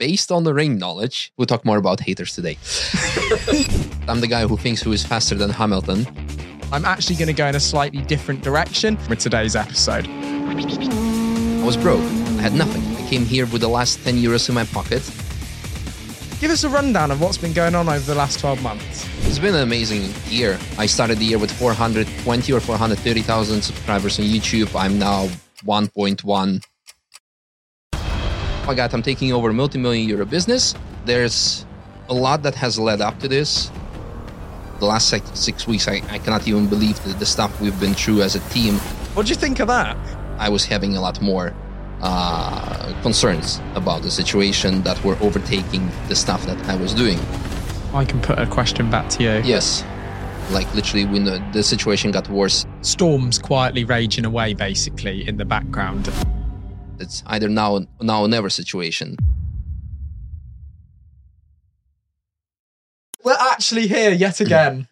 [0.00, 2.56] Based on the ring knowledge, we'll talk more about haters today.
[4.08, 6.06] I'm the guy who thinks who is faster than Hamilton.
[6.72, 10.08] I'm actually going to go in a slightly different direction with today's episode.
[10.08, 12.00] I was broke.
[12.00, 12.82] I had nothing.
[12.96, 15.02] I came here with the last 10 euros in my pocket.
[16.40, 19.06] Give us a rundown of what's been going on over the last 12 months.
[19.26, 20.58] It's been an amazing year.
[20.78, 24.74] I started the year with 420 or 430,000 subscribers on YouTube.
[24.74, 25.26] I'm now
[25.66, 26.64] 1.1.
[28.62, 30.74] Oh my God, I'm taking over a multi-million euro business.
[31.04, 31.64] There's
[32.08, 33.70] a lot that has led up to this.
[34.78, 37.94] The last six, six weeks, I, I cannot even believe the, the stuff we've been
[37.94, 38.74] through as a team.
[39.14, 39.96] What do you think of that?
[40.38, 41.54] I was having a lot more
[42.00, 47.18] uh, concerns about the situation that were overtaking the stuff that I was doing.
[47.92, 49.42] I can put a question back to you.
[49.44, 49.84] Yes,
[50.50, 55.44] like literally when the, the situation got worse, Storms quietly raging away, basically, in the
[55.44, 56.10] background.
[57.00, 59.16] It's either now now or never situation.
[63.24, 64.88] We're actually here yet again.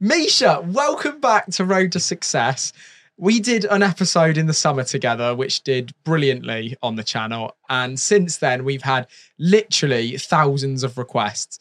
[0.00, 2.72] Misha, welcome back to Road to Success.
[3.16, 7.56] We did an episode in the summer together, which did brilliantly on the channel.
[7.68, 9.06] And since then, we've had
[9.38, 11.58] literally thousands of requests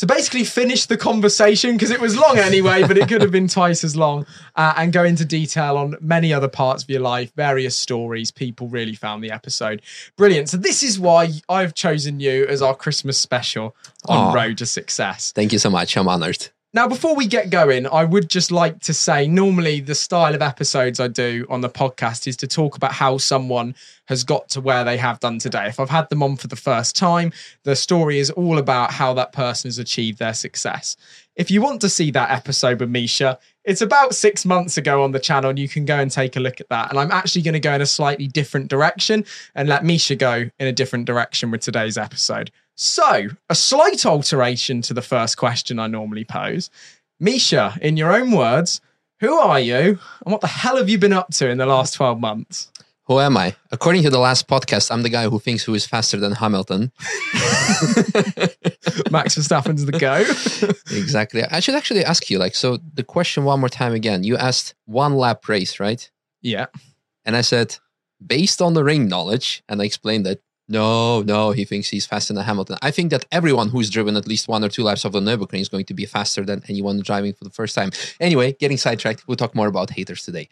[0.00, 3.48] to basically finish the conversation because it was long anyway, but it could have been
[3.58, 4.24] twice as long
[4.56, 8.30] uh, and go into detail on many other parts of your life, various stories.
[8.30, 9.82] People really found the episode
[10.16, 10.48] brilliant.
[10.48, 13.76] So, this is why I've chosen you as our Christmas special
[14.08, 14.32] on Aw.
[14.32, 15.32] Road to Success.
[15.32, 15.98] Thank you so much.
[15.98, 16.48] I'm honored.
[16.72, 20.40] Now, before we get going, I would just like to say normally the style of
[20.40, 24.60] episodes I do on the podcast is to talk about how someone has got to
[24.60, 25.66] where they have done today.
[25.66, 27.32] If I've had them on for the first time,
[27.64, 30.96] the story is all about how that person has achieved their success.
[31.34, 35.10] If you want to see that episode with Misha, it's about six months ago on
[35.10, 36.90] the channel, and you can go and take a look at that.
[36.90, 39.24] And I'm actually going to go in a slightly different direction
[39.56, 42.52] and let Misha go in a different direction with today's episode.
[42.82, 46.70] So, a slight alteration to the first question I normally pose.
[47.18, 48.80] Misha, in your own words,
[49.18, 51.92] who are you and what the hell have you been up to in the last
[51.92, 52.72] 12 months?
[53.04, 53.54] Who am I?
[53.70, 56.90] According to the last podcast, I'm the guy who thinks who is faster than Hamilton.
[59.10, 60.24] Max Verstappen's the go.
[60.96, 61.44] exactly.
[61.44, 64.24] I should actually ask you, like, so the question one more time again.
[64.24, 66.10] You asked one lap race, right?
[66.40, 66.68] yeah.
[67.26, 67.76] And I said,
[68.26, 72.32] based on the ring knowledge, and I explained that no, no, he thinks he's faster
[72.32, 72.78] than Hamilton.
[72.80, 75.60] I think that everyone who's driven at least one or two laps of the Nürburgring
[75.60, 77.90] is going to be faster than anyone driving for the first time.
[78.20, 80.48] Anyway, getting sidetracked, we'll talk more about haters today.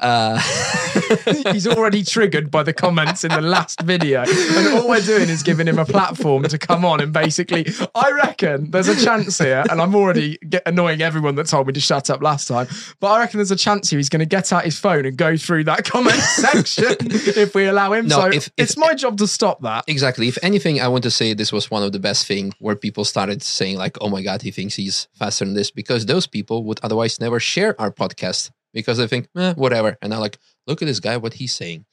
[0.00, 0.38] Uh,
[1.52, 4.22] He's already triggered by the comments in the last video.
[4.26, 8.10] And all we're doing is giving him a platform to come on and basically, I
[8.10, 11.80] reckon there's a chance here, and I'm already get annoying everyone that told me to
[11.80, 12.68] shut up last time,
[13.00, 15.16] but I reckon there's a chance here he's going to get out his phone and
[15.16, 18.06] go through that comment section if we allow him.
[18.08, 19.84] No, so if- if- it's my job to stop that.
[19.86, 20.28] exactly.
[20.28, 23.04] If anything, I want to say this was one of the best thing where people
[23.04, 26.64] started saying like, "Oh my God, he thinks he's faster than this," because those people
[26.64, 30.82] would otherwise never share our podcast because they think, eh, whatever, and I'm like, "Look
[30.82, 31.84] at this guy, what he's saying."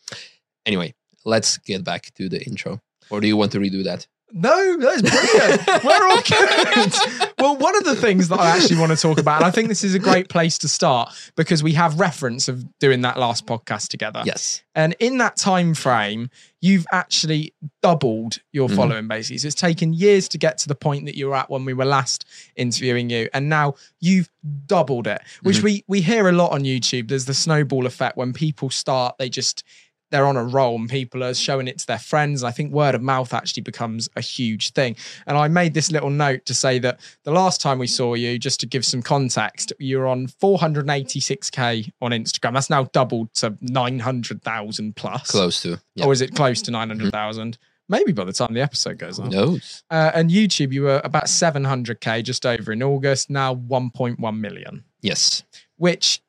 [0.66, 0.94] Anyway,
[1.26, 2.82] let's get back to the intro.
[3.10, 4.08] Or do you want to redo that?
[4.32, 5.84] No, that's brilliant.
[5.84, 6.94] We're all good.
[7.40, 9.70] well, one of the things that I actually want to talk about, and I think
[9.70, 13.46] this is a great place to start because we have reference of doing that last
[13.48, 14.22] podcast together.
[14.26, 14.62] Yes.
[14.76, 16.30] And in that time frame,
[16.62, 18.76] you've actually doubled your Mhm.
[18.76, 19.40] following basically.
[19.40, 21.74] So it's taken years to get to the point that you were at when we
[21.74, 23.30] were last interviewing you.
[23.34, 24.30] And now you've
[24.68, 25.64] doubled it, which Mhm.
[25.64, 27.08] we we hear a lot on YouTube.
[27.08, 29.64] There's the snowball effect when people start, they just
[30.12, 32.44] they're on a roll and people are showing it to their friends.
[32.44, 34.96] I think word of mouth actually becomes a huge thing.
[35.28, 38.40] And I made this little note to say that the last time we saw you,
[38.40, 42.54] just to give some context, you were on 486k on Instagram.
[42.54, 45.32] That's now doubled to 900,000 plus.
[45.32, 45.80] Close to.
[45.96, 46.06] Yeah.
[46.06, 47.58] Or is it close to 900,000?
[47.88, 49.30] Maybe by the time the episode goes Who on.
[49.30, 49.84] knows?
[49.90, 55.44] Uh, and YouTube, you were about 700k just over in August, now 1.1 million, Yes.
[55.78, 56.22] which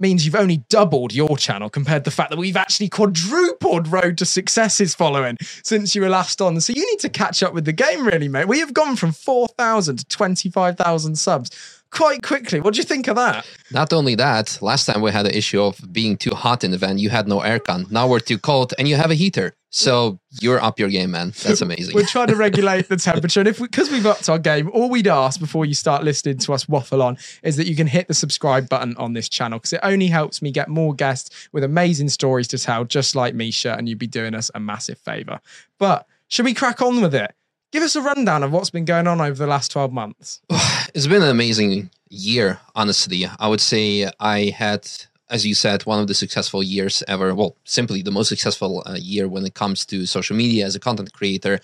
[0.00, 4.18] means you've only doubled your channel compared to the fact that we've actually quadrupled Road
[4.18, 6.60] to Success's following since you were last on.
[6.60, 8.48] So you need to catch up with the game, really, mate.
[8.48, 11.50] We have gone from 4,000 to 25,000 subs
[11.90, 12.60] quite quickly.
[12.60, 13.46] What do you think of that?
[13.70, 16.78] Not only that, last time we had the issue of being too hot in the
[16.78, 16.98] van.
[16.98, 17.90] You had no aircon.
[17.90, 19.54] Now we're too cold, and you have a heater.
[19.76, 21.32] So you're up your game, man.
[21.42, 21.96] That's amazing.
[21.96, 23.40] We're trying to regulate the temperature.
[23.40, 26.38] And if because we, have upped our game, all we'd ask before you start listening
[26.38, 29.58] to us waffle on is that you can hit the subscribe button on this channel
[29.58, 33.34] because it only helps me get more guests with amazing stories to tell, just like
[33.34, 35.40] Misha, and you'd be doing us a massive favor.
[35.80, 37.34] But should we crack on with it?
[37.72, 40.40] Give us a rundown of what's been going on over the last 12 months.
[40.94, 43.26] it's been an amazing year, honestly.
[43.40, 44.88] I would say I had,
[45.30, 47.34] as you said, one of the successful years ever.
[47.34, 50.80] Well, simply the most successful uh, year when it comes to social media as a
[50.80, 51.60] content creator.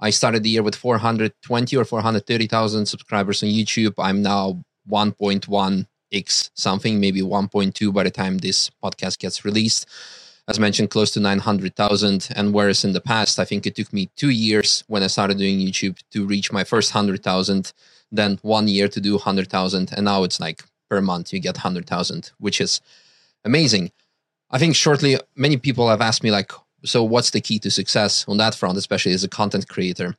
[0.00, 3.94] I started the year with 420 or 430,000 subscribers on YouTube.
[3.98, 9.86] I'm now 1.1x something, maybe 1.2 by the time this podcast gets released.
[10.46, 12.28] As mentioned, close to 900,000.
[12.34, 15.38] And whereas in the past, I think it took me two years when I started
[15.38, 17.72] doing YouTube to reach my first 100,000
[18.14, 20.62] then one year to do 100,000 and now it's like
[20.94, 22.80] per month you get 100,000 which is
[23.44, 23.90] amazing.
[24.50, 26.52] I think shortly many people have asked me like
[26.84, 30.16] so what's the key to success on that front especially as a content creator?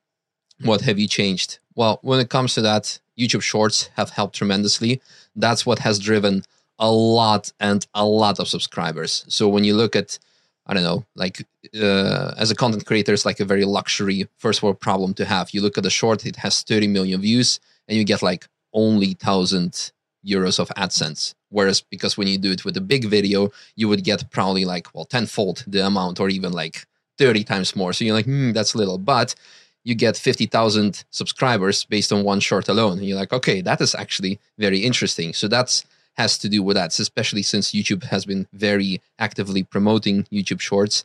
[0.64, 1.60] What have you changed?
[1.76, 5.02] Well, when it comes to that, YouTube Shorts have helped tremendously.
[5.36, 6.44] That's what has driven
[6.80, 9.26] a lot and a lot of subscribers.
[9.28, 10.20] So when you look at
[10.68, 11.38] I don't know, like
[11.80, 15.52] uh, as a content creator, it's like a very luxury first world problem to have.
[15.52, 19.10] You look at the short, it has 30 million views, and you get like only
[19.10, 19.92] 1000
[20.26, 21.36] euros of AdSense.
[21.50, 24.94] Whereas, because when you do it with a big video, you would get probably like,
[24.94, 26.86] well, tenfold the amount or even like
[27.18, 27.94] 30 times more.
[27.94, 28.98] So you're like, hmm, that's little.
[28.98, 29.36] But
[29.84, 32.98] you get 50,000 subscribers based on one short alone.
[32.98, 35.34] And you're like, okay, that is actually very interesting.
[35.34, 35.86] So that's
[36.18, 41.04] has to do with that, especially since YouTube has been very actively promoting YouTube Shorts.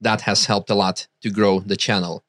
[0.00, 2.22] That has helped a lot to grow the channel.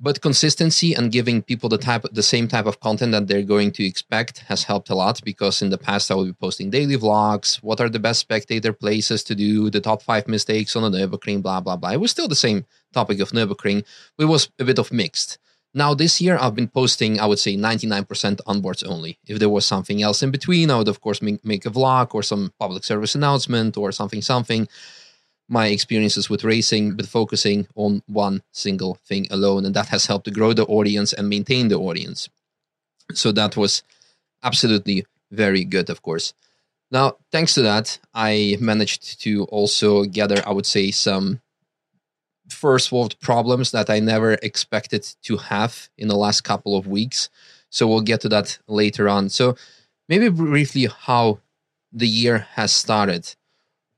[0.00, 3.72] But consistency and giving people the type, the same type of content that they're going
[3.72, 5.20] to expect has helped a lot.
[5.24, 7.56] Because in the past, I would be posting daily vlogs.
[7.56, 9.70] What are the best spectator places to do?
[9.70, 11.90] The top five mistakes on the Nürburgring, blah blah blah.
[11.90, 13.84] It was still the same topic of Nürburgring.
[14.16, 15.38] But it was a bit of mixed.
[15.74, 19.18] Now, this year, I've been posting, I would say 99% onboards only.
[19.26, 22.14] If there was something else in between, I would, of course, make, make a vlog
[22.14, 24.66] or some public service announcement or something, something.
[25.48, 29.64] My experiences with racing, but focusing on one single thing alone.
[29.64, 32.28] And that has helped to grow the audience and maintain the audience.
[33.14, 33.82] So that was
[34.42, 36.34] absolutely very good, of course.
[36.90, 41.40] Now, thanks to that, I managed to also gather, I would say, some
[42.48, 47.28] first world problems that I never expected to have in the last couple of weeks.
[47.70, 49.28] So we'll get to that later on.
[49.28, 49.56] So
[50.08, 51.40] maybe briefly how
[51.92, 53.34] the year has started.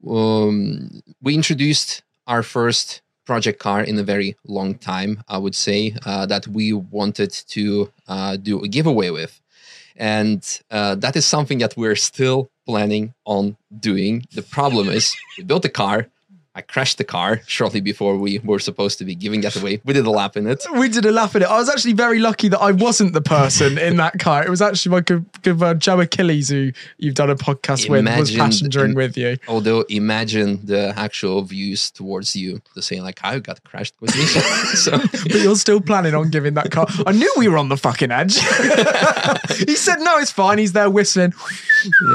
[0.08, 5.94] Um, we introduced our first project car in a very long time, I would say,
[6.04, 9.40] uh, that we wanted to uh, do a giveaway with.
[9.96, 14.24] And uh, that is something that we're still planning on doing.
[14.32, 16.08] The problem is, we built a car,
[16.52, 19.80] I crashed the car shortly before we were supposed to be giving that away.
[19.84, 20.64] We did a lap in it.
[20.74, 21.48] We did a laugh at it.
[21.48, 24.44] I was actually very lucky that I wasn't the person in that car.
[24.44, 28.04] It was actually my good, good uh, Joe Achilles, who you've done a podcast with,
[28.18, 29.36] was passengering with you.
[29.46, 34.24] Although imagine the actual views towards you, the saying like, "I got crashed with me."
[34.74, 36.88] so But you're still planning on giving that car.
[37.06, 38.34] I knew we were on the fucking edge.
[39.68, 40.58] he said, no, it's fine.
[40.58, 41.32] He's there whistling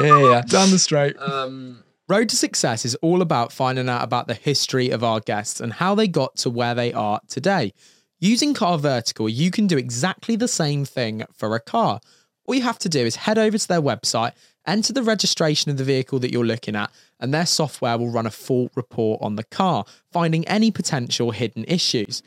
[0.01, 0.42] yeah, yeah.
[0.42, 1.18] down the straight.
[1.20, 5.60] Um, Road to Success is all about finding out about the history of our guests
[5.60, 7.74] and how they got to where they are today.
[8.20, 12.00] Using Car Vertical, you can do exactly the same thing for a car.
[12.46, 14.34] All you have to do is head over to their website,
[14.68, 18.28] enter the registration of the vehicle that you're looking at, and their software will run
[18.28, 22.22] a full report on the car, finding any potential hidden issues.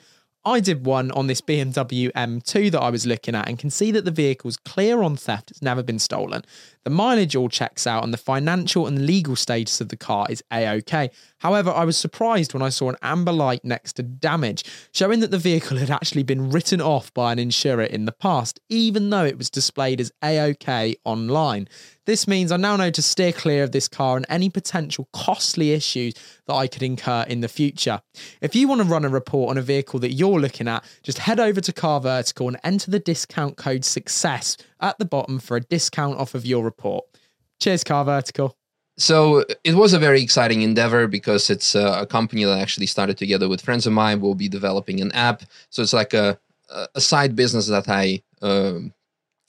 [0.45, 3.91] I did one on this BMW M2 that I was looking at and can see
[3.93, 5.51] that the vehicle's clear on theft.
[5.51, 6.43] It's never been stolen.
[6.89, 10.43] The mileage all checks out and the financial and legal status of the car is
[10.51, 11.11] A-OK.
[11.41, 15.31] However, I was surprised when I saw an amber light next to damage, showing that
[15.31, 19.27] the vehicle had actually been written off by an insurer in the past, even though
[19.27, 21.69] it was displayed as A-OK online.
[22.07, 25.73] This means I now know to steer clear of this car and any potential costly
[25.73, 26.15] issues
[26.47, 28.01] that I could incur in the future.
[28.41, 31.19] If you want to run a report on a vehicle that you're looking at, just
[31.19, 35.59] head over to Car Vertical and enter the discount code SUCCESS at the bottom for
[35.59, 36.78] a discount off of your report.
[37.61, 38.57] Cheers, Car Vertical.
[38.97, 43.17] So it was a very exciting endeavor because it's uh, a company that actually started
[43.17, 44.21] together with friends of mine.
[44.21, 46.39] We'll be developing an app, so it's like a
[46.95, 48.93] a side business that I um,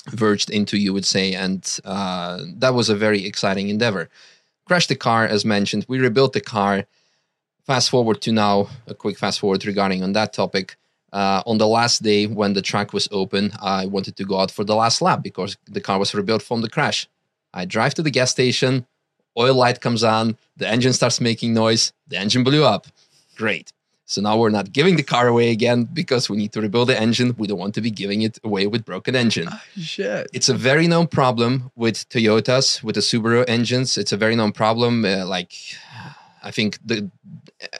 [0.08, 4.10] verged into, you would say, and uh, that was a very exciting endeavor.
[4.66, 5.86] Crashed the car, as mentioned.
[5.88, 6.86] We rebuilt the car.
[7.66, 10.78] Fast forward to now, a quick fast forward regarding on that topic.
[11.12, 14.52] Uh, on the last day when the track was open, I wanted to go out
[14.52, 17.08] for the last lap because the car was rebuilt from the crash.
[17.54, 18.86] I drive to the gas station,
[19.38, 22.88] oil light comes on, the engine starts making noise, the engine blew up.
[23.36, 23.72] Great.
[24.06, 27.00] So now we're not giving the car away again because we need to rebuild the
[27.00, 27.36] engine.
[27.38, 29.48] We don't want to be giving it away with broken engine.
[29.52, 30.28] Oh, shit.
[30.34, 34.00] It's a very known problem with Toyotas, with the Subaru engines.
[34.00, 35.06] It's a very known problem.
[35.06, 35.54] Uh, like,
[36.42, 37.12] I think the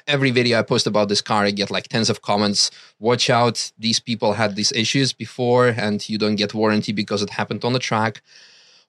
[0.08, 2.70] every video I post about this car, I get like tens of comments.
[3.00, 3.72] Watch out!
[3.80, 7.74] These people had these issues before, and you don't get warranty because it happened on
[7.74, 8.22] the track,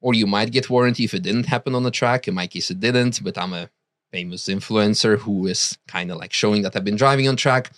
[0.00, 2.26] or you might get warranty if it didn't happen on the track.
[2.26, 3.68] In my case, it didn't, but I'm a
[4.10, 7.70] famous influencer who is kind of like showing that I've been driving on track.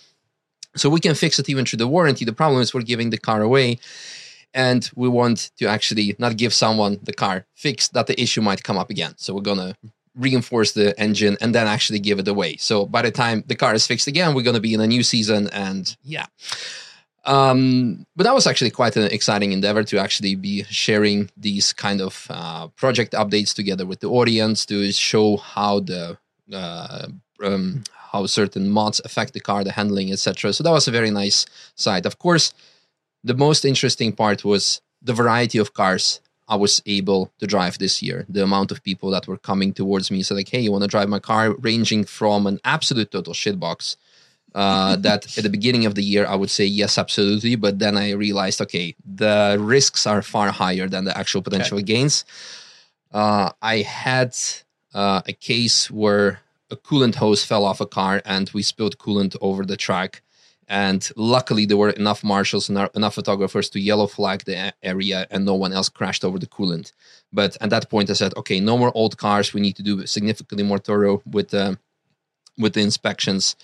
[0.75, 2.25] So we can fix it even through the warranty.
[2.25, 3.79] The problem is we're giving the car away
[4.53, 8.63] and we want to actually not give someone the car fixed that the issue might
[8.63, 9.13] come up again.
[9.17, 9.75] So we're going to
[10.15, 12.57] reinforce the engine and then actually give it away.
[12.57, 14.87] So by the time the car is fixed again, we're going to be in a
[14.87, 16.25] new season and yeah.
[17.25, 22.01] Um, but that was actually quite an exciting endeavor to actually be sharing these kind
[22.01, 26.17] of uh, project updates together with the audience to show how the
[26.53, 27.07] uh,
[27.43, 30.53] um, how certain mods affect the car, the handling, etc.
[30.53, 32.05] So that was a very nice side.
[32.05, 32.53] Of course,
[33.23, 38.03] the most interesting part was the variety of cars I was able to drive this
[38.03, 38.25] year.
[38.27, 40.89] The amount of people that were coming towards me said like, "Hey, you want to
[40.89, 43.95] drive my car?" Ranging from an absolute total shitbox
[44.55, 47.97] uh, that at the beginning of the year I would say yes, absolutely, but then
[47.97, 51.85] I realized, okay, the risks are far higher than the actual potential okay.
[51.85, 52.25] gains.
[53.11, 54.35] Uh, I had
[54.93, 59.35] uh, a case where a coolant hose fell off a car and we spilled coolant
[59.41, 60.21] over the track.
[60.67, 65.43] And luckily, there were enough marshals and enough photographers to yellow flag the area, and
[65.43, 66.93] no one else crashed over the coolant.
[67.33, 69.53] But at that point, I said, "Okay, no more old cars.
[69.53, 71.75] We need to do significantly more thorough with uh,
[72.57, 73.57] with the inspections."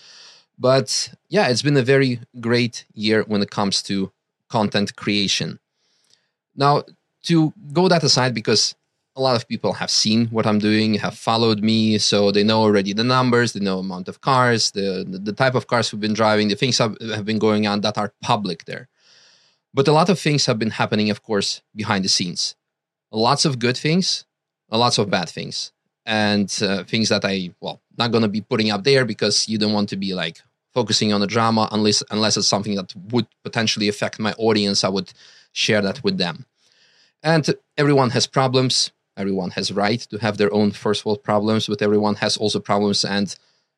[0.60, 4.12] But yeah, it's been a very great year when it comes to
[4.50, 5.60] content creation.
[6.56, 6.84] Now,
[7.24, 8.76] to go that aside, because
[9.16, 12.62] a lot of people have seen what I'm doing, have followed me, so they know
[12.62, 16.14] already the numbers, they know amount of cars, the, the, type of cars we've been
[16.14, 18.88] driving, the things have, have been going on that are public there.
[19.74, 22.56] But a lot of things have been happening, of course, behind the scenes.
[23.12, 24.26] Lots of good things,
[24.70, 25.72] lots of bad things,
[26.06, 29.58] and uh, things that I well not going to be putting up there because you
[29.58, 30.42] don't want to be like
[30.74, 34.84] focusing on the drama unless unless it's something that would potentially affect my audience.
[34.84, 35.12] I would
[35.52, 36.46] share that with them.
[37.24, 41.82] And everyone has problems everyone has right to have their own first world problems but
[41.82, 43.36] everyone has also problems and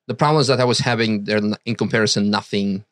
[0.08, 2.86] the problems that i was having they're in comparison nothing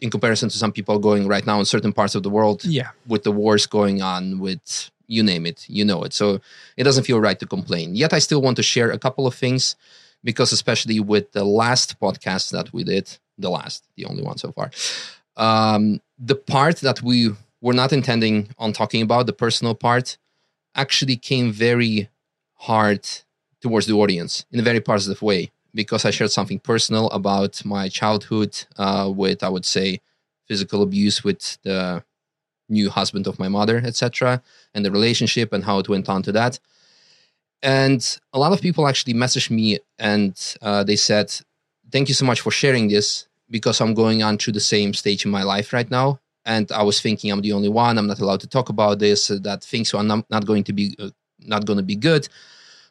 [0.00, 2.90] in comparison to some people going right now in certain parts of the world yeah
[3.06, 6.40] with the wars going on with you name it you know it so
[6.76, 9.34] it doesn't feel right to complain yet i still want to share a couple of
[9.34, 9.76] things
[10.24, 14.52] because especially with the last podcast that we did the last the only one so
[14.52, 14.70] far
[15.36, 20.16] um, the part that we were not intending on talking about the personal part
[20.74, 22.08] actually came very
[22.54, 23.06] hard
[23.60, 27.88] towards the audience in a very positive way because I shared something personal about my
[27.88, 30.00] childhood uh, with, I would say,
[30.46, 32.04] physical abuse with the
[32.68, 34.42] new husband of my mother, etc.,
[34.74, 36.60] and the relationship and how it went on to that.
[37.62, 38.00] And
[38.32, 41.34] a lot of people actually messaged me and uh, they said,
[41.94, 45.24] Thank you so much for sharing this because I'm going on to the same stage
[45.24, 47.98] in my life right now and I was thinking I'm the only one.
[47.98, 49.30] I'm not allowed to talk about this.
[49.30, 52.28] Uh, that things are not, not going to be uh, not going to be good.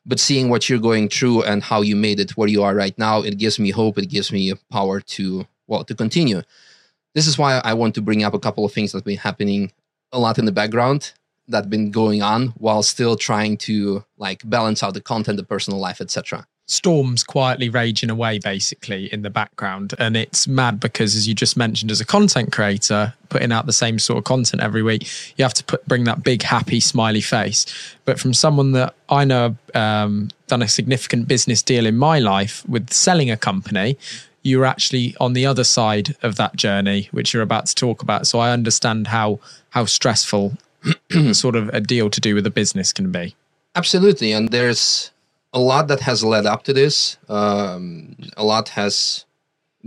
[0.06, 2.98] But seeing what you're going through and how you made it where you are right
[2.98, 3.98] now, it gives me hope.
[3.98, 6.42] It gives me power to well to continue.
[7.14, 9.18] This is why I want to bring up a couple of things that have been
[9.18, 9.74] happening
[10.14, 11.12] a lot in the background
[11.50, 15.78] that been going on while still trying to like balance out the content, the personal
[15.78, 16.48] life, etc.
[16.66, 19.94] storms quietly raging away basically in the background.
[20.00, 23.74] And it's mad because as you just mentioned as a content creator putting out the
[23.74, 27.22] same sort of content every week you have to put bring that big happy smiley
[27.22, 27.66] face.
[28.06, 32.68] But from someone that i know um, done a significant business deal in my life
[32.68, 33.98] with selling a company
[34.44, 38.26] you're actually on the other side of that journey which you're about to talk about.
[38.28, 39.40] So i understand how
[39.72, 40.54] how stressful
[41.32, 43.36] sort of a deal to do with a business can be.
[43.76, 45.12] Absolutely, and there's
[45.54, 47.18] a lot that has led up to this.
[47.30, 49.26] Um, a lot has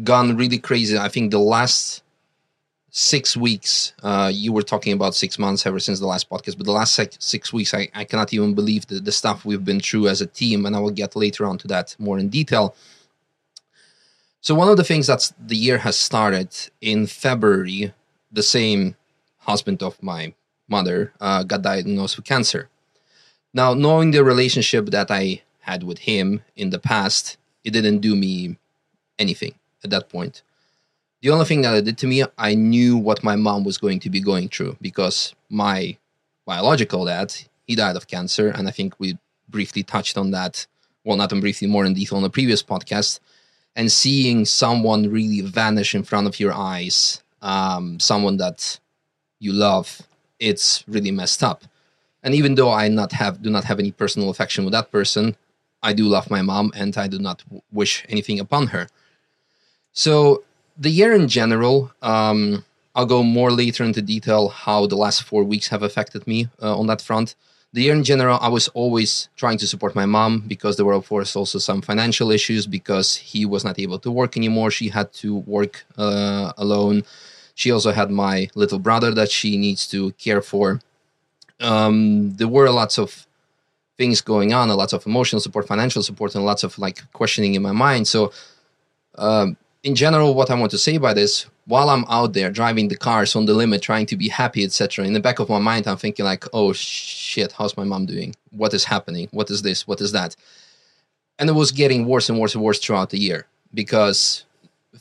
[0.05, 0.97] gone really crazy.
[0.97, 2.03] I think the last
[2.91, 6.67] six weeks, uh, you were talking about six months ever since the last podcast, but
[6.67, 9.81] the last six, six weeks, I, I cannot even believe the, the stuff we've been
[9.81, 12.75] through as a team, and I will get later on to that more in detail.
[14.41, 16.49] So, one of the things that the year has started
[16.81, 17.93] in February,
[18.31, 18.95] the same
[19.39, 20.33] husband of my
[20.69, 22.69] mother uh, got diagnosed with cancer.
[23.53, 28.15] Now, knowing the relationship that I had with him in the past, it didn't do
[28.15, 28.57] me
[29.19, 30.43] anything at that point.
[31.23, 34.01] The only thing that it did to me, I knew what my mom was going
[34.01, 35.97] to be going through because my
[36.45, 37.35] biological dad,
[37.67, 38.49] he died of cancer.
[38.49, 39.19] And I think we
[39.49, 40.67] briefly touched on that.
[41.05, 43.21] Well, not briefly, more in detail on the previous podcast.
[43.75, 48.79] And seeing someone really vanish in front of your eyes, um, someone that
[49.39, 50.03] you love,
[50.39, 51.65] it's really messed up.
[52.23, 55.37] And even though I not have do not have any personal affection with that person,
[55.83, 58.89] I do love my mom and I do not w- wish anything upon her.
[59.93, 60.43] So
[60.77, 62.65] the year in general, um,
[62.95, 66.79] I'll go more later into detail how the last four weeks have affected me uh,
[66.79, 67.35] on that front.
[67.73, 70.95] The year in general, I was always trying to support my mom because there were,
[70.95, 74.71] of course, also some financial issues because he was not able to work anymore.
[74.71, 77.05] She had to work uh, alone.
[77.55, 80.81] She also had my little brother that she needs to care for
[81.61, 83.27] um, there were lots of
[83.99, 87.55] things going on, a lots of emotional support, financial support, and lots of like questioning
[87.55, 88.07] in my mind.
[88.07, 88.33] So,
[89.17, 92.89] um, in general, what I want to say by this, while I'm out there driving
[92.89, 95.59] the cars on the limit, trying to be happy, etc., in the back of my
[95.59, 98.35] mind, I'm thinking like, "Oh shit, how's my mom doing?
[98.51, 99.29] What is happening?
[99.31, 99.87] What is this?
[99.87, 100.37] What is that?"
[101.39, 104.45] And it was getting worse and worse and worse throughout the year because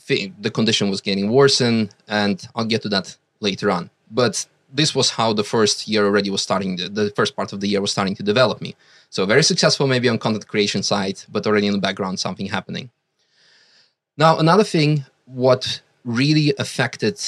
[0.08, 1.90] the condition was getting worse, and
[2.54, 3.90] I'll get to that later on.
[4.10, 7.60] But this was how the first year already was starting the, the, first part of
[7.60, 8.76] the year was starting to develop me.
[9.10, 12.90] So very successful maybe on content creation side but already in the background something happening.
[14.16, 17.18] Now another thing what really affected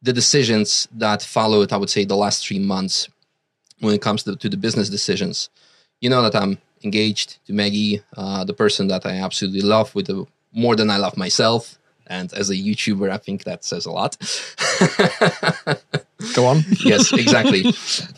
[0.00, 3.08] the decisions that followed i would say the last three months
[3.80, 5.50] when it comes to, to the business decisions.
[6.00, 10.06] You know that i'm engaged to maggie uh, the person that i absolutely love with
[10.06, 11.78] the, more than i love myself.
[12.06, 14.16] And as a youtuber i think that says a lot
[16.34, 16.64] Go on.
[16.84, 17.64] yes, exactly.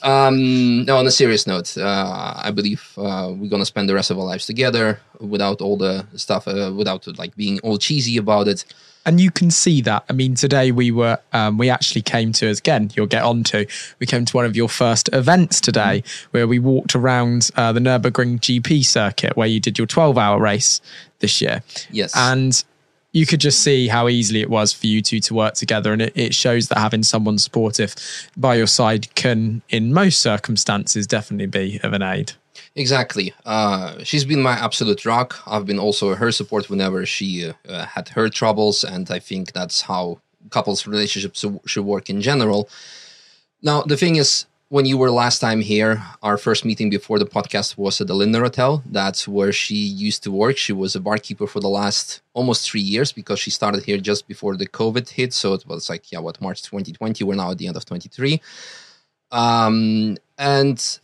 [0.03, 4.11] Um, no, on a serious note, uh, I believe uh, we're gonna spend the rest
[4.11, 8.49] of our lives together without all the stuff, uh, without like being all cheesy about
[8.49, 8.65] it.
[9.07, 10.05] And you can see that.
[10.09, 13.45] I mean, today we were, um, we actually came to, as again, you'll get on
[13.45, 13.67] to,
[13.99, 16.29] we came to one of your first events today mm-hmm.
[16.31, 20.41] where we walked around uh, the Nürburgring GP circuit where you did your 12 hour
[20.41, 20.81] race
[21.19, 21.63] this year.
[21.91, 22.17] Yes.
[22.17, 22.65] And
[23.15, 25.93] you could just see how easily it was for you two to work together.
[25.93, 27.95] And it, it shows that having someone supportive
[28.37, 32.33] by your side can, in most circumstances, definitely be of an aid.
[32.75, 33.33] Exactly.
[33.47, 35.41] Uh, she's been my absolute rock.
[35.47, 38.83] I've been also her support whenever she uh, had her troubles.
[38.83, 42.69] And I think that's how couples' relationships should work in general.
[43.63, 47.27] Now, the thing is, when you were last time here, our first meeting before the
[47.27, 48.83] podcast was at the Lindner Hotel.
[48.87, 50.57] That's where she used to work.
[50.57, 54.27] She was a barkeeper for the last almost three years because she started here just
[54.27, 55.33] before the COVID hit.
[55.35, 57.25] So it was like, yeah, what, March 2020?
[57.25, 58.41] We're now at the end of 23.
[59.31, 60.99] Um, and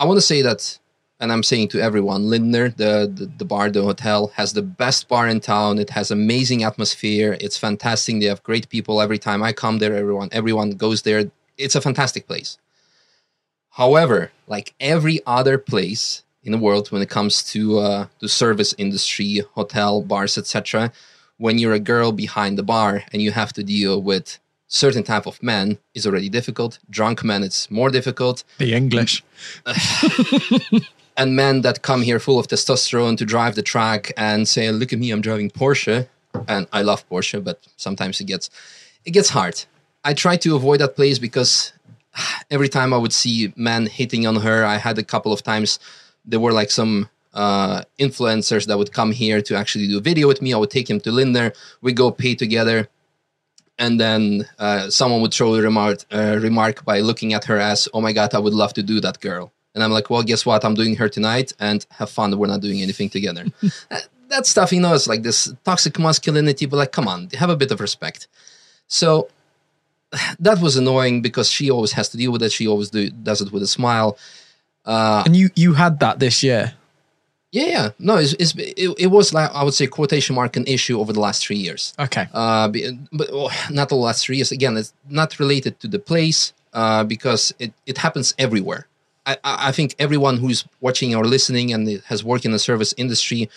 [0.00, 0.78] I want to say that,
[1.20, 5.06] and I'm saying to everyone, Lindner, the, the, the bar, the hotel, has the best
[5.06, 5.78] bar in town.
[5.78, 7.36] It has amazing atmosphere.
[7.40, 8.18] It's fantastic.
[8.18, 9.94] They have great people every time I come there.
[9.94, 11.30] Everyone, everyone goes there.
[11.56, 12.58] It's a fantastic place
[13.74, 18.72] However, like every other place in the world when it comes to uh, the service
[18.78, 20.92] industry, hotel, bars, etc.,
[21.38, 25.26] when you're a girl behind the bar and you have to deal with certain type
[25.26, 26.78] of men is already difficult.
[26.88, 28.44] Drunk men, it's more difficult.
[28.58, 29.24] The English.
[31.16, 34.92] and men that come here full of testosterone to drive the track and say, "Look
[34.92, 36.06] at me, I'm driving Porsche,"
[36.46, 38.50] and I love Porsche, but sometimes it gets
[39.04, 39.64] it gets hard.
[40.04, 41.72] I try to avoid that place because
[42.50, 45.78] every time I would see men hitting on her, I had a couple of times
[46.24, 50.28] there were like some uh, influencers that would come here to actually do a video
[50.28, 50.54] with me.
[50.54, 51.52] I would take him to Lindner.
[51.82, 52.88] We go pay together.
[53.76, 57.88] And then uh, someone would throw a remark, uh, remark by looking at her as,
[57.92, 59.52] oh my God, I would love to do that girl.
[59.74, 60.64] And I'm like, well, guess what?
[60.64, 62.38] I'm doing her tonight and have fun.
[62.38, 63.44] We're not doing anything together.
[63.90, 67.50] that, that stuff, you know, it's like this toxic masculinity, but like, come on, have
[67.50, 68.28] a bit of respect.
[68.86, 69.28] So
[70.40, 72.52] that was annoying because she always has to deal with it.
[72.52, 74.18] She always do, does it with a smile.
[74.84, 76.74] Uh, and you you had that this year.
[77.52, 77.90] Yeah, yeah.
[78.00, 81.12] No, it's, it's, it, it was like I would say quotation mark an issue over
[81.12, 81.94] the last three years.
[81.98, 82.26] Okay.
[82.34, 82.68] Uh,
[83.12, 84.50] but oh, not the last three years.
[84.50, 88.88] Again, it's not related to the place uh, because it, it happens everywhere.
[89.24, 92.92] I, I I think everyone who's watching or listening and has worked in the service
[92.96, 93.48] industry,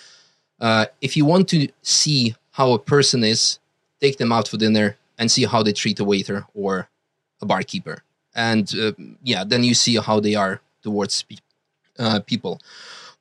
[0.62, 3.60] uh, if you want to see how a person is,
[4.00, 6.90] take them out for dinner and see how they treat a waiter or
[7.42, 8.04] a barkeeper,
[8.36, 8.92] and uh,
[9.24, 11.38] yeah, then you see how they are towards pe-
[12.00, 12.62] uh, people.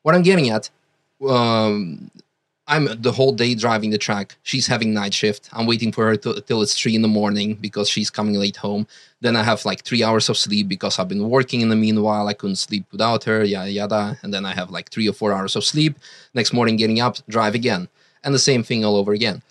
[0.02, 0.70] What I'm getting at,
[1.28, 2.10] um,
[2.68, 4.36] I'm the whole day driving the track.
[4.42, 5.48] She's having night shift.
[5.52, 8.56] I'm waiting for her to, till it's three in the morning because she's coming late
[8.56, 8.88] home.
[9.20, 12.26] Then I have like three hours of sleep because I've been working in the meanwhile.
[12.26, 14.18] I couldn't sleep without her, yada yada.
[14.22, 15.96] And then I have like three or four hours of sleep.
[16.34, 17.88] Next morning, getting up, drive again,
[18.24, 19.42] and the same thing all over again.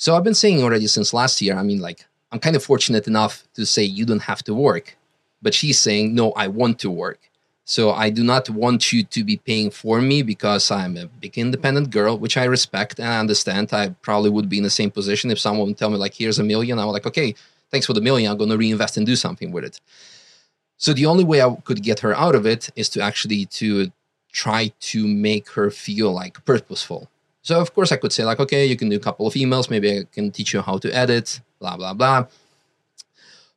[0.00, 1.56] So I've been saying already since last year.
[1.56, 4.96] I mean, like I'm kind of fortunate enough to say you don't have to work,
[5.42, 7.18] but she's saying no, I want to work.
[7.64, 11.36] So I do not want you to be paying for me because I'm a big
[11.36, 13.72] independent girl, which I respect and I understand.
[13.72, 16.38] I probably would be in the same position if someone would tell me like, "Here's
[16.38, 16.78] a million.
[16.78, 17.34] I'm like, "Okay,
[17.72, 18.30] thanks for the million.
[18.30, 19.80] I'm going to reinvest and do something with it."
[20.76, 23.90] So the only way I could get her out of it is to actually to
[24.30, 27.10] try to make her feel like purposeful.
[27.42, 29.70] So of course I could say like, "Okay, you can do a couple of emails.
[29.70, 32.26] Maybe I can teach you how to edit." Blah blah blah.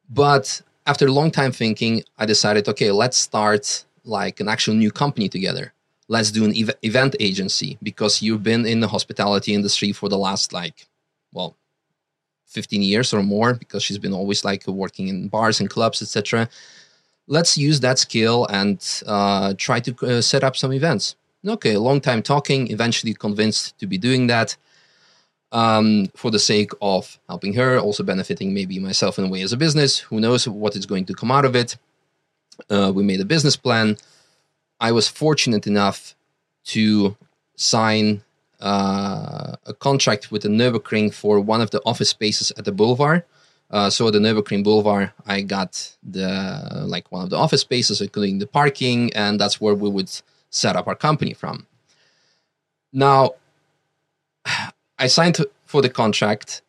[0.10, 4.92] But after a long time thinking, I decided, okay, let's start like an actual new
[4.92, 5.74] company together.
[6.08, 10.18] Let's do an ev- event agency because you've been in the hospitality industry for the
[10.18, 10.88] last like,
[11.32, 11.56] well,
[12.48, 16.50] 15 years or more because she's been always like working in bars and clubs, etc.
[17.28, 21.16] Let's use that skill and uh, try to uh, set up some events.
[21.46, 24.56] Okay, long time talking, eventually convinced to be doing that
[25.52, 29.52] um, for the sake of helping her, also benefiting maybe myself in a way as
[29.52, 29.98] a business.
[30.00, 31.78] Who knows what is going to come out of it?
[32.70, 33.98] Uh, we made a business plan.
[34.80, 36.16] I was fortunate enough
[36.66, 37.18] to
[37.56, 38.22] sign
[38.60, 43.24] uh, a contract with the Nürburgring for one of the office spaces at the Boulevard.
[43.72, 48.38] Uh, so the Nürburgring Boulevard, I got the like one of the office spaces, including
[48.38, 50.12] the parking, and that's where we would
[50.52, 51.66] set up our company from.
[52.94, 53.32] Now,
[55.00, 56.62] I signed for the contract,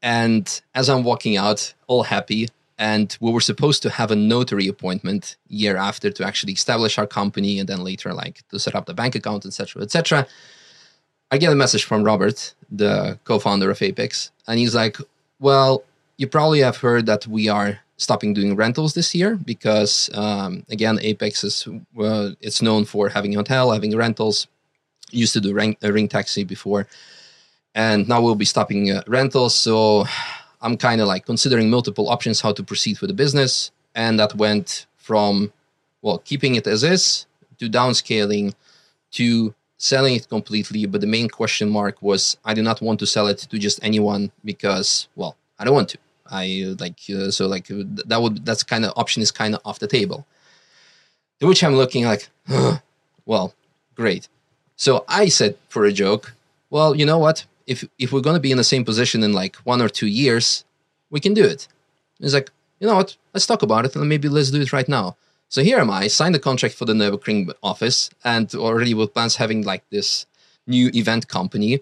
[0.00, 4.66] and as I'm walking out, all happy, and we were supposed to have a notary
[4.68, 8.86] appointment year after to actually establish our company and then later like to set up
[8.86, 10.26] the bank account etc etc
[11.30, 14.98] i get a message from robert the co-founder of apex and he's like
[15.38, 15.84] well
[16.16, 20.98] you probably have heard that we are stopping doing rentals this year because um, again
[21.02, 24.46] apex is well, it's known for having a hotel having rentals
[25.10, 26.86] used to do ring, a ring taxi before
[27.74, 30.04] and now we'll be stopping uh, rentals so
[30.64, 33.70] I'm kind of like considering multiple options how to proceed with the business.
[33.94, 35.52] And that went from,
[36.00, 37.26] well, keeping it as is
[37.58, 38.54] to downscaling
[39.12, 40.86] to selling it completely.
[40.86, 43.78] But the main question mark was I do not want to sell it to just
[43.82, 45.98] anyone because, well, I don't want to.
[46.42, 46.44] I
[46.78, 47.66] like, uh, so like
[48.10, 50.26] that would, that's kind of option is kind of off the table.
[51.40, 52.78] To which I'm looking like, huh,
[53.26, 53.54] well,
[53.94, 54.28] great.
[54.76, 56.34] So I said for a joke,
[56.70, 57.46] well, you know what?
[57.66, 60.64] if if we're to be in the same position in like one or two years,
[61.10, 61.68] we can do it.
[62.18, 63.16] He's like, you know what?
[63.32, 65.16] Let's talk about it and maybe let's do it right now.
[65.48, 69.36] So here am I, signed the contract for the Nürburgring office, and already with plans
[69.36, 70.26] having like this
[70.66, 71.80] new event company,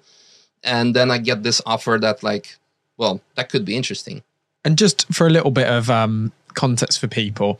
[0.62, 2.56] and then I get this offer that like,
[2.98, 4.22] well, that could be interesting.
[4.64, 7.58] And just for a little bit of um, context for people,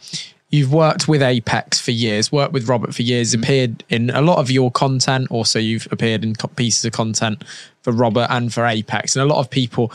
[0.50, 4.38] you've worked with Apex for years, worked with Robert for years, appeared in a lot
[4.38, 5.28] of your content.
[5.30, 7.42] Also, you've appeared in pieces of content
[7.82, 9.16] for Robert and for Apex.
[9.16, 9.92] And a lot of people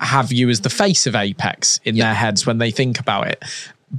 [0.00, 2.04] have you as the face of Apex in Yeah.
[2.06, 3.42] their heads when they think about it.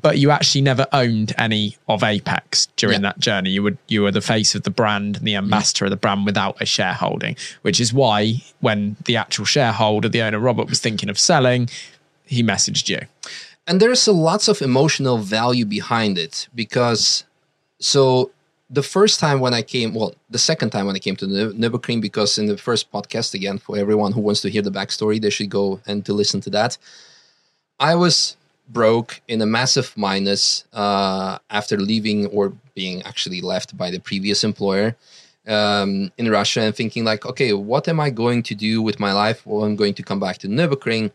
[0.02, 3.10] But you actually never owned any of Apex during Yeah.
[3.10, 3.52] that journey.
[3.52, 6.26] You would you were the face of the brand and the ambassador of the brand
[6.26, 11.08] without a shareholding, which is why when the actual shareholder, the owner Robert, was thinking
[11.10, 11.70] of selling,
[12.26, 13.02] he messaged you.
[13.68, 17.24] and there's lots of emotional value behind it because
[17.80, 18.32] so
[18.70, 22.02] the first time when I came, well, the second time when I came to Nürburgring,
[22.02, 25.30] because in the first podcast, again, for everyone who wants to hear the backstory, they
[25.30, 26.78] should go and to listen to that.
[27.80, 33.92] I was broke in a massive minus uh, after leaving or being actually left by
[33.92, 34.96] the previous employer
[35.48, 39.14] um, in Russia and thinking like, okay, what am I going to do with my
[39.14, 39.46] life?
[39.46, 41.12] Well, I'm going to come back to Nürburgring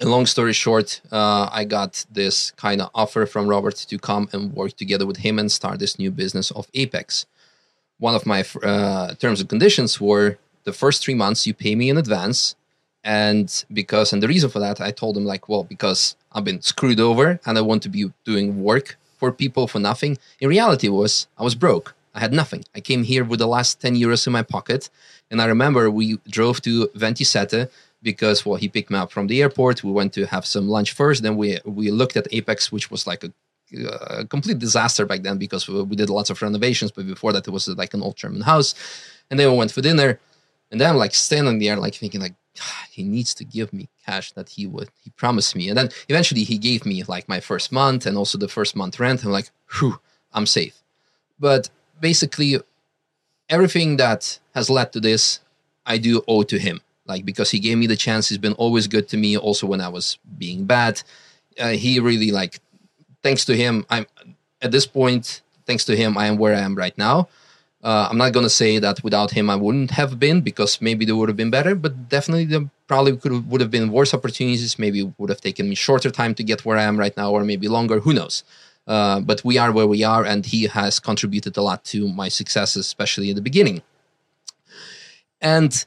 [0.00, 4.28] And long story short, uh, I got this kind of offer from Robert to come
[4.32, 7.24] and work together with him and start this new business of Apex.
[7.98, 11.88] One of my uh, terms and conditions were the first three months you pay me
[11.88, 12.54] in advance.
[13.02, 16.60] And because, and the reason for that, I told him, like, well, because I've been
[16.60, 20.18] screwed over and I want to be doing work for people for nothing.
[20.40, 21.94] In reality, was I was broke.
[22.14, 22.64] I had nothing.
[22.74, 24.90] I came here with the last 10 euros in my pocket.
[25.30, 27.70] And I remember we drove to Ventisette
[28.12, 29.84] because well he picked me up from the airport.
[29.88, 31.18] We went to have some lunch first.
[31.22, 33.30] Then we we looked at apex which was like a,
[34.20, 37.52] a complete disaster back then because we, did lots of renovations but before that it
[37.56, 38.70] was like an old german house.
[39.28, 40.10] And then we went for dinner.
[40.70, 43.84] And then I'm like standing there like thinking like ah, he needs to give me
[44.06, 45.64] cash that he would he promised me.
[45.70, 48.94] And then eventually he gave me like my first month and also the first month
[49.04, 49.24] rent.
[49.24, 49.96] I'm like whew
[50.36, 50.76] i'm safe.
[51.46, 51.62] But
[52.08, 52.50] basically
[53.48, 55.40] everything that has led to this
[55.86, 58.86] i do owe to him like because he gave me the chance he's been always
[58.86, 61.02] good to me also when i was being bad.
[61.58, 62.60] Uh, he really like
[63.22, 64.06] thanks to him i'm
[64.62, 67.28] at this point thanks to him i am where i am right now.
[67.82, 71.16] Uh, i'm not to say that without him i wouldn't have been because maybe there
[71.16, 75.12] would have been better but definitely there probably could would have been worse opportunities maybe
[75.18, 77.68] would have taken me shorter time to get where i am right now or maybe
[77.68, 78.44] longer who knows?
[78.88, 82.28] Uh, but we are where we are and he has contributed a lot to my
[82.28, 83.82] successes especially in the beginning.
[85.42, 85.84] And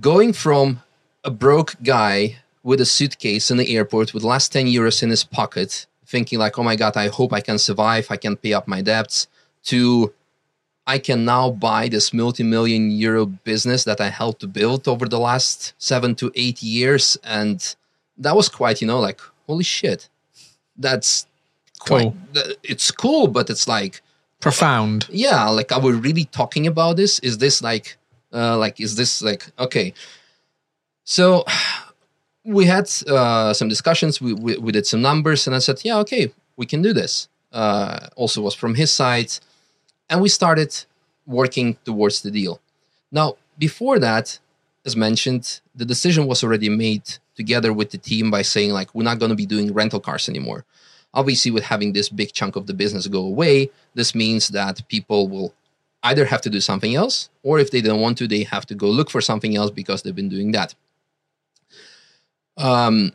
[0.00, 0.82] going from
[1.24, 5.24] a broke guy with a suitcase in the airport with last 10 euros in his
[5.24, 8.68] pocket, thinking like, oh my God, I hope I can survive, I can pay up
[8.68, 9.26] my debts,
[9.64, 10.12] to
[10.86, 15.18] I can now buy this multi-million euro business that I helped to build over the
[15.18, 17.16] last seven to eight years.
[17.22, 17.74] And
[18.18, 20.08] that was quite, you know, like, holy shit.
[20.76, 21.26] That's
[21.78, 22.16] quite, cool.
[22.64, 24.02] it's cool, but it's like
[24.40, 25.06] profound.
[25.08, 25.48] Yeah.
[25.50, 27.20] Like, are we really talking about this?
[27.20, 27.96] Is this like
[28.32, 29.94] uh, like is this like okay.
[31.04, 31.44] So
[32.44, 35.98] we had uh, some discussions we, we, we, did some numbers and i said yeah
[35.98, 37.28] okay we can do this.
[37.52, 39.32] Uh, also was from his side.
[40.08, 40.84] And we started
[41.26, 42.60] working towards the deal.
[43.10, 44.38] Now before that
[44.84, 49.04] as mentioned the decision was already made together with the team by saying like we're
[49.04, 50.64] not going to be doing rental cars anymore.
[51.14, 55.28] Obviously with having this big chunk of the business go away this means that people
[55.28, 55.54] will
[56.02, 58.74] either have to do something else, or if they don't want to, they have to
[58.74, 60.74] go look for something else because they've been doing that.
[62.56, 63.12] Um,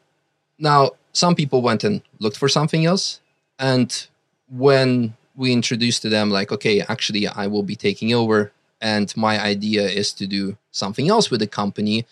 [0.58, 3.21] now, some people went and looked for something else.
[3.60, 4.08] And
[4.50, 9.41] when we introduced to them, like, okay, actually, I will be taking over, and my
[9.41, 12.06] idea is to do something else with the company.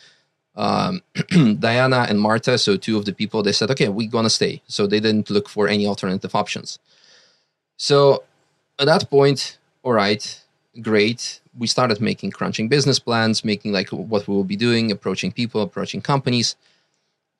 [0.55, 1.01] Um,
[1.59, 4.61] Diana and Marta, so two of the people, they said, okay, we're gonna stay.
[4.67, 6.79] So they didn't look for any alternative options.
[7.77, 8.23] So
[8.79, 10.41] at that point, all right,
[10.81, 11.41] great.
[11.57, 15.61] We started making crunching business plans, making like what we will be doing, approaching people,
[15.61, 16.55] approaching companies.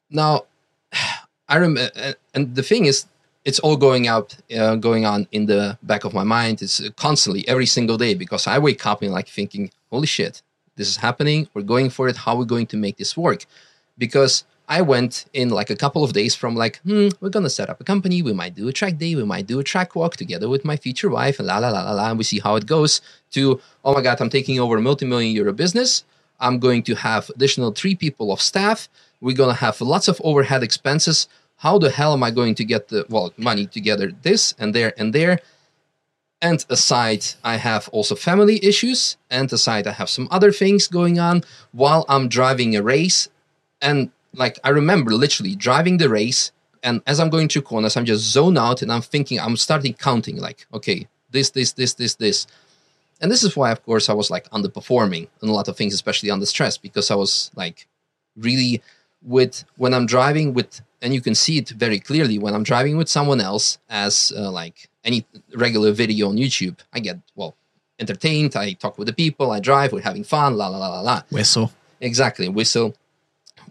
[0.10, 0.46] Now,
[1.48, 3.06] I remember, and the thing is,
[3.44, 6.64] it's all going out, uh, going on in the back of my mind.
[6.64, 10.42] It's constantly every single day because I wake up and like thinking, "Holy shit,
[10.76, 11.48] this is happening.
[11.54, 12.18] We're going for it.
[12.18, 13.46] How are we going to make this work?"
[13.98, 17.70] Because I went in like a couple of days from like, hmm, we're gonna set
[17.70, 18.22] up a company.
[18.22, 19.16] We might do a track day.
[19.16, 21.84] We might do a track walk together with my future wife, and la la la
[21.84, 22.10] la la.
[22.10, 23.02] And we see how it goes.
[23.32, 26.04] To oh my god, I'm taking over a multi-million euro business.
[26.40, 28.90] I'm going to have additional three people of staff.
[29.22, 31.28] We're gonna have lots of overhead expenses.
[31.58, 34.12] How the hell am I going to get the well money together?
[34.24, 35.40] This and there and there.
[36.42, 39.18] And aside, I have also family issues.
[39.30, 43.30] And aside, I have some other things going on while I'm driving a race.
[43.82, 46.52] And like I remember literally driving the race,
[46.84, 49.94] and as I'm going through corners, I'm just zone out, and I'm thinking, I'm starting
[49.94, 52.48] counting, like, okay, this, this, this, this, this,
[53.22, 55.94] and this is why, of course, I was like underperforming in a lot of things,
[55.94, 57.88] especially under stress, because I was like
[58.36, 58.82] really
[59.22, 62.98] with when I'm driving with, and you can see it very clearly when I'm driving
[62.98, 67.56] with someone else, as uh, like any regular video on YouTube, I get well
[68.00, 68.56] entertained.
[68.56, 69.52] I talk with the people.
[69.52, 69.94] I drive.
[69.94, 70.58] We're having fun.
[70.58, 71.22] La la la la la.
[71.30, 71.72] Whistle.
[72.02, 72.50] Exactly.
[72.50, 72.96] Whistle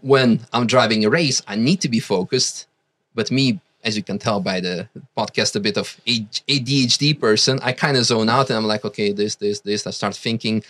[0.05, 2.67] when I'm driving a race, I need to be focused.
[3.15, 4.87] But me, as you can tell by the
[5.17, 8.85] podcast, a bit of a ADHD person, I kind of zone out and I'm like,
[8.85, 9.87] okay, this, this, this.
[9.87, 10.63] I start thinking.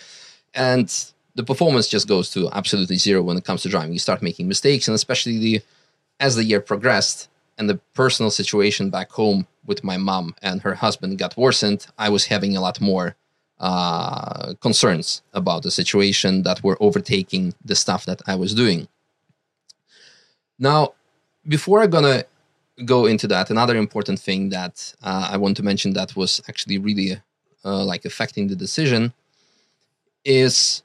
[0.54, 0.88] And
[1.34, 3.92] the performance just goes to absolutely zero when it comes to driving.
[3.92, 4.88] You start making mistakes.
[4.88, 5.62] And especially the
[6.18, 10.76] as the year progressed and the personal situation back home with my mom and her
[10.76, 13.16] husband got worsened, I was having a lot more
[13.60, 18.88] uh, concerns about the situation that were overtaking the stuff that I was doing.
[20.58, 20.94] Now,
[21.46, 22.24] before I'm gonna
[22.84, 26.78] go into that, another important thing that uh, I want to mention that was actually
[26.78, 27.20] really
[27.64, 29.12] uh, like affecting the decision
[30.24, 30.82] is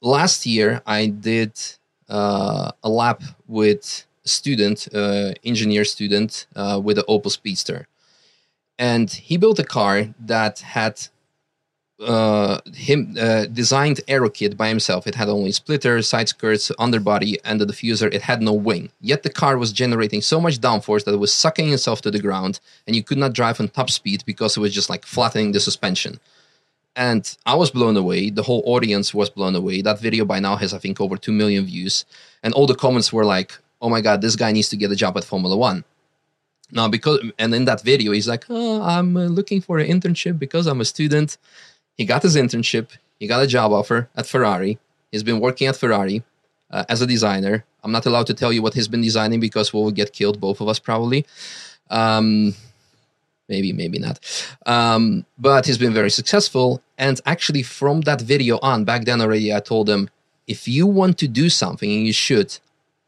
[0.00, 1.52] last year I did
[2.08, 7.86] uh, a lap with a student, uh, engineer student, uh, with an Opel Speedster,
[8.78, 11.08] and he built a car that had
[12.00, 15.06] uh, him uh, designed aero kit by himself.
[15.06, 18.12] It had only splitter, side skirts, underbody, and the diffuser.
[18.12, 18.90] It had no wing.
[19.00, 22.18] Yet the car was generating so much downforce that it was sucking itself to the
[22.18, 25.52] ground, and you could not drive on top speed because it was just like flattening
[25.52, 26.20] the suspension.
[26.96, 28.30] And I was blown away.
[28.30, 29.82] The whole audience was blown away.
[29.82, 32.04] That video by now has, I think, over 2 million views.
[32.42, 34.96] And all the comments were like, oh my God, this guy needs to get a
[34.96, 35.84] job at Formula One.
[36.70, 40.38] Now, because, and in that video, he's like, oh, I'm uh, looking for an internship
[40.38, 41.36] because I'm a student.
[41.96, 42.88] He got his internship.
[43.18, 44.78] He got a job offer at Ferrari.
[45.12, 46.22] He's been working at Ferrari
[46.70, 47.64] uh, as a designer.
[47.82, 50.40] I'm not allowed to tell you what he's been designing because we will get killed,
[50.40, 51.24] both of us probably.
[51.90, 52.54] Um,
[53.48, 54.18] maybe, maybe not.
[54.66, 56.82] Um, but he's been very successful.
[56.98, 60.08] And actually, from that video on, back then already, I told him,
[60.46, 62.58] if you want to do something, and you should,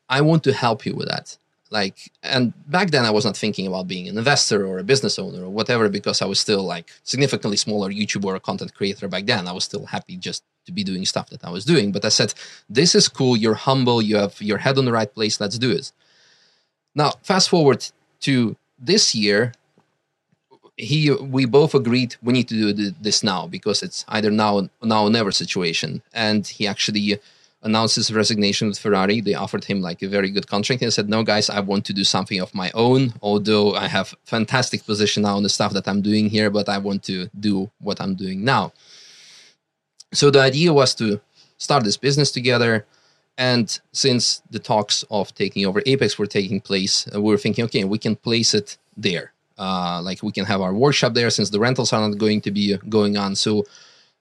[0.09, 1.37] I want to help you with that.
[1.71, 5.19] Like, and back then I was not thinking about being an investor or a business
[5.19, 9.27] owner or whatever because I was still like significantly smaller YouTuber or content creator back
[9.27, 9.49] then.
[9.49, 11.91] I was still happy just to be doing stuff that I was doing.
[11.91, 12.35] But I said,
[12.69, 13.37] this is cool.
[13.37, 14.01] You're humble.
[14.01, 15.41] You have your head on the right place.
[15.41, 15.91] Let's do it.
[16.95, 17.87] Now, fast forward
[18.21, 19.53] to this year,
[20.77, 25.05] he we both agreed we need to do this now because it's either now now
[25.05, 27.19] or never situation and he actually
[27.63, 29.21] announced his resignation with ferrari.
[29.21, 30.83] They offered him like a very good contract.
[30.83, 34.15] And said no guys i want to do something of my own although i have
[34.25, 37.71] fantastic position now on the stuff that i'm doing here but i want to do
[37.81, 38.73] what i'm doing now.
[40.13, 41.21] So the idea was to
[41.59, 42.87] start this business together
[43.39, 47.65] and since the talks of taking over apex were taking place uh, we were thinking
[47.65, 49.33] okay we can place it there.
[49.59, 52.51] Uh, like we can have our workshop there since the rentals are not going to
[52.51, 53.35] be going on.
[53.35, 53.65] So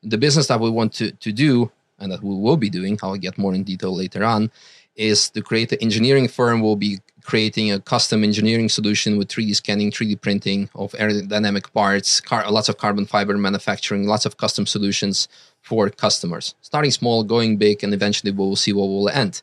[0.02, 3.16] the business that we want to, to do and that we will be doing, I'll
[3.18, 4.52] get more in detail later on,
[4.96, 6.62] is to create an engineering firm.
[6.62, 12.22] We'll be creating a custom engineering solution with 3D scanning, 3D printing of aerodynamic parts,
[12.22, 15.28] car, lots of carbon fiber manufacturing, lots of custom solutions
[15.62, 16.56] for customers.
[16.62, 19.42] Starting small, going big, and eventually we'll see where we'll end.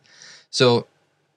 [0.51, 0.87] So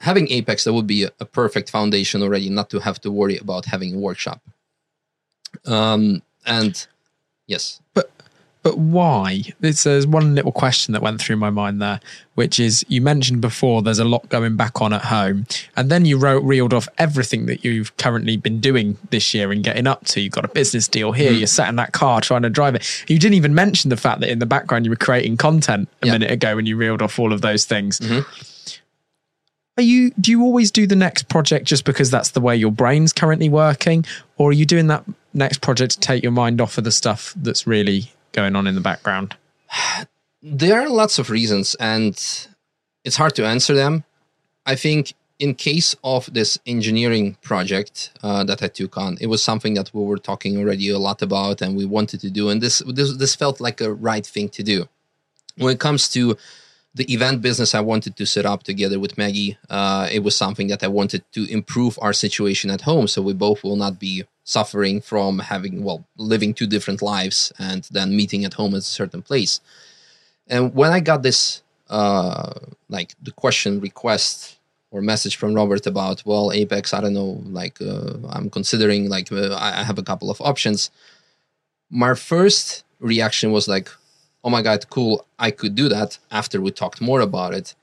[0.01, 3.38] having Apex, that would be a, a, perfect foundation already, not to have to worry
[3.38, 4.41] about having a workshop.
[5.65, 6.86] Um, and
[7.47, 8.12] yes, but
[8.65, 9.43] but why?
[9.60, 11.99] there's one little question that went through my mind there,
[12.34, 16.04] which is you mentioned before there's a lot going back on at home, and then
[16.04, 20.04] you wrote reeled off everything that you've currently been doing this year and getting up
[20.06, 20.19] to.
[20.19, 21.32] You've got a business deal here.
[21.32, 21.38] Mm.
[21.38, 23.06] You're sat in that car trying to drive it.
[23.08, 26.08] You didn't even mention the fact that in the background you were creating content a
[26.08, 27.99] minute ago when you reeled off all of those things.
[27.99, 28.51] Mm-hmm
[29.78, 32.71] are you do you always do the next project just because that's the way your
[32.71, 34.06] brain's currently working
[34.38, 37.34] or are you doing that next project to take your mind off of the stuff
[37.36, 39.35] that's really going on in the background?
[40.47, 42.13] There are lots of reasons and
[43.03, 44.03] it's hard to answer them.
[44.67, 49.43] I think in case of this engineering project uh, that i took on it was
[49.43, 52.61] something that we were talking already a lot about and we wanted to do and
[52.61, 54.87] this this, this felt like a right thing to do.
[55.57, 56.37] When it comes to
[56.95, 60.67] the event business I wanted to set up together with Maggie, uh, it was something
[60.67, 64.23] that I wanted to improve our situation at home, so we both will not be
[64.45, 68.81] suffering from having well living two different lives and then meeting at home at a
[68.99, 69.60] certain place.
[70.47, 72.53] And when I got this, uh,
[72.88, 74.58] like the question request
[74.89, 79.29] or message from Robert about well Apex, I don't know, like uh, I'm considering like
[79.34, 80.91] uh, I have a couple of options.
[81.89, 83.89] My first reaction was like,
[84.45, 87.73] oh my god, cool, I could do that after we talked more about it.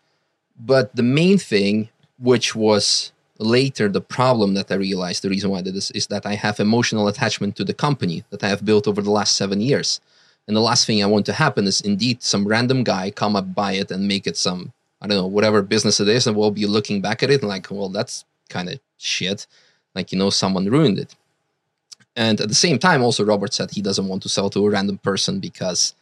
[0.58, 5.58] But the main thing, which was later the problem that I realized, the reason why
[5.58, 8.64] I did this, is that I have emotional attachment to the company that I have
[8.64, 10.00] built over the last seven years.
[10.46, 13.54] And the last thing I want to happen is indeed some random guy come up,
[13.54, 16.26] buy it, and make it some, I don't know, whatever business it is.
[16.28, 19.48] And we'll be looking back at it and like, well, that's kind of shit.
[19.96, 21.14] Like, you know, someone ruined it.
[22.14, 24.70] And at the same time, also, Robert said he doesn't want to sell to a
[24.70, 25.94] random person because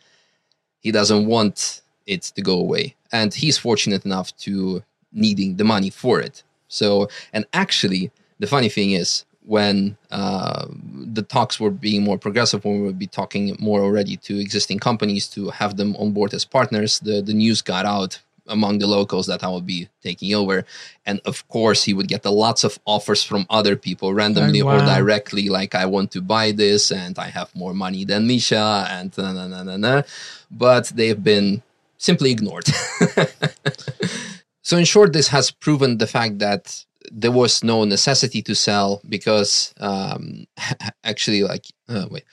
[0.80, 2.96] he doesn't want it to go away.
[3.12, 6.42] And he's fortunate enough to needing the money for it.
[6.68, 10.66] So, and actually, the funny thing is, when uh,
[11.12, 14.78] the talks were being more progressive, when we would be talking more already to existing
[14.78, 18.86] companies to have them on board as partners, the, the news got out among the
[18.86, 20.64] locals that I would be taking over.
[21.06, 24.76] And of course, he would get lots of offers from other people randomly oh, wow.
[24.76, 28.86] or directly, like, I want to buy this and I have more money than Misha
[28.90, 30.02] and na na na na na.
[30.50, 31.62] But they've been
[31.96, 32.66] simply ignored.
[34.62, 39.00] so, in short, this has proven the fact that there was no necessity to sell
[39.08, 40.46] because um,
[41.04, 42.24] actually, like, uh, wait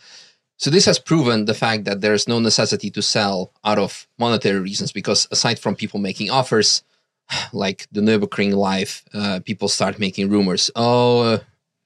[0.57, 4.59] so this has proven the fact that there's no necessity to sell out of monetary
[4.59, 6.83] reasons because aside from people making offers,
[7.53, 10.71] like the Nürburgring life, uh, people start making rumors.
[10.75, 11.39] Oh, uh,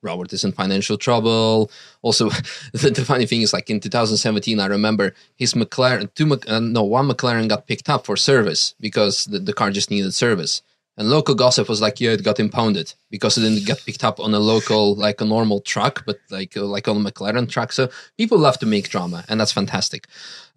[0.04, 1.70] Robert is in financial trouble.
[2.02, 2.30] Also,
[2.74, 6.84] the, the, funny thing is, like in 2017, I remember his McLaren, two, uh, no,
[6.84, 10.62] one McLaren got picked up for service because the, the car just needed service.
[10.98, 14.20] And local gossip was like, yeah, it got impounded because it didn't get picked up
[14.20, 17.72] on a local, like a normal truck, but like uh, like on a McLaren truck.
[17.72, 20.08] So people love to make drama, and that's fantastic.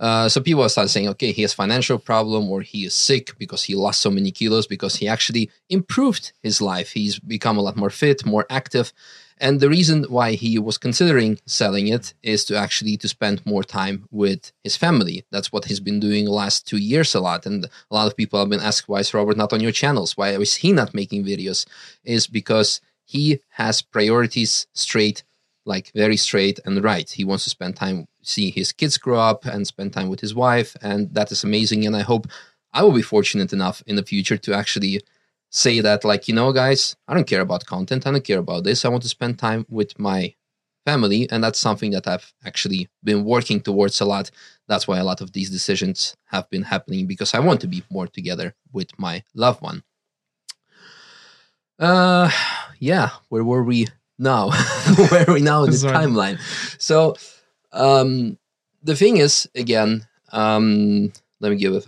[0.00, 3.62] Uh, so people started saying, okay, he has financial problem, or he is sick because
[3.64, 6.90] he lost so many kilos because he actually improved his life.
[6.90, 8.92] He's become a lot more fit, more active,
[9.38, 13.64] and the reason why he was considering selling it is to actually to spend more
[13.64, 15.24] time with his family.
[15.30, 17.44] That's what he's been doing the last two years a lot.
[17.44, 20.16] And a lot of people have been asked, why is Robert not on your channels?
[20.16, 21.66] Why is he not making videos?
[22.04, 25.24] Is because he has priorities straight,
[25.64, 27.10] like very straight and right.
[27.10, 30.34] He wants to spend time see his kids grow up and spend time with his
[30.34, 30.76] wife.
[30.80, 31.84] And that is amazing.
[31.86, 32.26] And I hope
[32.72, 35.02] I will be fortunate enough in the future to actually
[35.54, 38.64] say that like you know guys i don't care about content i don't care about
[38.64, 38.84] this.
[38.84, 40.34] I want to spend time with my
[40.84, 44.30] family and that's something that i've actually been working towards a lot.
[44.66, 47.84] That's why a lot of these decisions have been happening because i want to be
[47.88, 49.84] more together with my loved one.
[51.78, 52.30] Uh
[52.80, 53.86] yeah where were we
[54.18, 54.50] now?
[55.10, 56.38] Where are we now in the timeline?
[56.78, 57.14] So
[57.72, 58.38] um
[58.82, 61.82] the thing is again um let me give a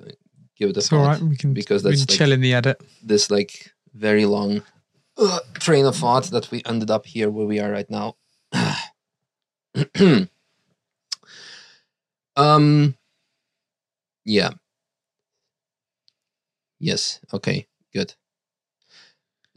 [0.56, 1.20] give it a it's all right.
[1.20, 2.82] We can because that's we can like chill in the edit.
[3.02, 4.62] This like very long
[5.18, 8.16] uh, train of thought that we ended up here where we are right now.
[12.36, 12.94] um.
[14.24, 14.50] Yeah.
[16.78, 17.20] Yes.
[17.32, 17.66] Okay.
[17.92, 18.14] Good.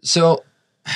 [0.04, 0.43] So.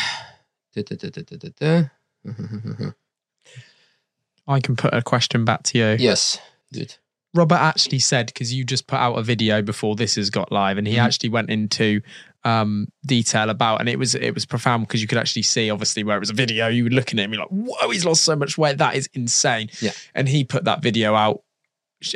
[4.47, 5.95] I can put a question back to you.
[5.99, 6.39] Yes.
[6.73, 6.95] Good.
[7.33, 10.77] Robert actually said because you just put out a video before this has got live,
[10.77, 11.05] and he mm-hmm.
[11.05, 12.01] actually went into
[12.43, 16.03] um, detail about, and it was it was profound because you could actually see, obviously,
[16.03, 18.23] where it was a video, you were looking at him, you're like, "Whoa, he's lost
[18.23, 18.77] so much weight!
[18.77, 21.41] That is insane!" Yeah, and he put that video out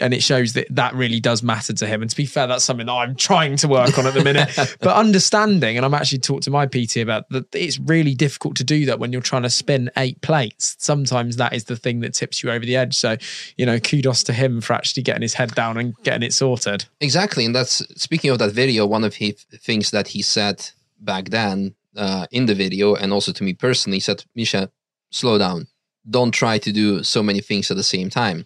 [0.02, 2.02] and it shows that that really does matter to him.
[2.02, 4.50] And to be fair, that's something that I'm trying to work on at the minute.
[4.82, 8.64] but understanding, and I'm actually talked to my PT about that, it's really difficult to
[8.64, 10.76] do that when you're trying to spin eight plates.
[10.80, 12.96] Sometimes that is the thing that tips you over the edge.
[12.96, 13.18] So,
[13.58, 16.86] you know, kudos to him for actually getting his head down and getting it sorted.
[17.00, 18.86] Exactly, and that's speaking of that video.
[18.86, 20.70] One of the things that he said
[21.00, 24.72] back then uh, in the video, and also to me personally, said, "Misha,
[25.12, 25.68] slow down.
[26.10, 28.46] Don't try to do so many things at the same time."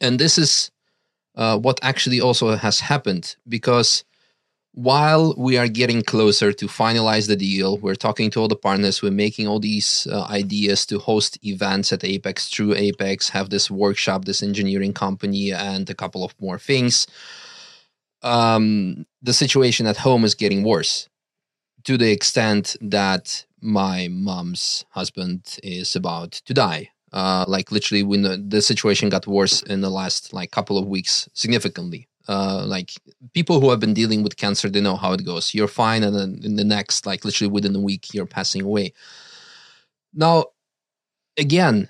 [0.00, 0.70] And this is
[1.36, 4.04] uh, what actually also has happened because
[4.72, 9.02] while we are getting closer to finalize the deal, we're talking to all the partners,
[9.02, 13.70] we're making all these uh, ideas to host events at Apex through Apex, have this
[13.70, 17.06] workshop, this engineering company, and a couple of more things.
[18.22, 21.08] Um, the situation at home is getting worse
[21.84, 28.22] to the extent that my mom's husband is about to die uh, like literally when
[28.22, 32.06] the, the, situation got worse in the last like couple of weeks significantly.
[32.28, 32.92] Uh, like
[33.34, 35.54] people who have been dealing with cancer they know how it goes.
[35.54, 38.92] You're fine and then in the next like literally within a week you're passing away.
[40.14, 40.46] Now
[41.36, 41.88] again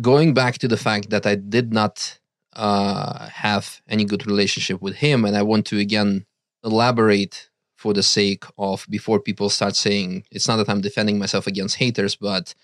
[0.00, 2.18] going back to the fact that i did not
[2.54, 6.24] uh, have any good relationship with him and i want to again
[6.64, 11.46] elaborate for the sake of before people start saying it's not that i'm defending myself
[11.46, 12.54] against haters but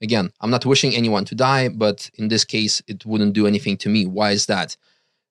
[0.00, 3.76] Again, I'm not wishing anyone to die, but in this case, it wouldn't do anything
[3.78, 4.06] to me.
[4.06, 4.76] Why is that?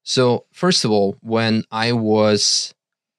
[0.03, 2.73] So, first of all, when I was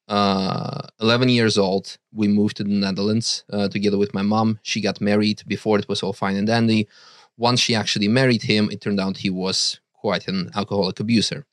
[0.08, 4.58] uh, 11 years old, we moved to the Netherlands uh, together with my mom.
[4.62, 5.42] She got married.
[5.46, 6.88] Before it was all fine and dandy.
[7.36, 11.46] Once she actually married him, it turned out he was quite an alcoholic abuser.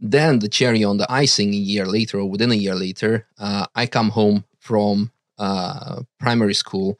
[0.00, 3.66] Then the cherry on the icing, a year later or within a year later, uh,
[3.74, 6.98] I come home from uh, primary school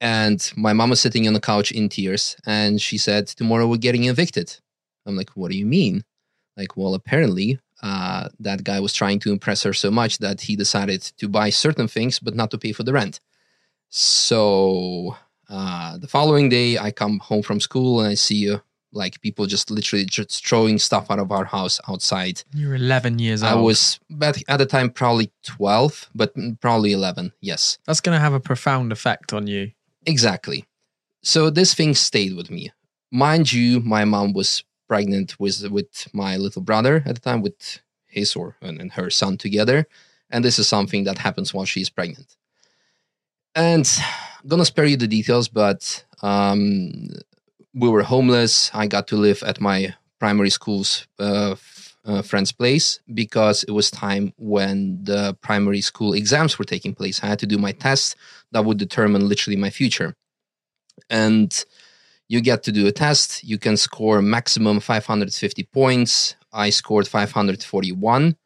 [0.00, 3.76] and my mom was sitting on the couch in tears and she said tomorrow we're
[3.76, 4.56] getting evicted.
[5.06, 6.04] I'm like what do you mean?
[6.56, 10.54] Like well apparently uh, that guy was trying to impress her so much that he
[10.56, 13.20] decided to buy certain things but not to pay for the rent.
[13.88, 15.16] So
[15.48, 18.58] uh, the following day i come home from school and i see uh,
[18.92, 22.42] like people just literally just throwing stuff out of our house outside.
[22.54, 23.52] You're 11 years old.
[23.52, 27.78] i was but at the time probably 12 but probably 11 yes.
[27.86, 29.72] That's going to have a profound effect on you
[30.06, 30.64] Exactly.
[31.22, 32.72] So this thing stayed with me.
[33.12, 37.80] Mind you, my mom was pregnant with with my little brother at the time, with
[38.06, 39.86] his or and, and her son together,
[40.30, 42.36] and this is something that happens while she's pregnant.
[43.54, 43.88] And
[44.42, 47.08] I'm gonna spare you the details, but um,
[47.74, 48.70] we were homeless.
[48.74, 51.56] I got to live at my primary school's uh,
[52.04, 57.22] uh, friend's place because it was time when the primary school exams were taking place.
[57.22, 58.16] I had to do my test
[58.52, 60.16] that would determine literally my future.
[61.08, 61.64] And
[62.28, 63.44] you get to do a test.
[63.44, 66.36] You can score maximum 550 points.
[66.52, 68.36] I scored 541.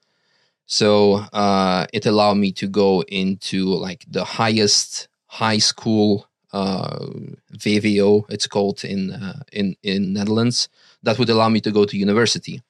[0.67, 7.07] So uh, it allowed me to go into like the highest high school uh,
[7.59, 10.69] VWO, it's called in uh, in in Netherlands.
[11.03, 12.63] That would allow me to go to university.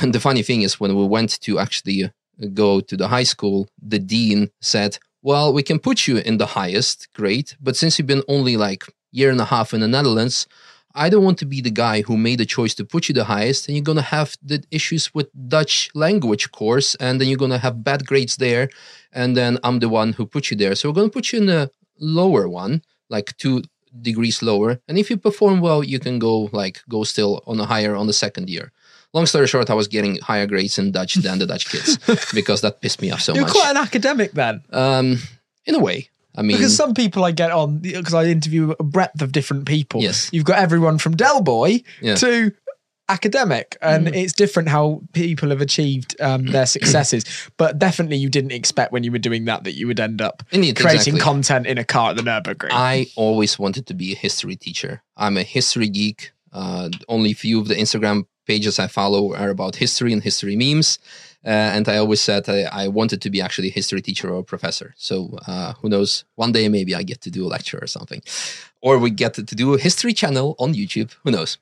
[0.00, 2.10] And the funny thing is, when we went to actually uh,
[2.54, 6.46] go to the high school, the dean said, "Well, we can put you in the
[6.46, 10.46] highest grade, but since you've been only like year and a half in the Netherlands,
[10.94, 13.24] I don't want to be the guy who made the choice to put you the
[13.24, 17.58] highest, and you're gonna have the issues with Dutch language course, and then you're gonna
[17.58, 18.68] have bad grades there,
[19.12, 20.74] and then I'm the one who put you there.
[20.74, 23.62] So we're gonna put you in a lower one, like two
[24.00, 27.66] degrees lower, and if you perform well, you can go like go still on a
[27.66, 28.72] higher on the second year.
[29.14, 31.98] Long story short, I was getting higher grades in Dutch than the Dutch kids
[32.34, 33.36] because that pissed me off so much.
[33.36, 33.54] You're much.
[33.54, 34.62] quite an academic then.
[34.72, 35.18] um,
[35.66, 38.82] in a way, I mean, Because some people I get on, because I interview a
[38.82, 40.00] breadth of different people.
[40.00, 40.30] Yes.
[40.32, 42.14] You've got everyone from Del Boy Yeah.
[42.16, 42.52] to
[43.08, 47.24] academic, and it's different how people have achieved um, their successes.
[47.58, 50.42] but definitely, you didn't expect when you were doing that that you would end up
[50.50, 51.20] Indeed, creating exactly.
[51.20, 52.70] content in a car at the Nurburgring.
[52.72, 55.02] I always wanted to be a history teacher.
[55.16, 56.32] I'm a history geek.
[56.52, 60.98] Uh, only few of the Instagram pages I follow are about history and history memes.
[61.44, 64.40] Uh, and I always said I, I wanted to be actually a history teacher or
[64.40, 64.94] a professor.
[64.96, 66.24] So uh, who knows?
[66.36, 68.22] One day maybe I get to do a lecture or something,
[68.80, 71.16] or we get to do a history channel on YouTube.
[71.24, 71.58] Who knows?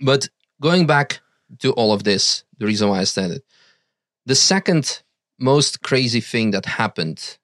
[0.00, 0.28] But
[0.60, 1.20] going back
[1.60, 3.44] to all of this, the reason why I said it,
[4.26, 5.02] the second
[5.38, 7.38] most crazy thing that happened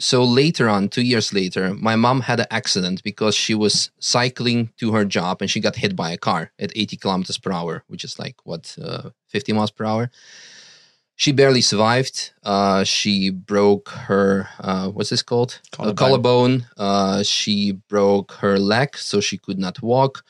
[0.00, 4.70] so later on, two years later, my mom had an accident because she was cycling
[4.78, 7.84] to her job and she got hit by a car at 80 kilometers per hour,
[7.86, 10.10] which is like what, uh, 50 miles per hour.
[11.16, 12.32] She barely survived.
[12.42, 15.60] Uh, she broke her, uh, what's this called?
[15.70, 15.96] Collarbone.
[15.96, 16.66] Collarbone.
[16.78, 20.24] Uh, she broke her leg, so she could not walk.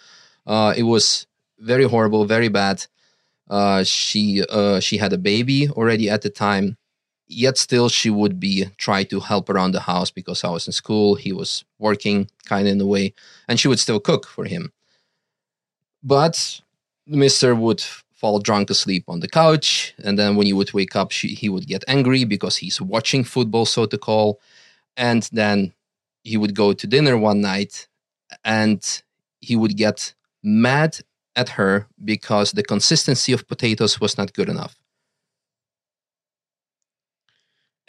[0.47, 1.29] Uh, it was
[1.61, 2.87] very horrible, very bad.
[3.49, 6.77] Uh, she uh, she had a baby already at the time
[7.31, 10.73] yet still she would be try to help around the house because I was in
[10.73, 13.15] school, he was working kind of in a way,
[13.49, 14.73] and she would still cook for him.
[16.03, 16.61] But
[17.07, 21.11] Mister would fall drunk asleep on the couch, and then when he would wake up,
[21.11, 24.41] she, he would get angry because he's watching football, so to call,
[24.97, 25.73] and then
[26.25, 27.89] he would go to dinner one night,
[28.45, 29.03] and
[29.41, 30.99] he would get mad
[31.37, 34.80] at her because the consistency of potatoes was not good enough.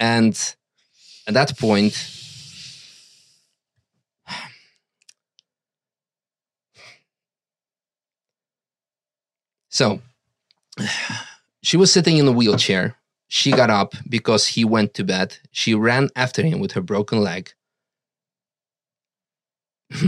[0.01, 0.35] And
[1.27, 1.93] at that point,
[9.69, 10.01] so
[11.61, 12.97] she was sitting in a wheelchair.
[13.27, 15.37] She got up because he went to bed.
[15.51, 17.53] She ran after him with her broken leg.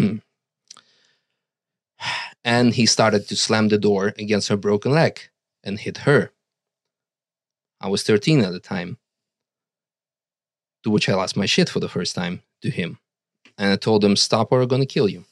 [2.44, 5.22] and he started to slam the door against her broken leg
[5.64, 6.32] and hit her.
[7.80, 8.98] I was 13 at the time
[10.84, 13.00] to which I lost my shit for the first time to him.
[13.58, 15.26] And I told him, Stop or I'm gonna kill you.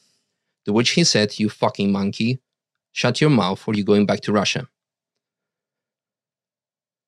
[0.64, 2.40] To which he said, You fucking monkey,
[2.92, 4.68] shut your mouth or you're going back to Russia.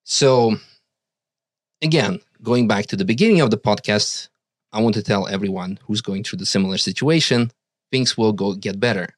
[0.03, 0.57] So,
[1.80, 4.28] again, going back to the beginning of the podcast,
[4.72, 7.53] I want to tell everyone who's going through the similar situation,
[7.90, 9.14] things will go get better.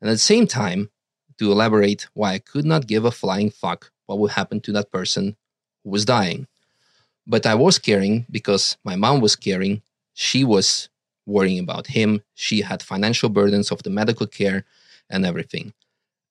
[0.00, 0.90] And at the same time,
[1.38, 4.92] to elaborate why I could not give a flying fuck what would happen to that
[4.92, 5.36] person
[5.82, 6.46] who was dying
[7.26, 9.82] but I was caring because my mom was caring.
[10.14, 10.88] She was
[11.26, 12.22] worrying about him.
[12.34, 14.64] She had financial burdens of the medical care
[15.08, 15.72] and everything.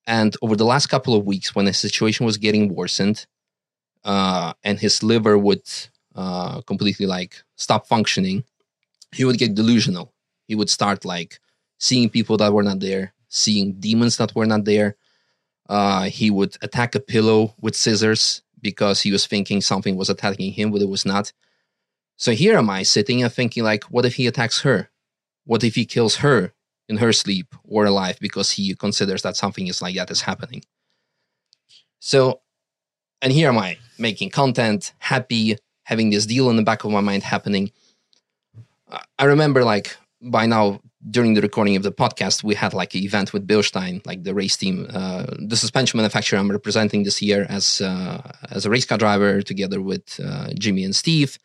[0.07, 3.25] And over the last couple of weeks, when the situation was getting worsened,
[4.03, 5.63] uh, and his liver would
[6.15, 8.43] uh, completely like stop functioning,
[9.11, 10.11] he would get delusional.
[10.47, 11.39] He would start like
[11.79, 14.95] seeing people that were not there, seeing demons that were not there.
[15.71, 20.51] Uh, he would attack a pillow with scissors because he was thinking something was attacking
[20.51, 21.31] him, but it was not.
[22.17, 24.89] So here am I sitting and thinking, like, what if he attacks her?
[25.45, 26.53] What if he kills her
[26.89, 30.61] in her sleep or alive because he considers that something is like that is happening?
[31.99, 32.41] So,
[33.21, 36.99] and here am I making content, happy, having this deal in the back of my
[36.99, 37.71] mind happening.
[38.91, 42.93] I- I remember, like, by now, during the recording of the podcast, we had like
[42.93, 47.21] an event with Bilstein, like the race team, uh, the suspension manufacturer I'm representing this
[47.21, 51.39] year as uh, as a race car driver, together with uh, Jimmy and Steve.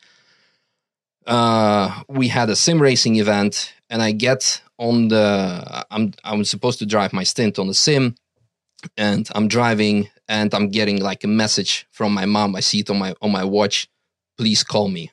[1.26, 5.84] Uh, we had a sim racing event, and I get on the.
[5.90, 8.14] I'm I'm supposed to drive my stint on the sim,
[8.96, 12.54] and I'm driving, and I'm getting like a message from my mom.
[12.54, 13.88] I see it on my on my watch.
[14.36, 15.10] Please call me.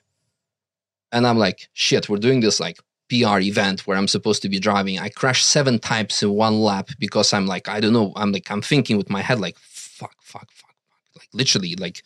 [1.10, 2.78] And I'm like, shit, we're doing this like
[3.14, 4.98] PR event where I'm supposed to be driving.
[4.98, 8.12] I crashed seven times in one lap because I'm like, I don't know.
[8.16, 11.00] I'm like, I'm thinking with my head, like, fuck, fuck, fuck, fuck.
[11.16, 12.02] Like literally, like,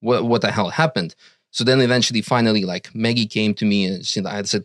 [0.00, 1.14] what what the hell happened?
[1.50, 4.64] So then eventually, finally, like Maggie came to me and she I said,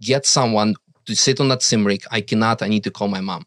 [0.00, 0.74] get someone
[1.06, 2.04] to sit on that sim rig.
[2.10, 3.46] I cannot, I need to call my mom.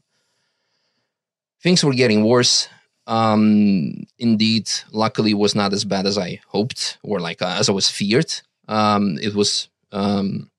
[1.62, 2.70] Things were getting worse.
[3.06, 7.68] Um, indeed, luckily, it was not as bad as I hoped or like uh, as
[7.70, 8.34] I was feared.
[8.68, 10.50] Um, it was um,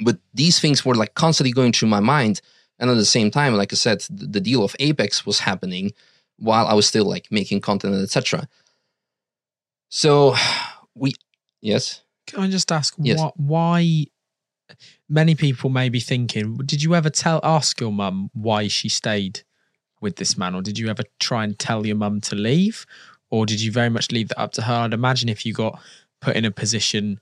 [0.00, 2.40] but these things were like constantly going through my mind.
[2.78, 5.92] And at the same time, like I said, the, the deal of Apex was happening
[6.38, 8.48] while I was still like making content, and etc.
[9.88, 10.34] So
[10.94, 11.14] we,
[11.60, 12.02] yes.
[12.26, 13.18] Can I just ask Yes.
[13.18, 14.06] what, why?
[15.08, 19.42] Many people may be thinking, did you ever tell ask your mum why she stayed
[20.00, 22.86] with this man, or did you ever try and tell your mum to leave,
[23.30, 24.74] or did you very much leave that up to her?
[24.74, 25.80] I'd imagine if you got
[26.20, 27.20] put in a position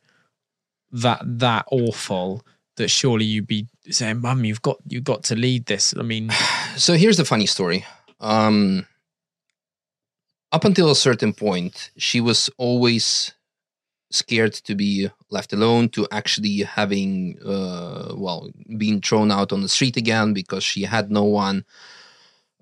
[0.92, 2.46] that that awful,
[2.80, 6.30] that surely you'd be saying, "Mum, you've got you've got to lead this." I mean,
[6.76, 7.84] So here's the funny story.
[8.20, 8.86] Um,
[10.52, 13.32] up until a certain point, she was always
[14.10, 19.68] scared to be left alone, to actually having, uh, well, being thrown out on the
[19.68, 21.64] street again because she had no one.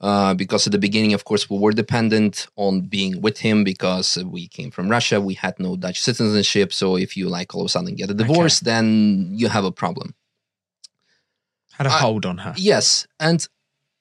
[0.00, 4.16] Uh, because at the beginning, of course, we were dependent on being with him because
[4.24, 5.20] we came from Russia.
[5.20, 6.72] We had no Dutch citizenship.
[6.72, 9.72] So if you like all of a sudden get a divorce, then you have a
[9.72, 10.14] problem.
[11.72, 12.54] had a I- hold on her.
[12.56, 13.46] Yes, and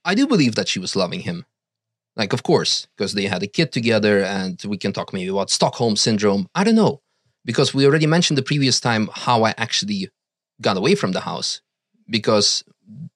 [0.05, 1.45] I do believe that she was loving him.
[2.15, 5.51] Like, of course, because they had a kid together, and we can talk maybe about
[5.51, 6.47] Stockholm syndrome.
[6.55, 7.01] I don't know,
[7.45, 10.09] because we already mentioned the previous time how I actually
[10.59, 11.61] got away from the house.
[12.09, 12.63] Because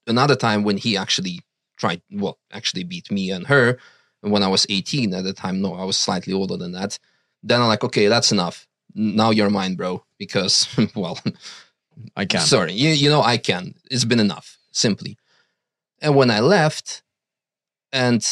[0.06, 1.40] another time when he actually
[1.82, 3.78] tried, well, actually beat me and her
[4.22, 5.62] when I was 18 at the time.
[5.62, 6.98] No, I was slightly older than that.
[7.44, 8.68] Then I'm like, okay, that's enough.
[8.94, 10.06] Now you're mine, bro.
[10.18, 11.20] Because, well,
[12.16, 12.42] I can.
[12.42, 13.74] Sorry, you, you know I can.
[13.90, 15.18] It's been enough, simply.
[16.00, 17.02] And when I left,
[17.92, 18.24] and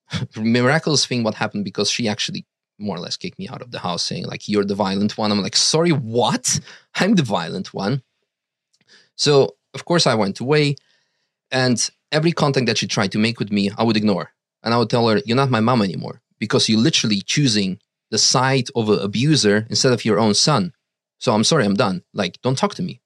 [0.36, 2.44] miraculous thing what happened because she actually
[2.78, 5.30] more or less kicked me out of the house, saying like you're the violent one.
[5.30, 6.60] I'm like, sorry, what?
[6.96, 8.02] I'm the violent one.
[9.14, 10.76] So of course I went away,
[11.50, 11.78] and
[12.12, 14.32] every contact that she tried to make with me, I would ignore,
[14.62, 17.78] and I would tell her, "You're not my mom anymore because you're literally choosing
[18.10, 20.72] the side of an abuser instead of your own son."
[21.18, 22.02] So I'm sorry, I'm done.
[22.12, 23.00] Like, don't talk to me.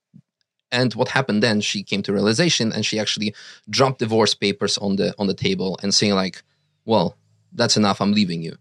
[0.73, 1.61] And what happened then?
[1.61, 3.35] She came to realization, and she actually
[3.69, 6.43] dropped divorce papers on the on the table and saying like,
[6.85, 7.17] "Well,
[7.53, 8.01] that's enough.
[8.01, 8.57] I'm leaving you."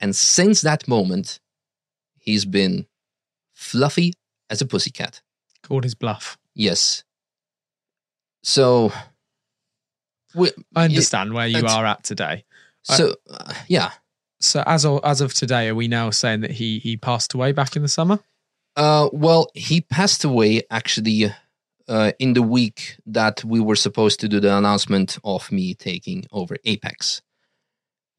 [0.00, 1.40] And since that moment,
[2.18, 2.86] he's been
[3.52, 4.14] fluffy
[4.48, 5.22] as a pussycat.
[5.62, 6.38] Called his bluff.
[6.54, 7.04] Yes.
[8.42, 8.92] So,
[10.34, 12.44] we, I understand where you are at today.
[12.82, 13.92] So uh, yeah.
[14.40, 17.52] So as of, as of today, are we now saying that he he passed away
[17.52, 18.20] back in the summer?
[18.76, 21.32] Uh, well, he passed away actually
[21.88, 26.24] uh, in the week that we were supposed to do the announcement of me taking
[26.32, 27.20] over Apex.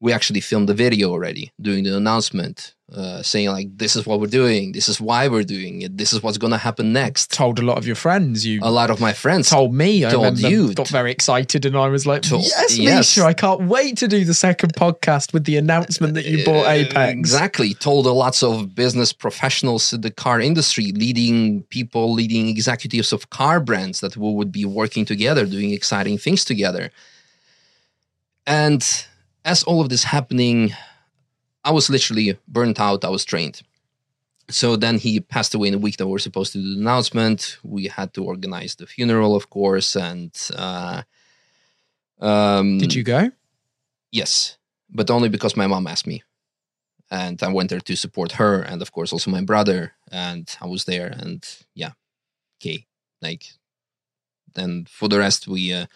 [0.04, 4.18] We actually filmed the video already doing the announcement, uh, saying like, "This is what
[4.20, 4.72] we're doing.
[4.72, 5.92] This is why we're doing it.
[5.96, 8.44] This is what's gonna happen next." Told a lot of your friends.
[8.44, 10.04] You A lot of my friends told me.
[10.04, 10.74] I told you.
[10.74, 12.98] Got very excited, and I was like, Told- "Yes, yes.
[13.16, 13.22] Misha!
[13.32, 16.78] I can't wait to do the second podcast with the announcement that you bought Uh,
[16.80, 17.70] Apex." Exactly.
[17.74, 23.30] Told a lots of business professionals in the car industry, leading people, leading executives of
[23.30, 26.90] car brands that we would be working together, doing exciting things together.
[28.48, 28.82] And
[29.44, 30.72] as all of this happening,
[31.64, 33.04] I was literally burnt out.
[33.04, 33.62] I was drained.
[34.48, 36.80] So then he passed away in the week that we were supposed to do the
[36.80, 37.58] announcement.
[37.62, 41.02] We had to organize the funeral, of course, and uh,
[42.20, 43.30] um, Did you go?
[44.10, 44.58] Yes,
[44.90, 46.22] but only because my mom asked me.
[47.10, 49.92] And I went there to support her and, of course, also my brother.
[50.10, 51.08] And I was there.
[51.08, 51.92] And yeah,
[52.60, 52.86] okay.
[53.20, 53.44] Like,
[54.54, 55.86] then for the rest, we, uh,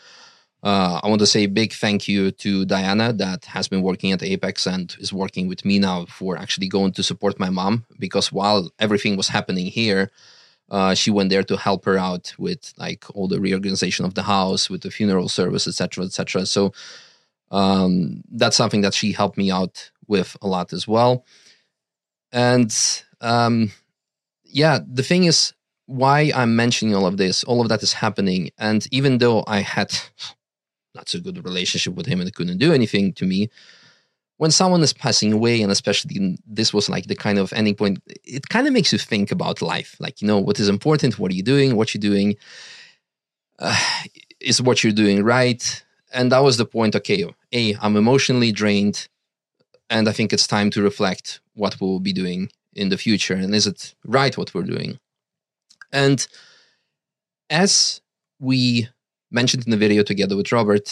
[0.66, 4.10] uh, I want to say a big thank you to Diana that has been working
[4.10, 7.86] at Apex and is working with me now for actually going to support my mom.
[8.00, 10.10] Because while everything was happening here,
[10.68, 14.24] uh, she went there to help her out with like all the reorganization of the
[14.24, 16.44] house, with the funeral service, etc., etc.
[16.46, 16.72] So,
[17.52, 21.24] um, that's something that she helped me out with a lot as well.
[22.32, 22.74] And
[23.20, 23.70] um,
[24.42, 25.52] yeah, the thing is,
[25.88, 28.50] why I'm mentioning all of this, all of that is happening.
[28.58, 29.96] And even though I had
[30.96, 33.48] not so good relationship with him and couldn't do anything to me,
[34.38, 38.02] when someone is passing away, and especially this was like the kind of ending point,
[38.24, 39.96] it kind of makes you think about life.
[40.04, 41.18] Like, you know, what is important?
[41.18, 41.76] What are you doing?
[41.76, 42.36] What you're doing?
[43.58, 43.80] Uh,
[44.40, 45.82] is what you're doing right?
[46.12, 49.08] and that was the point okay a i'm emotionally drained
[49.90, 53.54] And I think it's time to reflect what we'll be doing in the future and
[53.54, 54.98] is it right what we're doing?
[55.92, 56.26] And
[57.50, 58.00] as
[58.38, 58.88] we
[59.40, 60.86] mentioned in the video together with Robert,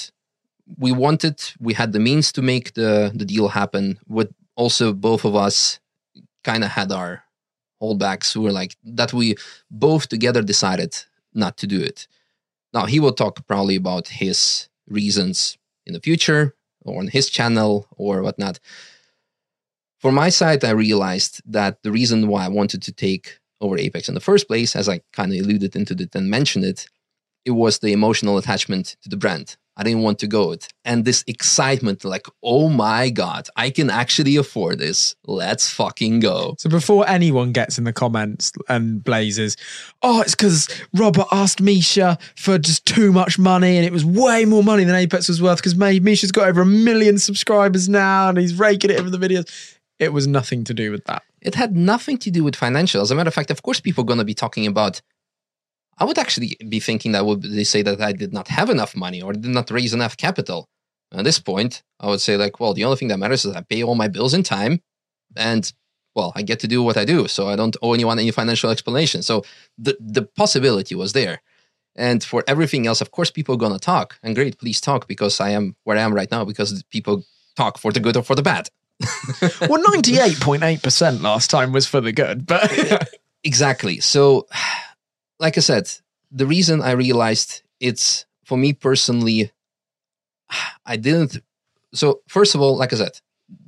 [0.84, 1.36] we wanted,
[1.66, 3.84] we had the means to make the, the deal happen.
[4.16, 4.30] With
[4.62, 5.80] also both of us
[6.50, 7.12] kind of had our
[7.82, 8.36] holdbacks.
[8.36, 9.36] We were like, that we
[9.70, 10.92] both together decided
[11.32, 11.98] not to do it.
[12.76, 14.68] Now, he will talk probably about his
[14.98, 16.42] reasons in the future
[16.84, 18.56] or on his channel or whatnot.
[20.02, 23.26] For my side, I realized that the reason why I wanted to take
[23.60, 26.64] over Apex in the first place, as I kind of alluded into it and mentioned
[26.72, 26.80] it,
[27.44, 29.56] it was the emotional attachment to the brand.
[29.76, 30.68] I didn't want to go it.
[30.84, 35.16] And this excitement, like, oh my God, I can actually afford this.
[35.26, 36.54] Let's fucking go.
[36.58, 39.56] So before anyone gets in the comments and blazes,
[40.02, 44.44] oh, it's because Robert asked Misha for just too much money and it was way
[44.44, 48.38] more money than Apex was worth because Misha's got over a million subscribers now and
[48.38, 49.76] he's raking it over the videos.
[49.98, 51.22] It was nothing to do with that.
[51.40, 53.02] It had nothing to do with financial.
[53.02, 55.02] As a matter of fact, of course, people are going to be talking about
[55.98, 58.96] I would actually be thinking that would they say that I did not have enough
[58.96, 60.68] money or did not raise enough capital.
[61.12, 63.60] At this point, I would say like, well, the only thing that matters is I
[63.62, 64.80] pay all my bills in time,
[65.36, 65.72] and
[66.14, 68.70] well, I get to do what I do, so I don't owe anyone any financial
[68.70, 69.22] explanation.
[69.22, 69.44] So
[69.78, 71.42] the the possibility was there.
[71.96, 74.18] And for everything else, of course, people are gonna talk.
[74.22, 77.24] And great, please talk because I am where I am right now because people
[77.54, 78.70] talk for the good or for the bad.
[79.68, 82.72] well, ninety-eight point eight percent last time was for the good, but
[83.44, 84.00] exactly.
[84.00, 84.48] So
[85.38, 85.90] like I said,
[86.30, 89.52] the reason I realized it's for me personally,
[90.86, 91.38] I didn't.
[91.92, 93.20] So first of all, like I said,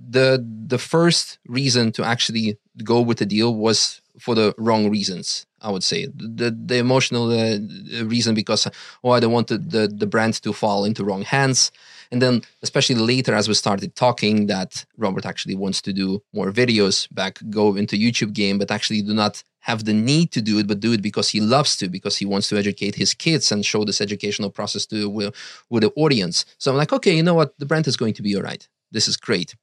[0.09, 5.47] the the first reason to actually go with the deal was for the wrong reasons.
[5.61, 7.59] I would say the the emotional uh,
[8.05, 8.69] reason because
[9.03, 11.73] oh I don't want the, the the brand to fall into wrong hands.
[12.13, 16.53] And then, especially later, as we started talking, that Robert actually wants to do more
[16.53, 20.61] videos back, go into YouTube game, but actually do not have the need to do
[20.61, 23.51] it, but do it because he loves to, because he wants to educate his kids
[23.51, 25.35] and show this educational process to with,
[25.69, 26.45] with the audience.
[26.57, 27.59] So I'm like, okay, you know what?
[27.59, 28.67] The brand is going to be all right.
[28.93, 29.57] This is great.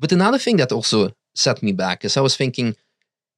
[0.00, 2.74] But another thing that also set me back is I was thinking,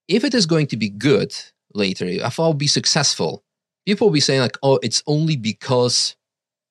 [0.07, 1.35] if it is going to be good
[1.72, 3.43] later, if I'll be successful,
[3.85, 6.14] people will be saying like, oh, it's only because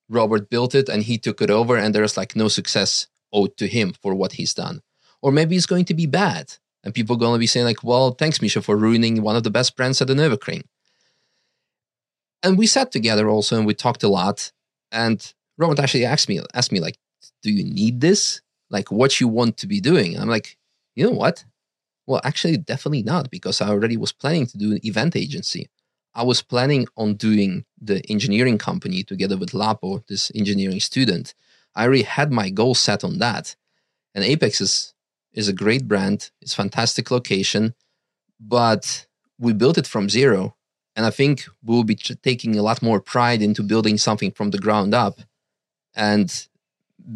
[0.08, 3.68] Robert built it and he took it over, and there's like no success owed to
[3.68, 4.82] him for what he's done.
[5.22, 6.54] Or maybe it's going to be bad
[6.84, 9.44] and people are going to be saying like, well, thanks, Misha, for ruining one of
[9.44, 10.64] the best brands at the Nürburgring.
[12.42, 14.52] And we sat together also and we talked a lot.
[14.92, 16.98] And Robert actually asked me, asked me like,
[17.42, 18.42] do you need this?
[18.70, 20.20] Like what you want to be doing?
[20.20, 20.58] I'm like,
[20.96, 21.46] you know what?
[22.06, 25.70] Well, actually, definitely not, because I already was planning to do an event agency.
[26.14, 31.34] I was planning on doing the engineering company together with Lapo, this engineering student.
[31.76, 33.56] I already had my goal set on that.
[34.14, 34.93] And Apex is
[35.34, 36.32] is a great brand.
[36.42, 37.74] It's fantastic location,
[38.40, 39.08] but
[39.40, 40.56] we built it from zero.
[40.96, 44.60] And I think we'll be taking a lot more pride into building something from the
[44.60, 45.20] ground up
[45.96, 46.48] and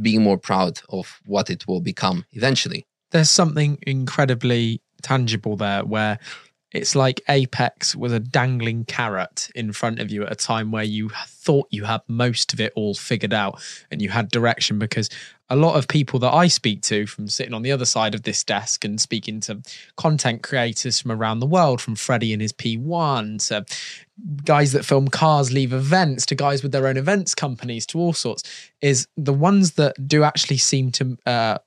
[0.02, 2.88] being more proud of what it will become eventually.
[3.12, 6.20] There's something incredibly tangible there where
[6.74, 10.84] it's like Apex was a dangling carrot in front of you at a time where
[10.84, 14.78] you thought you had most of it all figured out and you had direction.
[14.78, 15.10] Because
[15.50, 18.24] a lot of people that I speak to from sitting on the other side of
[18.24, 19.62] this desk and speaking to
[19.96, 23.66] content creators from around the world, from Freddie and his P1 to
[24.44, 28.12] guys that film cars leave events to guys with their own events companies to all
[28.12, 28.44] sorts,
[28.82, 31.58] is the ones that do actually seem to uh,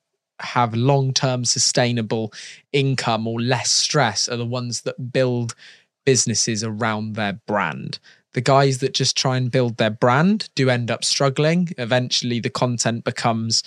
[0.42, 2.32] have long term sustainable
[2.72, 5.54] income or less stress are the ones that build
[6.04, 7.98] businesses around their brand.
[8.32, 11.70] The guys that just try and build their brand do end up struggling.
[11.78, 13.62] Eventually, the content becomes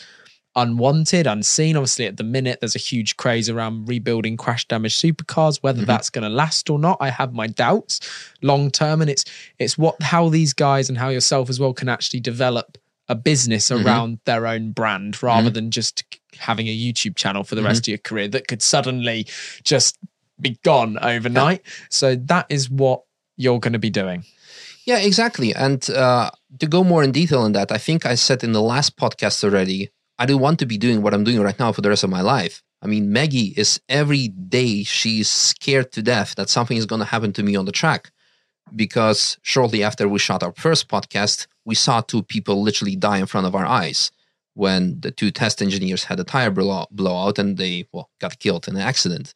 [0.56, 1.76] unwanted, unseen.
[1.76, 5.58] Obviously, at the minute, there's a huge craze around rebuilding crash damaged supercars.
[5.62, 5.88] Whether mm-hmm.
[5.88, 8.00] that's going to last or not, I have my doubts
[8.42, 9.02] long term.
[9.02, 9.26] And it's
[9.60, 12.78] it's what how these guys and how yourself as well can actually develop
[13.10, 13.86] a business mm-hmm.
[13.86, 15.54] around their own brand rather mm-hmm.
[15.54, 16.04] than just
[16.38, 17.68] having a YouTube channel for the mm-hmm.
[17.68, 19.28] rest of your career that could suddenly
[19.64, 19.98] just
[20.40, 21.62] be gone overnight.
[21.64, 21.72] Yeah.
[21.90, 23.04] So that is what
[23.38, 24.24] you're going to be doing.
[24.86, 25.54] Yeah, exactly.
[25.54, 28.62] And uh, to go more in detail on that, I think I said in the
[28.62, 29.90] last podcast already,
[30.20, 32.10] I don't want to be doing what I'm doing right now for the rest of
[32.10, 32.62] my life.
[32.82, 37.06] I mean, Maggie is every day she's scared to death that something is going to
[37.06, 38.12] happen to me on the track
[38.76, 43.26] because shortly after we shot our first podcast, we saw two people literally die in
[43.26, 44.12] front of our eyes
[44.54, 48.68] when the two test engineers had a tire blow- blowout and they well got killed
[48.68, 49.34] in an accident.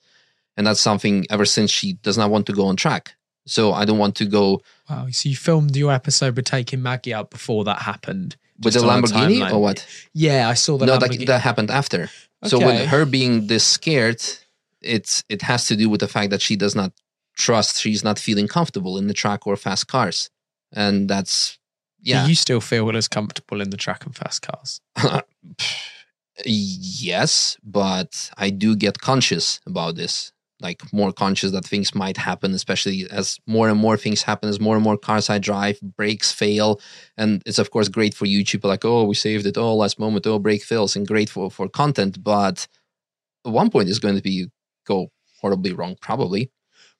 [0.55, 3.15] And that's something ever since she does not want to go on track.
[3.45, 4.61] So I don't want to go.
[4.89, 5.07] Wow.
[5.11, 8.35] So you filmed your episode with taking Maggie out before that happened.
[8.57, 9.85] with the Just on a Lamborghini or what?
[10.13, 12.09] Yeah, I saw that no, that, that happened after.
[12.43, 14.21] So with her being this scared,
[14.81, 16.91] it's it has to do with the fact that she does not
[17.35, 17.79] trust.
[17.81, 20.29] She's not feeling comfortable in the track or fast cars,
[20.71, 21.57] and that's
[22.01, 22.23] yeah.
[22.23, 24.81] Do you still feel as comfortable in the track and fast cars?
[26.45, 30.31] yes, but I do get conscious about this.
[30.59, 34.59] Like more conscious that things might happen, especially as more and more things happen, as
[34.59, 36.81] more and more cars I drive, brakes fail.
[37.15, 40.25] And it's of course great for YouTube, like, oh, we saved it, oh, last moment,
[40.25, 42.23] oh, brake fails, and great for, for content.
[42.23, 42.67] But
[43.45, 44.47] at one point it's going to be
[44.87, 46.49] go horribly wrong, probably.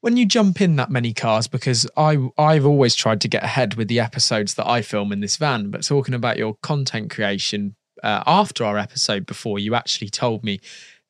[0.02, 3.76] When you jump in that many cars because I I've always tried to get ahead
[3.76, 7.76] with the episodes that I film in this van but talking about your content creation
[8.04, 10.60] uh, after our episode before you actually told me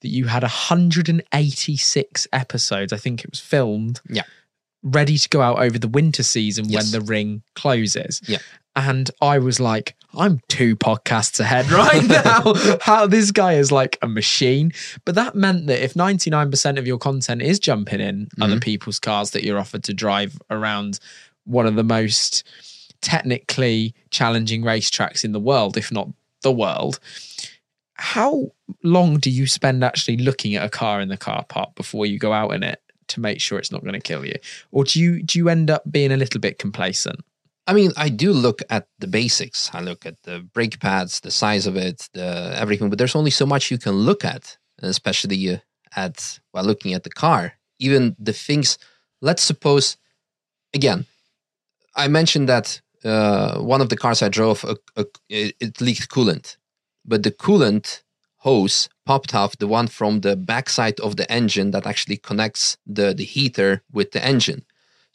[0.01, 4.23] that you had 186 episodes I think it was filmed Yeah.
[4.83, 6.83] ready to go out over the winter season Yes.
[6.83, 8.39] when the ring closes Yeah.
[8.75, 13.97] and I was like I'm two podcasts ahead right now how this guy is like
[14.01, 14.71] a machine
[15.05, 18.59] but that meant that if 99% of your content is jumping in other mm-hmm.
[18.59, 20.99] people's cars that you're offered to drive around
[21.45, 22.43] one of the most
[23.01, 26.09] technically challenging racetracks in the world, if not
[26.41, 26.99] the world,
[27.93, 28.51] how
[28.83, 32.19] long do you spend actually looking at a car in the car park before you
[32.19, 34.35] go out in it to make sure it's not going to kill you?
[34.71, 37.23] Or do you do you end up being a little bit complacent?
[37.67, 39.69] I mean, I do look at the basics.
[39.73, 42.89] I look at the brake pads, the size of it, the everything.
[42.89, 45.57] But there's only so much you can look at, especially uh,
[45.95, 47.53] at while looking at the car.
[47.79, 48.77] Even the things.
[49.21, 49.97] Let's suppose,
[50.73, 51.05] again,
[51.95, 56.57] I mentioned that uh, one of the cars I drove, uh, it, it leaked coolant,
[57.03, 58.03] but the coolant
[58.37, 63.13] hose popped off, the one from the backside of the engine that actually connects the
[63.13, 64.63] the heater with the engine.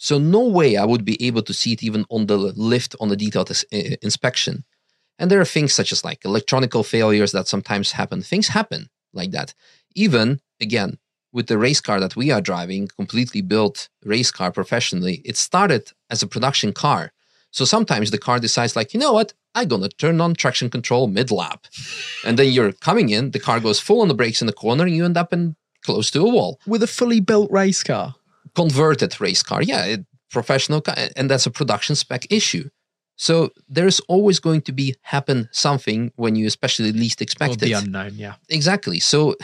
[0.03, 3.09] So no way I would be able to see it even on the lift on
[3.09, 4.65] the detailed uh, inspection.
[5.17, 8.21] And there are things such as like electronical failures that sometimes happen.
[8.21, 9.55] Things happen like that.
[9.95, 10.99] Even again
[11.33, 15.93] with the race car that we are driving, completely built race car professionally, it started
[16.11, 17.13] as a production car.
[17.53, 19.35] So sometimes the car decides like, you know what?
[19.55, 21.69] I'm gonna turn on traction control mid lap,
[22.27, 23.31] and then you're coming in.
[23.31, 25.55] The car goes full on the brakes in the corner, and you end up in
[25.85, 28.17] close to a wall With a fully built race car.
[28.55, 29.63] Converted race car.
[29.63, 32.69] Yeah, it, professional, car, and that's a production spec issue.
[33.17, 37.85] So there's always going to be happen something when you especially least expect the it.
[37.85, 38.35] unknown, yeah.
[38.49, 38.99] exactly.
[39.01, 39.37] So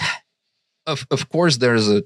[0.88, 2.02] of of course there's a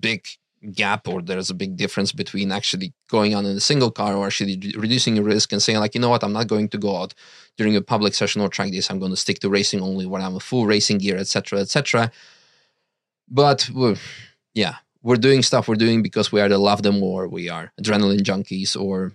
[0.00, 0.26] big
[0.72, 4.26] gap or there's a big difference between actually going on in a single car or
[4.26, 6.78] actually re- reducing your risk and saying like you know what i'm not going to
[6.78, 7.14] go out
[7.56, 10.22] during a public session or track days i'm going to stick to racing only when
[10.22, 12.10] i'm a full racing gear etc etc
[13.28, 13.96] but we're,
[14.54, 14.76] yeah
[15.06, 18.76] we're doing stuff we're doing because we either love them or we are adrenaline junkies
[18.84, 19.12] or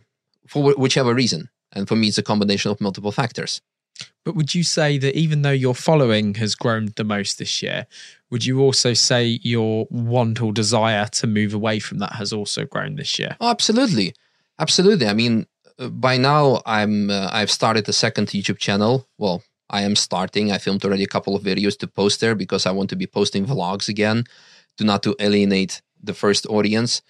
[0.48, 3.62] for whichever reason and for me it's a combination of multiple factors
[4.26, 7.86] But would you say that even though your following has grown the most this year,
[8.30, 12.66] would you also say your want or desire to move away from that has also
[12.66, 13.36] grown this year?
[13.40, 14.14] Oh, absolutely,
[14.60, 15.08] absolutely.
[15.08, 15.46] I mean,
[15.80, 19.08] uh, by now I'm uh, I've started a second YouTube channel.
[19.18, 20.52] Well, I am starting.
[20.52, 23.08] I filmed already a couple of videos to post there because I want to be
[23.08, 24.24] posting vlogs again,
[24.78, 27.02] to not to alienate the first audience,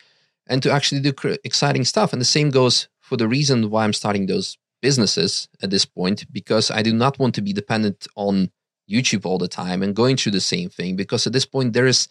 [0.47, 2.11] and to actually do cr- exciting stuff.
[2.11, 6.25] And the same goes for the reason why I'm starting those businesses at this point
[6.31, 8.51] because I do not want to be dependent on
[8.89, 11.87] YouTube all the time and going through the same thing because at this point there
[11.87, 12.07] is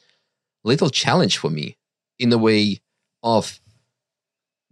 [0.64, 1.76] little challenge for me
[2.18, 2.80] in the way
[3.22, 3.60] of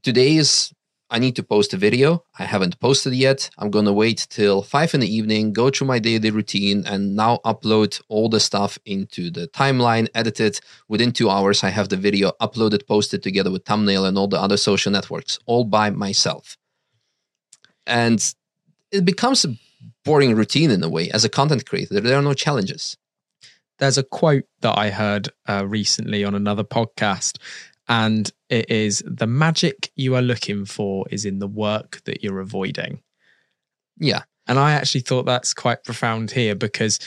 [0.03, 0.73] today is
[1.11, 2.25] I need to post a video.
[2.39, 3.49] I haven't posted yet.
[3.57, 7.39] I'm gonna wait till five in the evening, go through my daily routine, and now
[7.47, 10.61] upload all the stuff into the timeline, edit it.
[10.87, 14.41] Within two hours, I have the video uploaded, posted together with thumbnail and all the
[14.41, 16.59] other social networks, all by myself.
[17.87, 18.23] And
[18.93, 19.57] it becomes a
[20.05, 21.11] boring routine in a way.
[21.11, 22.99] As a content creator, there are no challenges.
[23.79, 27.39] There's a quote that I heard uh, recently on another podcast,
[27.89, 32.41] and it is the magic you are looking for is in the work that you're
[32.41, 33.01] avoiding.
[33.99, 34.23] Yeah.
[34.47, 36.99] And I actually thought that's quite profound here because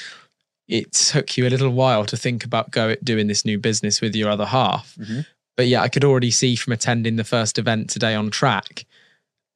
[0.68, 4.16] it took you a little while to think about go doing this new business with
[4.16, 4.96] your other half.
[4.96, 5.22] Mm-hmm.
[5.58, 8.86] But yeah, I could already see from attending the first event today on track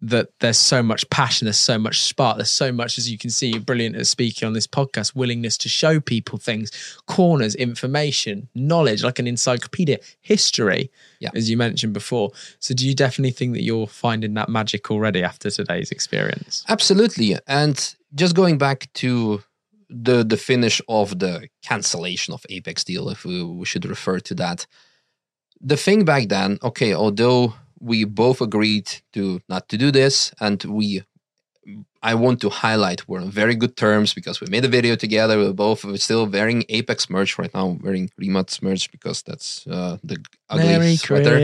[0.01, 3.29] that there's so much passion, there's so much spark, there's so much, as you can
[3.29, 6.69] see, you're brilliant at speaking on this podcast, willingness to show people things,
[7.07, 11.29] corners, information, knowledge, like an encyclopedia, history, Yeah.
[11.33, 12.31] as you mentioned before.
[12.59, 16.63] So do you definitely think that you're finding that magic already after today's experience?
[16.67, 17.37] Absolutely.
[17.47, 19.43] And just going back to
[19.89, 24.35] the the finish of the cancellation of Apex deal, if we, we should refer to
[24.35, 24.65] that.
[25.61, 27.53] The thing back then, okay, although
[27.85, 31.03] we both agreed to not to do this and we
[32.05, 35.39] I want to highlight we're on very good terms because we made a video together.
[35.39, 37.79] We're both we're still wearing Apex merch right now.
[37.81, 41.35] Wearing Remots merch because that's uh, the ugly Merry sweater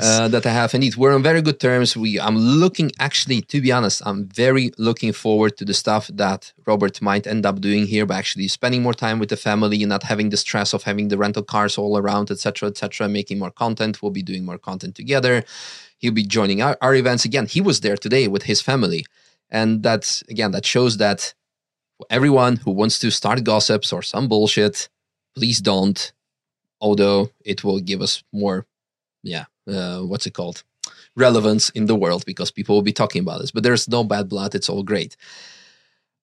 [0.00, 0.72] uh, that I have.
[0.74, 1.96] Indeed, we're on very good terms.
[1.96, 6.52] We I'm looking actually to be honest, I'm very looking forward to the stuff that
[6.66, 9.88] Robert might end up doing here by actually spending more time with the family and
[9.88, 13.08] not having the stress of having the rental cars all around, etc., etc.
[13.08, 14.00] making more content.
[14.00, 15.42] We'll be doing more content together.
[15.98, 17.46] He'll be joining our, our events again.
[17.46, 19.04] He was there today with his family.
[19.50, 21.34] And that's again, that shows that
[22.08, 24.88] everyone who wants to start gossips or some bullshit,
[25.34, 26.12] please don't.
[26.80, 28.66] Although it will give us more,
[29.22, 30.64] yeah, uh, what's it called?
[31.14, 33.50] Relevance in the world because people will be talking about this.
[33.50, 34.54] But there's no bad blood.
[34.54, 35.16] It's all great.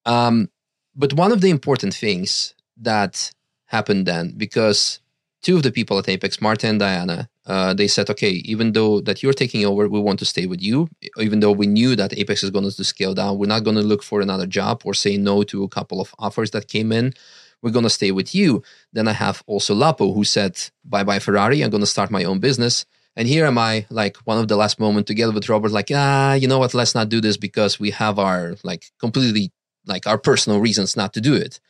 [0.05, 0.49] Um,
[0.95, 3.32] but one of the important things that
[3.65, 4.99] happened then, because
[5.47, 8.99] two of the people at Apex, Marta and Diana, uh, they said, okay, even though
[8.99, 10.89] that you're taking over, we want to stay with you.
[11.17, 13.81] Even though we knew that Apex is going to scale down, we're not going to
[13.81, 17.13] look for another job or say no to a couple of offers that came in.
[17.61, 18.61] We're going to stay with you.
[18.91, 21.61] Then I have also Lapo who said, bye bye, Ferrari.
[21.61, 22.85] I'm going to start my own business.
[23.15, 26.33] And here am I, like one of the last moment together with Robert, like, ah,
[26.33, 26.73] you know what?
[26.73, 29.53] Let's not do this because we have our like completely
[29.85, 31.61] like our personal reasons not to do it.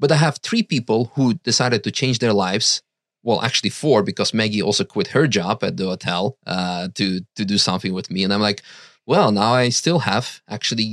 [0.00, 2.82] But I have three people who decided to change their lives
[3.28, 7.44] well actually four because maggie also quit her job at the hotel uh, to to
[7.44, 8.24] do something with me.
[8.24, 8.62] And i'm like
[9.06, 10.90] well now i still have actually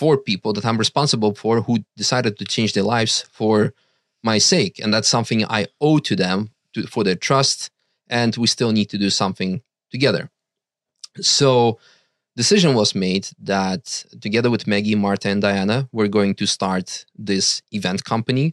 [0.00, 3.74] four people that i'm responsible for who decided to change their lives for
[4.22, 4.74] my sake.
[4.82, 6.38] And that's something i owe to them
[6.74, 7.58] to, for their trust.
[8.08, 9.52] And we still need to do something
[9.94, 10.22] together.
[11.20, 11.78] So
[12.36, 13.24] decision was made
[13.54, 13.84] that
[14.26, 16.86] together with maggie marta and diana we're going to start
[17.30, 17.46] this
[17.78, 18.46] event company.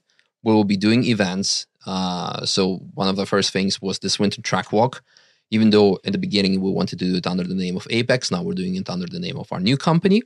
[0.43, 4.41] We will be doing events uh, so one of the first things was this winter
[4.41, 5.01] track walk.
[5.49, 8.29] Even though in the beginning we wanted to do it under the name of Apex,
[8.29, 10.21] now we're doing it under the name of our new company.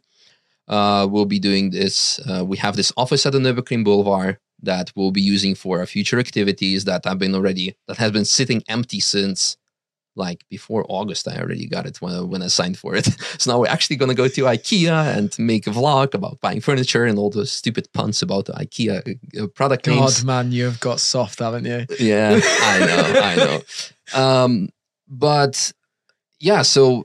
[0.68, 2.20] Uh, we'll be doing this.
[2.28, 5.86] Uh, we have this office at the Nürburgring Boulevard that we'll be using for our
[5.86, 9.57] future activities that have been already that has been sitting empty since
[10.16, 11.28] like before August.
[11.28, 13.05] I already got it when, when I signed for it.
[13.38, 16.62] so now we're actually going to go to IKEA and make a vlog about buying
[16.62, 20.26] furniture and all those stupid puns about the IKEA uh, product God, names.
[20.26, 21.86] man, you have got soft, haven't you?
[21.99, 23.62] Yeah, I know, I know.
[24.20, 24.70] Um,
[25.07, 25.72] but
[26.39, 27.03] yeah, so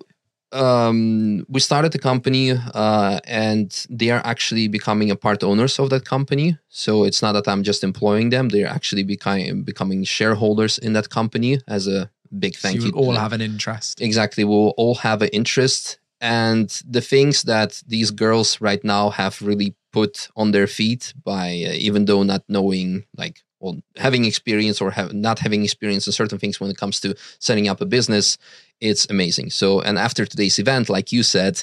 [0.53, 5.91] um, we started the company, uh, and they are actually becoming a part owners of
[5.91, 6.59] that company.
[6.69, 11.11] So it's not that I'm just employing them; they're actually becoming becoming shareholders in that
[11.11, 12.93] company as a big So thank you you.
[12.93, 14.01] all have an interest.
[14.01, 14.45] Exactly.
[14.45, 15.99] We'll all have an interest.
[16.21, 21.49] And the things that these girls right now have really put on their feet by,
[21.67, 26.13] uh, even though not knowing, like, well, having experience or have, not having experience in
[26.13, 28.39] certain things when it comes to setting up a business,
[28.81, 29.51] it's amazing.
[29.51, 31.63] So, and after today's event, like you said,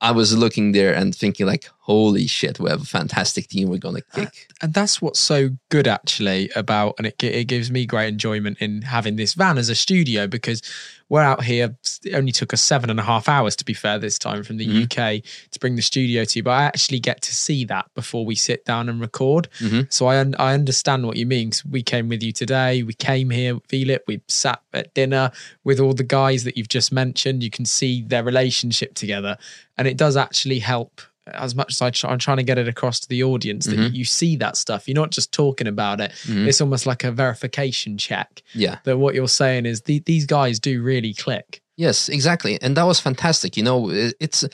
[0.00, 3.68] I was looking there and thinking, like, holy shit, we have a fantastic team.
[3.68, 4.48] We're going to uh, kick.
[4.62, 8.82] and that's what's so good actually about and it, it gives me great enjoyment in
[8.82, 10.62] having this van as a studio because
[11.10, 13.98] we're out here it only took us seven and a half hours to be fair
[13.98, 14.84] this time from the Mhm.
[14.84, 18.24] uk to bring the studio to you but i actually get to see that before
[18.24, 19.92] we sit down and record Mhm.
[19.92, 23.28] so i un- i understand what you mean we came with you today we came
[23.30, 25.30] here feel it we sat at dinner
[25.64, 29.36] with all the guys that you've just mentioned you can see their relationship together
[29.76, 31.00] and it does actually help
[31.34, 33.78] as much as I try, I'm trying to get it across to the audience that
[33.78, 33.94] Mhm.
[33.94, 34.86] you see that stuff.
[34.88, 36.12] You're not just talking about it.
[36.26, 36.46] Mhm.
[36.48, 38.78] It's almost like a verification check Yeah.
[38.84, 41.62] that what you're saying is the, these guys do really click.
[41.76, 42.60] Yes, exactly.
[42.60, 43.56] And that was fantastic.
[43.56, 44.44] You know, it- it's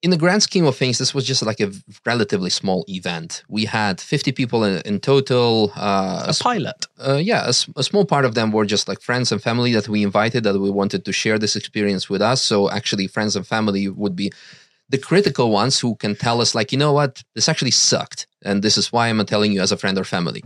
[0.00, 1.72] in the grand scheme of things, this was just like a
[2.06, 3.42] relatively small event.
[3.48, 5.72] We had 50 people in, in total.
[5.74, 6.86] Uh, A pilot.
[7.04, 10.04] uh, yeah, a small part of them were just like friends and family that we
[10.04, 12.40] invited that we wanted to share this experience with us.
[12.40, 14.30] So actually, friends and family would be
[14.88, 18.26] the critical ones who can tell us, like, you know what, this actually sucked.
[18.42, 20.42] And this is why I'm telling you as a friend or family.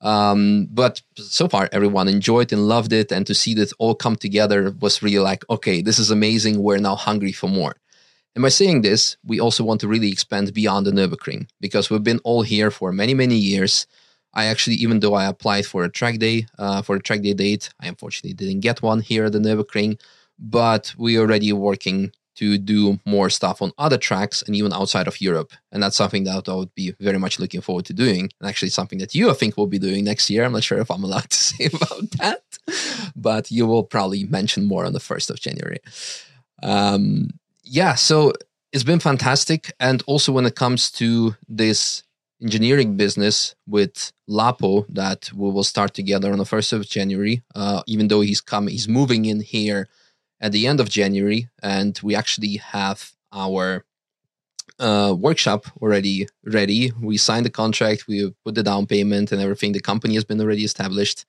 [0.00, 3.12] Um, but so far, everyone enjoyed and loved it.
[3.12, 6.62] And to see that all come together was really like, okay, this is amazing.
[6.62, 7.76] We're now hungry for more.
[8.34, 12.04] And by saying this, we also want to really expand beyond the Nürburgring because we've
[12.04, 13.86] been all here for many, many years.
[14.34, 17.34] I actually, even though I applied for a track day, uh, for a track day
[17.34, 20.00] date, I unfortunately didn't get one here at the Nürburgring,
[20.38, 25.08] but we are already working to do more stuff on other tracks and even outside
[25.08, 25.52] of Europe.
[25.72, 28.30] And that's something that I would be very much looking forward to doing.
[28.40, 30.44] And actually something that you, I think, will be doing next year.
[30.44, 32.42] I'm not sure if I'm allowed to say about that,
[33.16, 35.80] but you will probably mention more on the 1st of January.
[36.62, 37.30] Um,
[37.64, 38.32] yeah, so
[38.72, 39.72] it's been fantastic.
[39.80, 42.04] And also when it comes to this
[42.40, 47.82] engineering business with Lapo that we will start together on the 1st of January, uh,
[47.88, 49.88] even though he's coming, he's moving in here
[50.40, 53.84] at the end of January, and we actually have our
[54.78, 56.92] uh, workshop already ready.
[57.00, 59.72] We signed the contract, we put the down payment and everything.
[59.72, 61.24] The company has been already established.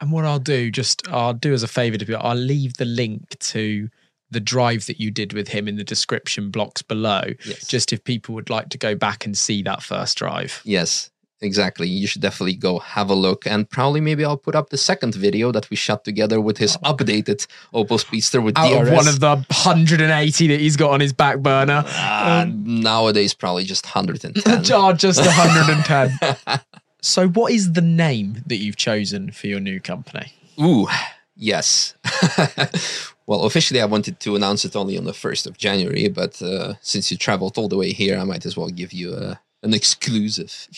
[0.00, 2.84] And what I'll do, just I'll do as a favor to people, I'll leave the
[2.84, 3.88] link to
[4.30, 7.22] the drive that you did with him in the description blocks below.
[7.44, 7.66] Yes.
[7.66, 10.60] Just if people would like to go back and see that first drive.
[10.64, 11.10] Yes,
[11.40, 11.88] exactly.
[11.88, 13.46] You should definitely go have a look.
[13.46, 16.76] And probably maybe I'll put up the second video that we shot together with his
[16.78, 18.88] updated Opel Speedster with Out DRS.
[18.88, 21.84] of one of the 180 that he's got on his back burner.
[21.86, 24.64] Uh, nowadays, probably just 110.
[24.72, 26.60] Oh, just 110.
[27.02, 30.32] so, what is the name that you've chosen for your new company?
[30.60, 30.88] Ooh,
[31.36, 31.94] yes.
[33.26, 36.74] well, officially, I wanted to announce it only on the 1st of January, but uh,
[36.80, 39.74] since you traveled all the way here, I might as well give you uh, an
[39.74, 40.68] exclusive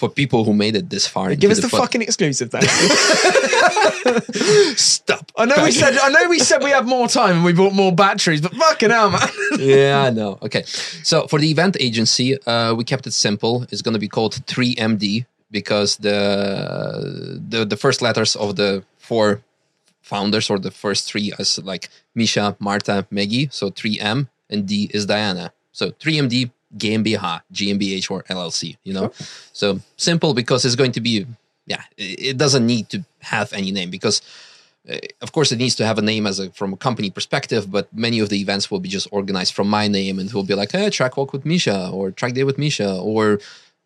[0.00, 1.34] for people who made it this far.
[1.34, 2.62] Give us the pod- fucking exclusive then.
[4.76, 5.30] Stop.
[5.36, 7.74] I know we said I know we said we had more time and we bought
[7.74, 9.28] more batteries, but fucking hell, man.
[9.58, 10.38] yeah, I know.
[10.40, 10.62] Okay.
[11.10, 13.66] So for the event agency, uh, we kept it simple.
[13.70, 19.42] It's going to be called 3MD because the, the the first letters of the four
[20.00, 23.48] founders or the first three is like Misha, Marta, Maggie.
[23.52, 25.52] So 3M and D is Diana.
[25.72, 29.12] So 3MD GmbH, GmbH or LLC, you know?
[29.52, 31.26] So simple because it's going to be,
[31.66, 34.22] yeah, it it doesn't need to have any name because
[34.88, 37.70] uh, of course it needs to have a name as a from a company perspective
[37.70, 40.42] but many of the events will be just organized from my name and it will
[40.42, 43.38] be like hey track walk with misha or track day with misha or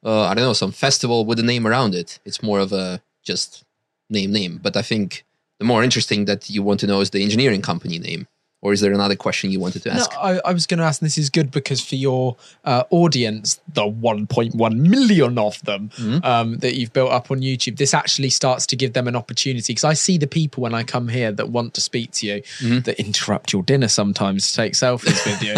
[0.05, 2.20] uh, i don't know some festival with a name around it.
[2.24, 3.64] It's more of a just
[4.09, 4.61] name name.
[4.62, 5.24] But i think
[5.59, 8.28] the more interesting that you want to know is the engineering company name
[8.65, 10.85] or is there another question you wanted to No, ask I, I was going to
[10.85, 15.91] ask, and this is good because for your uh, audience, the 1.1 million of them
[16.25, 19.75] um, that you've built up on YouTube, this actually starts to give them an opportunity.
[19.75, 22.81] Because I see the people when I come here that want to speak to you,
[22.81, 25.55] that interrupt your dinner sometimes to take selfies with you.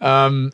[0.02, 0.52] Um,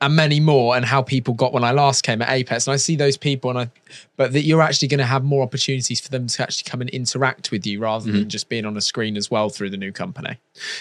[0.00, 2.76] and many more, and how people got when I last came at Apex, and I
[2.76, 3.70] see those people, and I,
[4.16, 6.90] but that you're actually going to have more opportunities for them to actually come and
[6.90, 9.92] interact with you rather than just being on a screen as well through the new
[9.92, 10.36] company.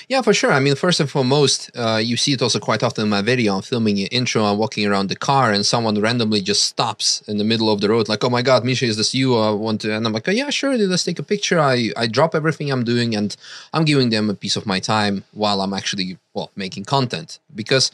[0.09, 0.51] Yeah, for sure.
[0.51, 3.55] I mean, first and foremost, uh, you see it also quite often in my video.
[3.55, 7.38] I'm filming an intro, I'm walking around the car, and someone randomly just stops in
[7.38, 9.38] the middle of the road, like, "Oh my God, Misha, is this you?
[9.38, 10.78] I want to." And I'm like, "Oh yeah, sure.
[10.78, 13.36] Let's take a picture." I I drop everything I'm doing, and
[13.74, 17.91] I'm giving them a piece of my time while I'm actually well making content because,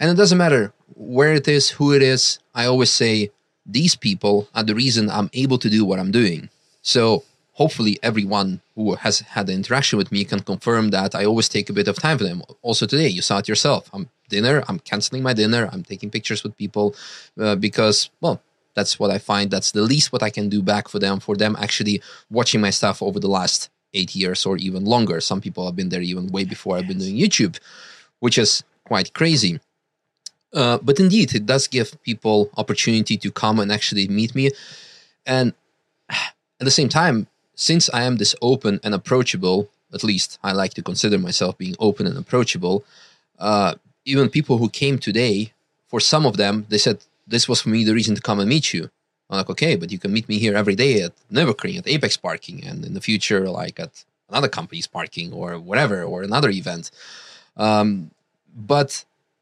[0.00, 2.38] and it doesn't matter where it is, who it is.
[2.54, 3.30] I always say
[3.64, 6.48] these people are the reason I'm able to do what I'm doing.
[6.82, 11.48] So hopefully everyone who has had the interaction with me can confirm that I always
[11.48, 12.42] take a bit of time for them.
[12.62, 13.90] Also today, you saw it yourself.
[13.92, 14.62] I'm dinner.
[14.68, 15.68] I'm canceling my dinner.
[15.72, 16.94] I'm taking pictures with people
[17.40, 18.40] uh, because, well,
[18.74, 19.50] that's what I find.
[19.50, 21.18] That's the least what I can do back for them.
[21.18, 25.20] For them actually watching my stuff over the last eight years or even longer.
[25.20, 27.58] Some people have been there even way before I've been doing YouTube,
[28.20, 29.60] which is quite crazy.
[30.56, 34.50] Uh, but indeed, it does give people opportunity to come and actually meet me.
[35.26, 35.52] And
[36.10, 40.72] at the same time, since I am this open and approachable, at least I like
[40.74, 42.84] to consider myself being open and approachable.
[43.38, 43.74] Uh,
[44.06, 45.52] even people who came today,
[45.88, 48.48] for some of them, they said this was for me the reason to come and
[48.48, 48.90] meet you.
[49.28, 52.16] I'm like, okay, but you can meet me here every day at Nürburgring, at Apex
[52.16, 56.90] Parking, and in the future, like at another company's parking or whatever, or another event.
[57.56, 58.10] Um,
[58.54, 59.04] but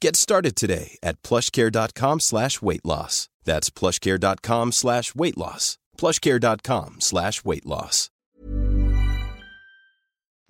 [0.00, 3.28] Get started today at plushcare.com slash weight loss.
[3.44, 5.78] That's plushcare.com slash weight loss.
[5.98, 8.10] plushcare.com slash weight loss.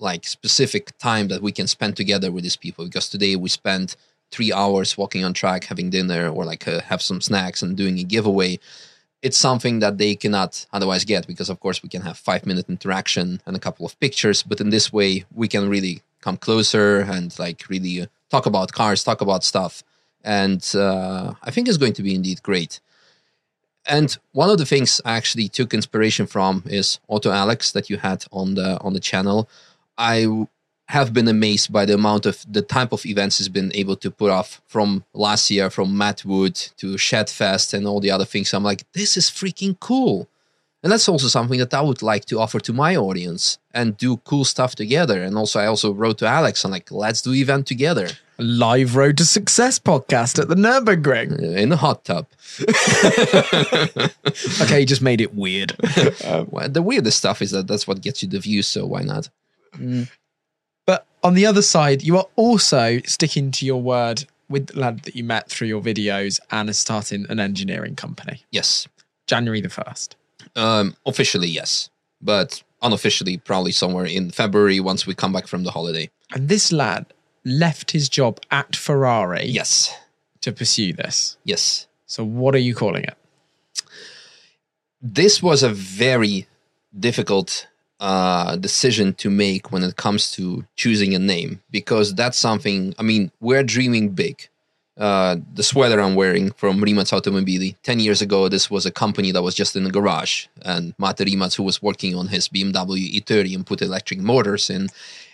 [0.00, 3.94] like specific time that we can spend together with these people because today we spent
[4.32, 7.96] three hours walking on track having dinner or like uh, have some snacks and doing
[8.00, 8.58] a giveaway
[9.22, 12.68] it's something that they cannot otherwise get because of course we can have five minute
[12.68, 16.88] interaction and a couple of pictures but in this way we can really come closer
[17.14, 19.74] and like really uh, talk about cars talk about stuff
[20.40, 22.80] and uh, i think it's going to be indeed great
[23.86, 27.98] and one of the things I actually took inspiration from is Auto Alex that you
[27.98, 29.48] had on the on the channel.
[29.98, 30.46] I
[30.88, 34.10] have been amazed by the amount of the type of events he's been able to
[34.10, 38.52] put off from last year, from Matt Wood to Shedfest and all the other things.
[38.52, 40.28] I'm like, this is freaking cool.
[40.85, 44.19] And that's also something that I would like to offer to my audience and do
[44.19, 45.23] cool stuff together.
[45.23, 49.16] And also, I also wrote to Alex and like, let's do event together Live Road
[49.16, 51.40] to Success podcast at the Nürburgring.
[51.56, 52.27] in the hot tub.
[54.61, 55.73] Okay, you just made it weird.
[56.24, 58.66] Uh, well, the weirdest stuff is that that's what gets you the views.
[58.66, 59.31] So why not?
[59.77, 60.11] Mm.
[60.86, 65.01] But on the other side, you are also sticking to your word with the lad
[65.01, 68.44] that you met through your videos and are starting an engineering company.
[68.51, 68.86] Yes.
[69.27, 70.15] January the 1st.
[70.56, 71.90] Um, officially, yes,
[72.22, 76.10] but unofficially, probably somewhere in February once we come back from the holiday.
[76.32, 77.06] And this lad
[77.44, 79.94] left his job at Ferrari Yes,
[80.43, 81.36] to pursue this.
[81.44, 81.86] yes.
[82.06, 83.16] So, what are you calling it?
[85.02, 86.47] This was a very
[86.98, 87.66] difficult
[88.01, 92.94] uh, decision to make when it comes to choosing a name because that's something.
[92.98, 94.48] I mean, we're dreaming big.
[94.96, 97.74] Uh, the sweater I'm wearing from Rimac Automobili.
[97.82, 101.18] Ten years ago, this was a company that was just in the garage, and Mate
[101.18, 104.88] Rimac, who was working on his BMW E30 and put electric motors in,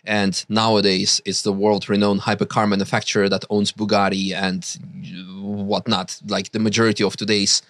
[0.04, 4.64] and nowadays it's the world-renowned hypercar manufacturer that owns Bugatti and
[5.42, 6.18] whatnot.
[6.26, 7.60] Like the majority of today's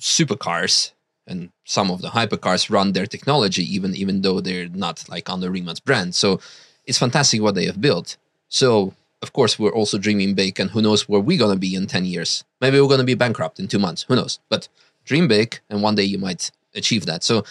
[0.00, 0.90] supercars
[1.28, 5.40] and some of the hypercars run their technology even even though they're not like on
[5.40, 6.16] the Rimac brand.
[6.16, 6.40] So
[6.86, 8.16] it's fantastic what they have built.
[8.48, 11.86] So of course we're also dreaming big and who knows where we're gonna be in
[11.86, 12.44] 10 years.
[12.60, 14.04] Maybe we're gonna be bankrupt in two months.
[14.08, 14.38] Who knows?
[14.48, 14.68] But
[15.04, 17.24] dream big and one day you might achieve that.
[17.24, 17.44] So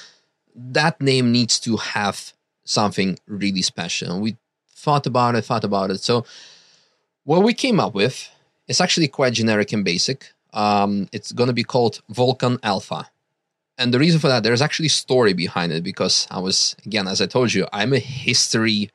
[0.55, 2.33] that name needs to have
[2.63, 4.19] something really special.
[4.19, 4.37] We
[4.69, 6.01] thought about it, thought about it.
[6.01, 6.25] So
[7.23, 8.29] what we came up with
[8.67, 10.33] is actually quite generic and basic.
[10.53, 13.09] Um, it's going to be called Vulcan Alpha.
[13.77, 17.21] And the reason for that, there's actually story behind it because I was, again, as
[17.21, 18.89] I told you, I'm a history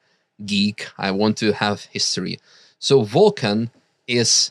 [0.45, 0.89] geek.
[0.99, 2.39] I want to have history.
[2.83, 3.71] So Vulcan
[4.09, 4.51] is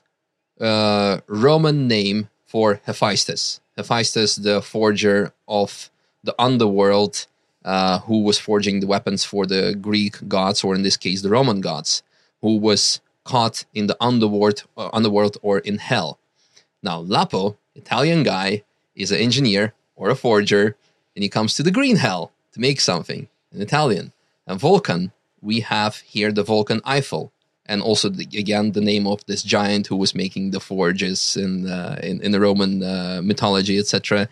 [0.57, 3.59] a Roman name for Hephaestus.
[3.75, 5.89] Hephaestus, the forger of
[6.23, 7.27] the underworld,
[7.65, 11.29] uh, who was forging the weapons for the Greek gods, or in this case, the
[11.29, 12.03] Roman gods,
[12.39, 16.17] who was caught in the underworld, uh, underworld or in hell.
[16.81, 18.63] Now, Lapo, Italian guy,
[18.95, 20.77] is an engineer or a forger,
[21.17, 24.13] and he comes to the green hell to make something in Italian.
[24.47, 27.31] And Vulcan, we have here the Vulcan Eifel,
[27.71, 31.67] and also the, again the name of this giant who was making the forges in
[31.67, 34.27] uh, in, in the Roman uh, mythology, etc.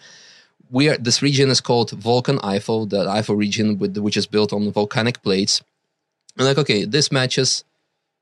[0.69, 4.51] We are this region is called Vulcan Eifel, the Eifel region with which is built
[4.51, 5.63] on volcanic plates.
[6.37, 7.63] And like, okay, this matches,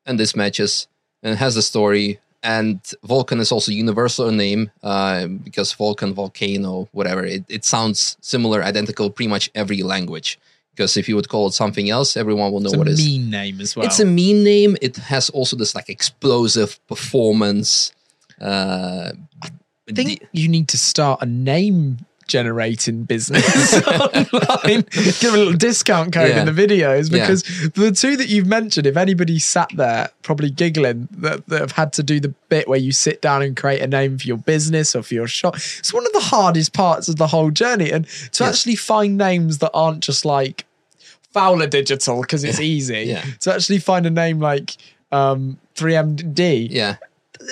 [0.06, 0.88] and this matches,
[1.24, 2.20] and has a story.
[2.44, 8.64] And Vulcan is also universal name uh, because Vulcan, volcano, whatever, it, it sounds similar,
[8.64, 10.40] identical, pretty much every language.
[10.78, 12.92] Because if you would call it something else, everyone will know It's a what it
[12.92, 13.04] is.
[13.06, 13.88] mean name as well.
[13.88, 14.78] It's a mean name.
[14.80, 17.92] It has also this like explosive performance.
[18.40, 19.50] Uh, I
[19.94, 21.98] think you need to start a name
[22.28, 24.86] generating business online.
[25.22, 26.42] Give a little discount code Yeah.
[26.46, 27.20] in the videos Yeah.
[27.26, 27.42] because
[27.74, 31.94] the two that you've mentioned, if anybody sat there probably giggling that, that have had
[31.94, 34.94] to do the bit where you sit down and create a name for your business
[34.94, 37.92] or for your shop, it's one of the hardest parts of the whole journey.
[37.92, 38.56] And to Yes.
[38.60, 40.66] actually find names that aren't just like
[41.38, 43.24] Fowler Digital because it's easy, Yeah.
[43.42, 44.68] to actually find a name like
[45.12, 46.96] um, 3MD yeah,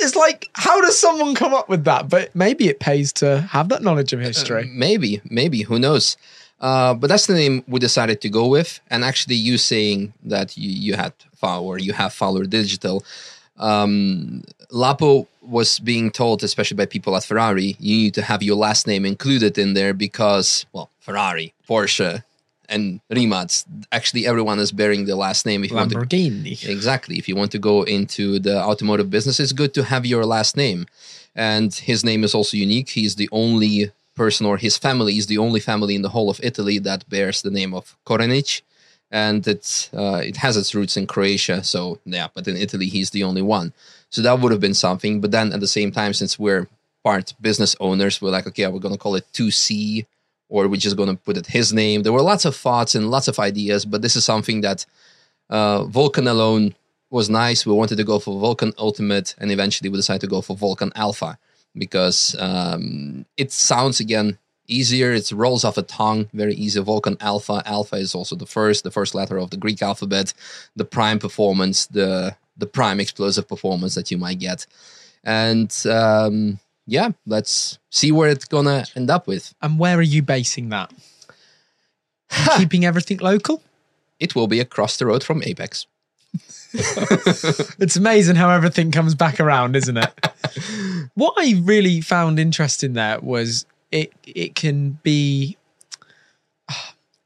[0.04, 3.70] it's like how does someone come up with that but maybe it pays to have
[3.70, 6.18] that knowledge of history maybe, maybe who knows?
[6.62, 8.80] Uh, but that's the name we decided to go with.
[8.90, 13.04] And actually, you saying that you, you had Fowler, you have Fowler Digital.
[13.58, 18.56] Um, Lapo was being told, especially by people at Ferrari, you need to have your
[18.56, 22.24] last name included in there because, well, Ferrari, Porsche,
[22.70, 23.66] and Rimac.
[23.92, 25.64] Actually, everyone is bearing the last name.
[25.64, 27.18] If you want to, lamborghini Exactly.
[27.18, 30.58] If you want to go into the automotive business, it's good to have your last
[30.58, 30.88] name.
[31.36, 32.90] And his name is also unique.
[32.90, 36.40] He's the only person, or his family is the only family in the whole of
[36.42, 38.62] Italy that bears the name of Korenic.
[39.12, 41.64] And it's, uh, it has its roots in Croatia.
[41.64, 43.74] So, yeah, but in Italy, he's the only one.
[44.10, 45.22] So that would have been something.
[45.22, 46.68] But then at the same time, since we're
[47.04, 50.06] part business owners, we're like, okay, we're going to call it 2C
[50.50, 52.04] or we're just going to put it his name.
[52.04, 54.86] There were lots of thoughts and lots of ideas, but this is something that
[55.50, 56.76] uh, Vulcan alone
[57.10, 57.66] was nice.
[57.66, 60.92] We wanted to go for Vulcan Ultimate, and eventually we decided to go for Vulcan
[60.96, 61.38] Alpha
[61.76, 65.14] because um, it sounds again easier.
[65.14, 66.82] It rolls off a tongue, very easy.
[66.82, 67.62] Vulcan Alpha.
[67.66, 70.34] Alpha is also the first, the first letter of the Greek alphabet.
[70.76, 74.66] The prime performance, the the prime explosive performance that you might get,
[75.24, 79.54] and um, yeah, let's see where it's gonna end up with.
[79.62, 80.92] And where are you basing that?
[82.58, 83.62] Keeping everything local?
[84.20, 85.88] It will be across the road from Apex.
[87.80, 90.30] It's amazing how everything comes back around, isn't it?
[91.14, 95.58] what I really found interesting there was it it can be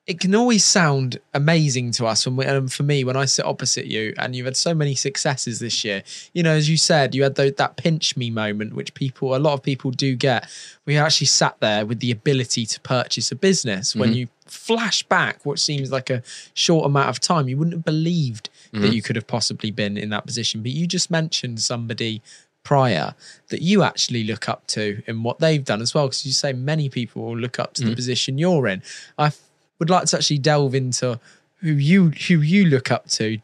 [0.10, 3.46] it can always sound amazing to us when we, and for me when I sit
[3.46, 6.02] opposite you and you've had so many successes this year.
[6.34, 9.38] You know, as you said, you had tho- that pinch me moment, which people, a
[9.38, 10.50] lot of people do get.
[10.88, 13.96] We actually sat there with the ability to purchase a business.
[13.96, 14.16] When Mhm.
[14.16, 16.24] you flash back what seems like a
[16.56, 18.94] short amount of time, you wouldn't have believed that Mhm.
[18.96, 20.64] you could have possibly been in that position.
[20.64, 22.24] But you just mentioned somebody
[22.64, 23.14] prior
[23.50, 26.08] that you actually look up to in what they've done as well.
[26.08, 27.96] Because you say many people will look up to the Mhm.
[27.96, 28.82] position you're in.
[29.20, 29.32] I
[29.80, 31.20] would like to actually delve into
[31.62, 33.40] who you who you look up to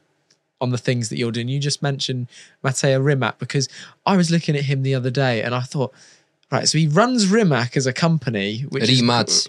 [0.61, 1.47] on the things that you're doing.
[1.47, 2.27] You just mentioned
[2.63, 3.67] Matteo Rimac because
[4.05, 5.93] I was looking at him the other day and I thought,
[6.51, 9.01] right, so he runs Rimac as a company, which is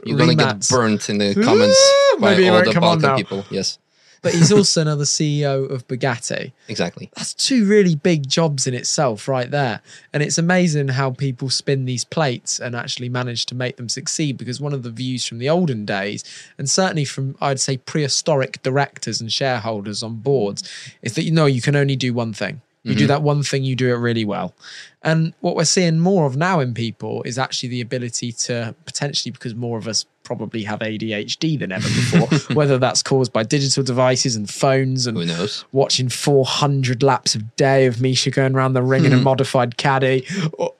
[0.04, 1.78] you're gonna get burnt in the comments
[2.12, 3.44] Ooh, by maybe all the Balkan people.
[3.50, 3.78] Yes,
[4.26, 6.52] But he's also another CEO of Bugatti.
[6.66, 7.10] exactly.
[7.16, 9.82] That's two really big jobs in itself, right there.
[10.12, 14.36] And it's amazing how people spin these plates and actually manage to make them succeed.
[14.36, 16.24] Because one of the views from the olden days,
[16.58, 20.68] and certainly from I'd say prehistoric directors and shareholders on boards,
[21.02, 22.62] is that you know you can only do one thing.
[22.86, 23.08] You do Mhm.
[23.08, 24.54] that one thing, you do it really well.
[25.02, 29.32] And what we're seeing more of now in people is actually the ability to potentially,
[29.32, 33.82] because more of us probably have ADHD than ever before, whether that's caused by digital
[33.82, 35.64] devices and phones and Who knows?
[35.72, 40.24] watching 400 laps a day of Misha going around the ring in a modified caddy,
[40.52, 40.72] or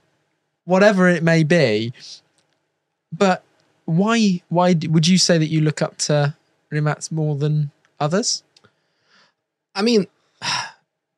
[0.64, 1.92] whatever it may be.
[3.16, 3.42] But
[3.84, 4.42] why?
[4.48, 6.34] Why would you say that you look up to
[6.70, 7.70] Rimac more than
[8.00, 8.42] others?
[9.74, 10.06] I mean,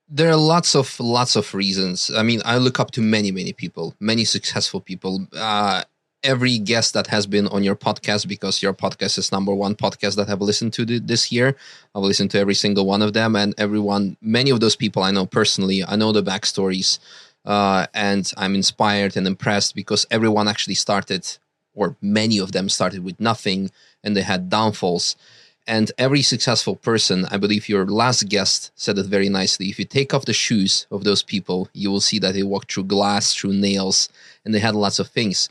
[0.09, 2.10] there are lots of lots of reasons.
[2.10, 5.26] I mean, I look up to many many people, many successful people.
[5.36, 5.85] Uh,
[6.24, 10.16] every guest that has been on your podcast, because your podcast is number one podcast
[10.16, 11.56] that I've listened to this year.
[11.94, 15.10] I've listened to every single one of them, and everyone, many of those people I
[15.10, 15.85] know personally.
[15.85, 16.98] I know the backstories,
[17.44, 21.39] uh, and I'm inspired and impressed because everyone actually started,
[21.74, 23.70] or many of them started with nothing,
[24.02, 25.16] and they had downfalls.
[25.69, 29.66] And every successful person, I believe your last guest said it very nicely.
[29.66, 32.73] If you take off the shoes of those people, you will see that they walked
[32.73, 34.09] through glass, through nails,
[34.47, 35.51] and they had lots of things.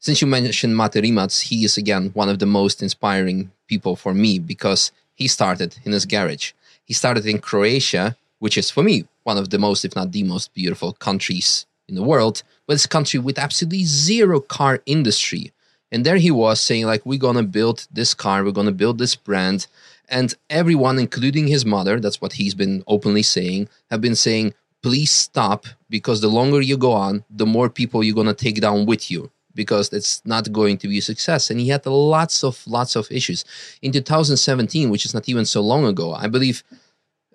[0.00, 4.12] Since you mentioned Mate Rimac, he is again one of the most inspiring people for
[4.12, 6.52] me because he started in his garage.
[6.84, 10.24] He started in Croatia, which is for me one of the most, if not the
[10.24, 15.52] most beautiful countries in the world, but it's a country with absolutely zero car industry.
[15.94, 19.14] And there he was saying, like, we're gonna build this car, we're gonna build this
[19.14, 19.68] brand.
[20.08, 25.12] And everyone, including his mother, that's what he's been openly saying, have been saying, please
[25.12, 29.08] stop, because the longer you go on, the more people you're gonna take down with
[29.08, 29.30] you.
[29.54, 31.48] Because it's not going to be a success.
[31.48, 33.44] And he had lots of lots of issues.
[33.80, 36.64] In 2017, which is not even so long ago, I believe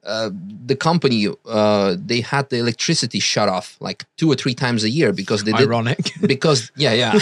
[0.04, 0.30] uh,
[0.66, 4.90] the company uh, they had the electricity shut off like two or three times a
[4.90, 6.12] year because they did Ironic.
[6.22, 7.14] because yeah yeah.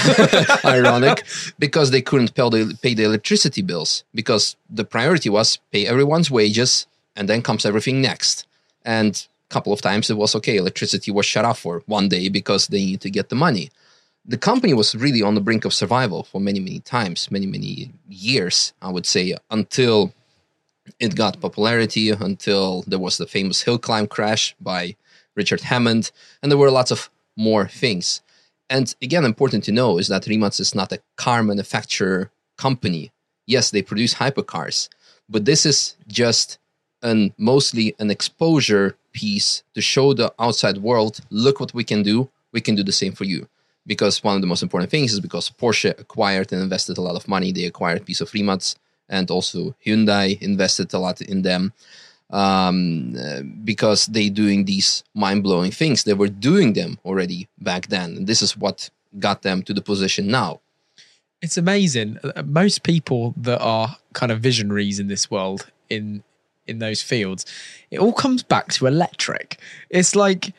[0.66, 1.24] Ironic.
[1.58, 6.30] Because they couldn't pay the, pay the electricity bills because the priority was pay everyone's
[6.30, 8.46] wages and then comes everything next.
[8.86, 12.30] And a couple of times it was okay electricity was shut off for one day
[12.30, 13.70] because they need to get the money.
[14.26, 17.92] The company was really on the brink of survival for many many times many many
[18.10, 20.12] years i would say until
[21.00, 24.96] it got popularity until there was the famous hill climb crash by
[25.36, 26.12] Richard Hammond,
[26.42, 28.22] and there were lots of more things.
[28.70, 33.12] And again, important to know is that Rimac is not a car manufacturer company.
[33.46, 34.90] Yes, they produce hypercars,
[35.30, 36.58] but this is just
[37.02, 42.30] an mostly an exposure piece to show the outside world, look what we can do.
[42.52, 43.48] We can do the same for you.
[43.86, 47.16] Because one of the most important things is because Porsche acquired and invested a lot
[47.16, 47.52] of money.
[47.52, 48.76] They acquired a piece of Rimac
[49.10, 51.74] and also Hyundai invested a lot in them
[52.30, 56.04] um, uh, because they doing these mind blowing things.
[56.04, 58.18] They were doing them already back then.
[58.18, 58.90] And this is what
[59.20, 60.60] got them to the position now.
[61.42, 62.18] It's amazing.
[62.24, 66.24] Uh, Most people that are kind of visionaries in this world in
[66.66, 67.46] in those fields,
[67.92, 69.58] it all comes back to electric.
[69.90, 70.54] It's like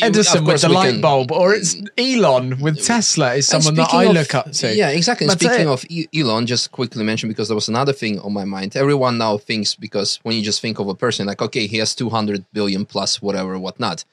[0.00, 4.04] Edison with the light can- bulb, or it's Elon with Tesla is someone that I
[4.04, 4.74] of- look up to.
[4.74, 5.28] Yeah, exactly.
[5.28, 8.74] Speaking of Elon, just quickly mention because there was another thing on my mind.
[8.76, 11.94] Everyone now thinks because when you just think of a person, like, okay, he has
[11.94, 14.04] 200 billion plus whatever, whatnot.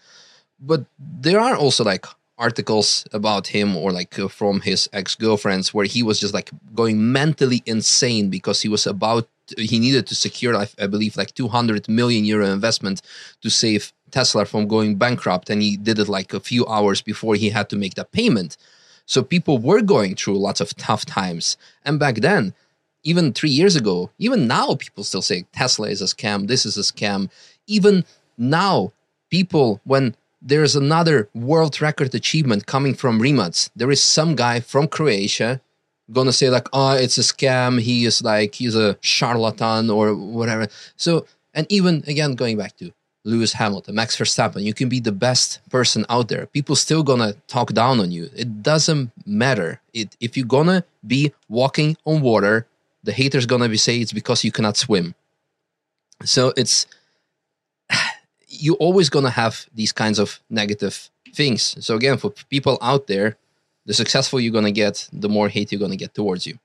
[0.60, 2.06] But there are also like
[2.38, 6.50] articles about him or like uh, from his ex girlfriends where he was just like
[6.74, 9.28] going mentally insane because he was about
[9.58, 13.02] he needed to secure I, I believe like 200 million euro investment
[13.42, 17.36] to save tesla from going bankrupt and he did it like a few hours before
[17.36, 18.58] he had to make that payment
[19.10, 21.58] So people were going through lots of tough times.
[21.84, 22.54] And back then,
[23.04, 26.78] even three years ago, even now, people still say Tesla is a scam, this is
[26.78, 27.32] a scam.
[27.66, 28.06] Even
[28.38, 28.94] now,
[29.32, 34.88] people, when there's another world record achievement coming from Rimac, there is some guy from
[34.88, 35.60] Croatia
[36.12, 40.68] gonna say like oh it's a scam he is like he's a charlatan or whatever
[40.96, 41.24] so
[41.54, 42.92] and even again going back to
[43.26, 46.46] lewis hamilton max verstappen you can be the best person out there.
[46.48, 48.30] People still gonna talk down on you.
[48.36, 49.82] It doesn't matter.
[49.94, 52.68] It, if you're gonna be walking on water
[53.04, 55.16] the haters gonna be say it's because you cannot swim.
[56.24, 56.88] So it's
[58.48, 61.76] you're always gonna have these kinds of negative things.
[61.86, 63.38] So again for people out there
[63.90, 66.60] the successful you're to get, the more hate you're to get towards you.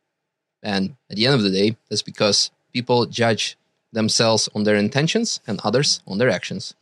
[0.62, 3.56] And at the end of the day, that's because people judge
[3.94, 6.74] themselves on their intentions and others on their actions.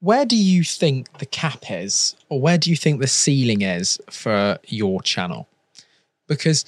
[0.00, 3.98] Where do you think the cap is, or where do you think the ceiling is
[4.10, 5.48] for your channel?
[6.28, 6.64] Because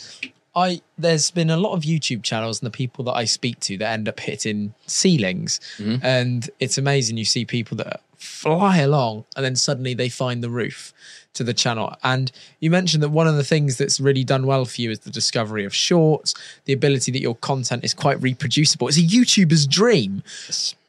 [0.56, 3.78] I there's been a lot of YouTube channels and the people that I speak to
[3.78, 6.00] that end up hitting ceilings, Mhm.
[6.02, 7.18] and it's amazing.
[7.18, 10.92] You see people that fly along and then suddenly they find the roof
[11.32, 11.94] to the channel.
[12.02, 12.30] And
[12.60, 15.10] you mentioned that one of the things that's really done well for you is the
[15.10, 16.34] discovery of shorts,
[16.66, 18.88] the ability that your content is quite reproducible.
[18.88, 20.22] It's a YouTuber's dream.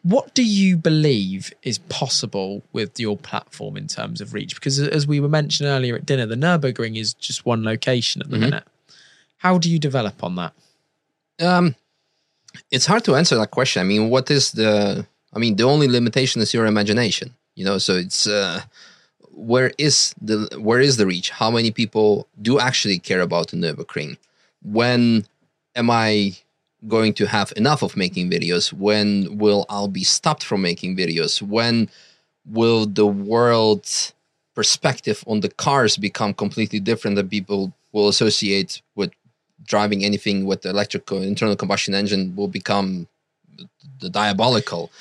[0.04, 4.56] What do you believe is possible with your platform in terms of reach?
[4.56, 8.30] Because as we were mentioned earlier at dinner, the Nürburgring is just one location at
[8.30, 8.42] the Mhm.
[8.42, 8.64] minute.
[9.38, 10.54] How do you develop on that?
[11.40, 11.76] Um,
[12.72, 13.80] it's hard to answer that question.
[13.80, 15.06] I mean, what is the?
[15.34, 17.36] I mean, the only limitation is your imagination.
[17.56, 18.62] You know, so it's uh,
[19.32, 21.30] where is the where is the reach?
[21.30, 24.18] How many people do actually care about the Nürburgring?
[24.62, 25.26] When
[25.76, 26.38] am I
[26.88, 28.74] going to have enough of making videos?
[28.74, 31.42] When will I be stopped from making videos?
[31.42, 31.90] When
[32.46, 33.88] will the world
[34.56, 39.12] perspective on the cars become completely different that people will associate with
[39.66, 43.08] driving anything with the electrical internal combustion engine will become
[44.00, 44.92] the diabolical.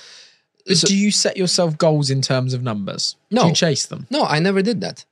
[0.70, 3.16] But So- do you set yourself goals in terms of numbers?
[3.30, 3.42] No.
[3.42, 4.06] Do you chase them?
[4.09, 5.05] No, I never did that.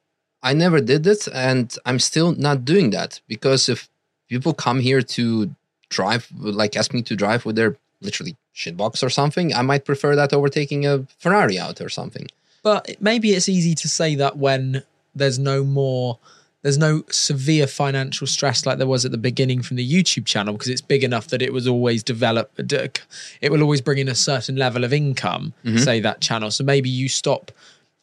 [0.42, 3.88] I never did it, and I'm still not doing that because if
[4.28, 5.50] people come here to
[5.90, 10.14] drive, like ask me to drive with their literally shitbox or something, I might prefer
[10.14, 12.28] that over taking a Ferrari out or something.
[12.62, 16.18] But maybe it's easy to say that when there's no more,
[16.62, 20.54] there's no severe financial stress like there was at the beginning from the YouTube channel
[20.54, 22.50] because it's big enough that it was always develop.
[22.58, 25.84] It will always bring in a certain level of income, Mhm.
[25.84, 26.50] say that channel.
[26.50, 27.52] So maybe you stop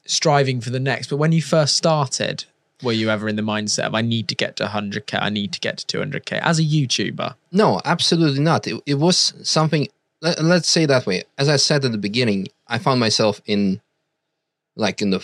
[0.06, 1.08] striving for the next.
[1.10, 2.46] But when you first started,
[2.82, 5.52] were you ever in the mindset of I need to get to 100k, I need
[5.54, 7.36] to get to 200k as a YouTuber?
[7.52, 8.68] No, absolutely not.
[8.68, 9.88] It, it was something.
[10.22, 11.24] Let, let's say that way.
[11.38, 13.82] As I said at the beginning, I found myself in,
[14.76, 15.20] like, in the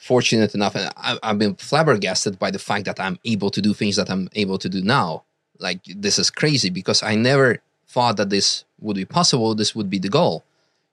[0.00, 3.74] fortunate enough, and I, I've been flabbergasted by the fact that I'm able to do
[3.74, 5.24] things that I'm able to do now.
[5.58, 7.58] Like, this is crazy because I never
[7.88, 9.54] thought that this would be possible.
[9.54, 10.44] This would be the goal,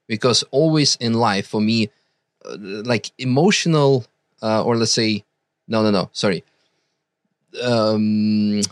[0.06, 1.90] because always in life, for me,
[2.44, 4.04] uh, like emotional,
[4.42, 5.24] uh, or let's say,
[5.68, 6.44] no, no, no, sorry.
[7.62, 8.62] Um,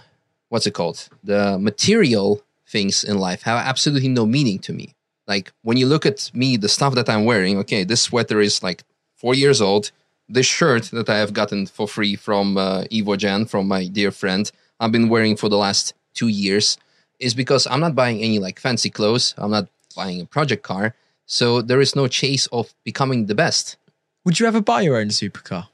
[0.49, 1.09] what's it called?
[1.25, 4.95] The material things in life have absolutely no meaning to me.
[5.27, 8.63] Like when you look at me, the stuff that I'm wearing, okay, this sweater is
[8.63, 8.83] like
[9.17, 9.93] four years old.
[10.33, 14.11] This shirt that I have gotten for free from uh, Evo Jan, from my dear
[14.11, 16.79] friend, I've been wearing for the last two years,
[17.19, 19.35] is because I'm not buying any like fancy clothes.
[19.37, 20.95] I'm not buying a project car.
[21.27, 23.77] So there is no chase of becoming the best.
[24.25, 25.67] Would you ever buy your own supercar?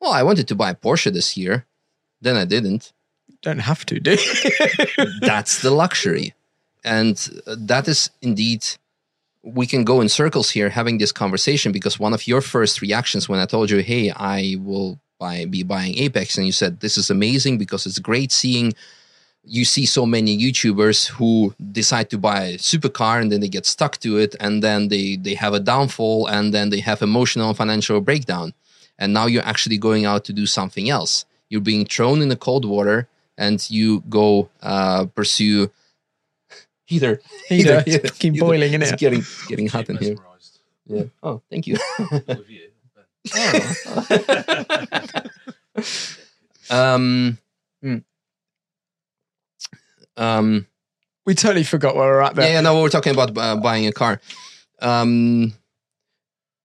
[0.00, 1.66] Well, I wanted to buy a Porsche this year,
[2.20, 2.92] then I didn't.
[3.42, 5.06] Don't have to, do you?
[5.20, 6.34] that's the luxury
[6.84, 8.64] and uh, that is indeed
[9.42, 13.28] we can go in circles here having this conversation because one of your first reactions
[13.28, 16.96] when i told you hey i will buy, be buying apex and you said this
[16.96, 18.72] is amazing because it's great seeing
[19.44, 23.66] you see so many youtubers who decide to buy a supercar and then they get
[23.66, 27.48] stuck to it and then they they have a downfall and then they have emotional
[27.48, 28.54] and financial breakdown.
[28.98, 31.24] And now you're actually going out to do something else.
[31.48, 35.70] You're being thrown in the cold water and you go uh, pursue
[36.92, 37.20] heater.
[37.48, 37.82] Heater.
[37.86, 38.82] It's fucking boiling, innit?
[38.82, 40.16] It's getting it's getting hot in here.
[40.86, 41.04] Yeah.
[41.22, 41.76] Oh, thank you.
[46.70, 47.38] um.
[47.82, 47.98] hmm.
[50.16, 50.66] Um.
[51.24, 52.46] we totally forgot where we're at there.
[52.46, 54.20] Yeah, yeah, no, we're talking about uh, buying a car.
[54.80, 55.54] Um,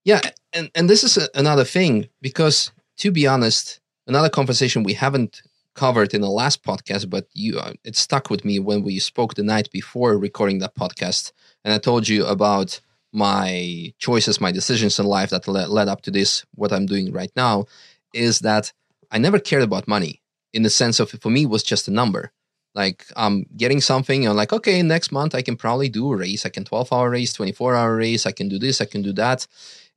[0.04, 0.20] yeah,
[0.52, 5.42] and and this is a, another thing because to be honest, another conversation we haven't
[5.78, 9.34] covered in the last podcast, but you uh, it stuck with me when we spoke
[9.34, 11.32] the night before recording that podcast,
[11.64, 12.80] and I told you about
[13.12, 16.44] my choices, my decisions in life that led, led up to this.
[16.54, 17.66] What I'm doing right now
[18.12, 18.72] is that
[19.10, 20.20] I never cared about money
[20.52, 22.32] in the sense of for me it was just a number.
[22.74, 26.44] Like I'm getting something, I'm like, okay, next month I can probably do a race.
[26.44, 28.26] I can 12 hour race, 24 hour race.
[28.26, 29.46] I can do this, I can do that.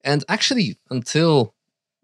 [0.03, 1.53] And actually, until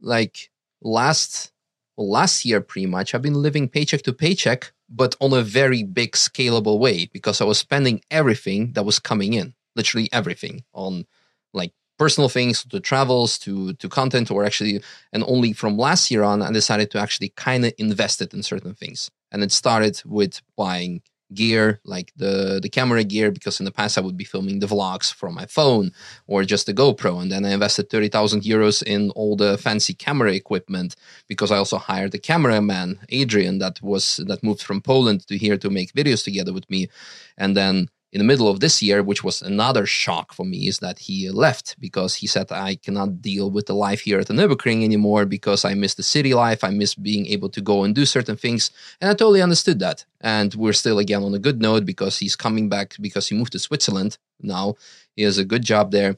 [0.01, 0.49] like
[0.81, 1.51] last
[1.97, 6.13] last year, pretty much, I've been living paycheck to paycheck, but on a very big
[6.13, 11.05] scalable way because I was spending everything that was coming in, literally everything on
[11.53, 16.21] like personal things to travels to to content or actually and only from last year
[16.21, 19.09] on i decided to actually kind of invest it in certain things.
[19.31, 21.01] And it started with buying
[21.33, 24.67] gear like the the camera gear because in the past I would be filming the
[24.67, 25.91] vlogs from my phone
[26.27, 27.21] or just the GoPro.
[27.21, 30.95] And then I invested 30,000 euros in all the fancy camera equipment
[31.27, 35.57] because I also hired a cameraman Adrian that was that moved from Poland to here
[35.57, 36.89] to make videos together with me.
[37.37, 40.79] And then in the middle of this year, which was another shock for me, is
[40.79, 44.33] that he left because he said, I cannot deal with the life here at the
[44.33, 46.63] Nürburgring anymore because I miss the city life.
[46.63, 48.71] I miss being able to go and do certain things.
[49.01, 50.05] And I totally understood that.
[50.21, 53.51] And we're still again on a good note because he's coming back because he moved
[53.51, 54.75] to Switzerland now.
[55.15, 56.15] He has a good job there.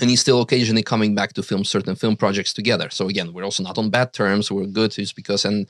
[0.00, 2.90] And he's still occasionally coming back to film certain film projects together.
[2.90, 4.50] So again, we're also not on bad terms.
[4.50, 4.98] We're good.
[4.98, 5.68] It's because, and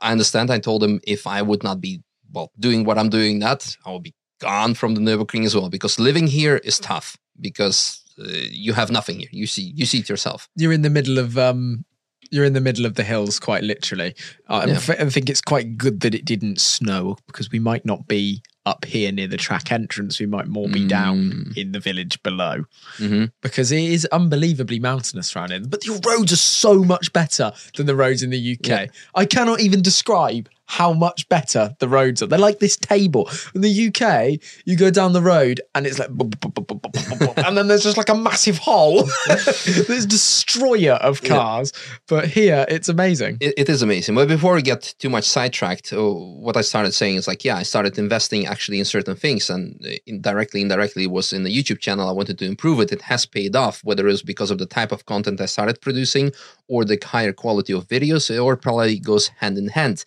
[0.00, 2.00] I understand I told him if I would not be
[2.32, 5.68] well doing what I'm doing that, I would be gone from the Nürburgring as well
[5.68, 9.28] because living here is tough because uh, you have nothing here.
[9.32, 10.48] You see, you see it yourself.
[10.56, 11.84] You're in the middle of um,
[12.30, 14.14] you're in the middle of the hills, quite literally.
[14.48, 14.74] Uh, yeah.
[14.98, 18.84] I think it's quite good that it didn't snow because we might not be up
[18.84, 20.20] here near the track entrance.
[20.20, 20.88] We might more be mm.
[20.88, 22.64] down in the village below
[22.98, 23.26] mm-hmm.
[23.40, 25.60] because it is unbelievably mountainous around here.
[25.60, 28.68] But the roads are so much better than the roads in the UK.
[28.68, 28.86] Yeah.
[29.14, 32.26] I cannot even describe how much better the roads are.
[32.26, 33.28] They're like this table.
[33.54, 37.96] In the UK, you go down the road and it's like, and then there's just
[37.96, 39.04] like a massive hole.
[39.26, 41.72] this destroyer of cars.
[41.74, 41.96] Yeah.
[42.06, 43.38] But here, it's amazing.
[43.40, 44.14] It, it is amazing.
[44.14, 47.56] But before we get too much sidetracked, uh, what I started saying is like, yeah,
[47.56, 51.80] I started investing actually in certain things, and uh, indirectly, indirectly was in the YouTube
[51.80, 52.08] channel.
[52.08, 52.92] I wanted to improve it.
[52.92, 55.80] It has paid off, whether it was because of the type of content I started
[55.80, 56.32] producing
[56.68, 60.04] or the higher quality of videos, or probably goes hand in hand.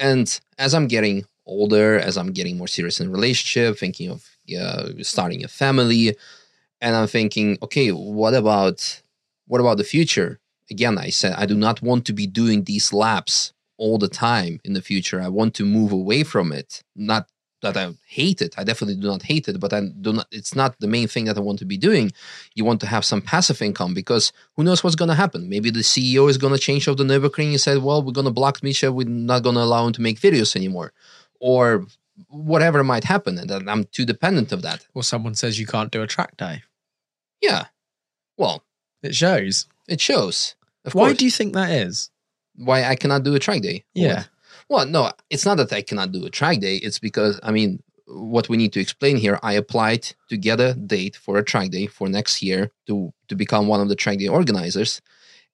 [0.00, 4.28] And as I'm getting older, as I'm getting more serious in relationship, thinking of
[4.58, 6.16] uh, starting a family,
[6.80, 9.02] and I'm thinking, okay, what about
[9.46, 10.40] what about the future?
[10.70, 14.60] Again, I said I do not want to be doing these laps all the time
[14.64, 15.20] in the future.
[15.20, 17.28] I want to move away from it, not
[17.62, 18.54] that I hate it.
[18.58, 20.26] I definitely do not hate it, but I do not.
[20.30, 22.12] It's not the main thing that I want to be doing.
[22.54, 25.48] You want to have some passive income because who knows what's going to happen?
[25.48, 28.26] Maybe the CEO is going to change of the Nürburgring and said, "Well, we're going
[28.26, 28.92] to block Misha.
[28.92, 30.92] We're not going to allow him to make videos anymore,"
[31.38, 31.86] or
[32.28, 34.86] whatever might happen, and I'm too dependent of that.
[34.94, 36.62] Or someone says you can't do a track day.
[37.40, 37.66] Yeah,
[38.36, 38.64] well,
[39.02, 39.66] it shows.
[39.88, 40.54] It shows.
[40.84, 41.18] Why course.
[41.18, 42.10] do you think that is?
[42.56, 43.84] Why I cannot do a track day?
[43.94, 44.24] Yeah.
[44.70, 46.76] Well, no, it's not that I cannot do a track day.
[46.76, 50.74] It's because, I mean, what we need to explain here, I applied to get a
[50.74, 54.18] date for a track day for next year to, to become one of the track
[54.18, 55.02] day organizers.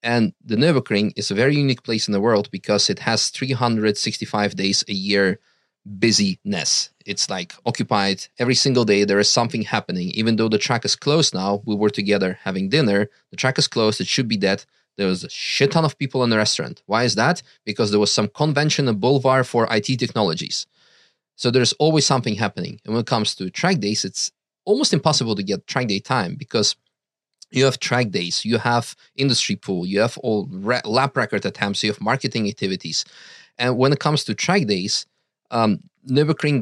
[0.03, 4.55] And the Nürburgring is a very unique place in the world because it has 365
[4.55, 5.41] days a year
[5.87, 6.91] busyness.
[7.07, 9.05] It's like occupied every single day.
[9.05, 10.11] There is something happening.
[10.11, 13.09] Even though the track is closed now, we were together having dinner.
[13.31, 13.99] The track is closed.
[13.99, 14.67] It should be dead.
[14.97, 16.83] There was a shit ton of people in the restaurant.
[16.87, 17.43] Why is that?
[17.65, 20.67] Because there was some convention in Boulevard for IT technologies.
[21.37, 22.81] So there's always something happening.
[22.85, 24.33] And when it comes to track days, it's
[24.65, 26.77] almost impossible to get track day time because
[27.51, 31.85] you have track days, you have industry pool, you have all re- lap record attempts,
[31.85, 33.05] you have marketing activities.
[33.59, 35.07] And when it comes to track days,
[35.51, 35.81] um,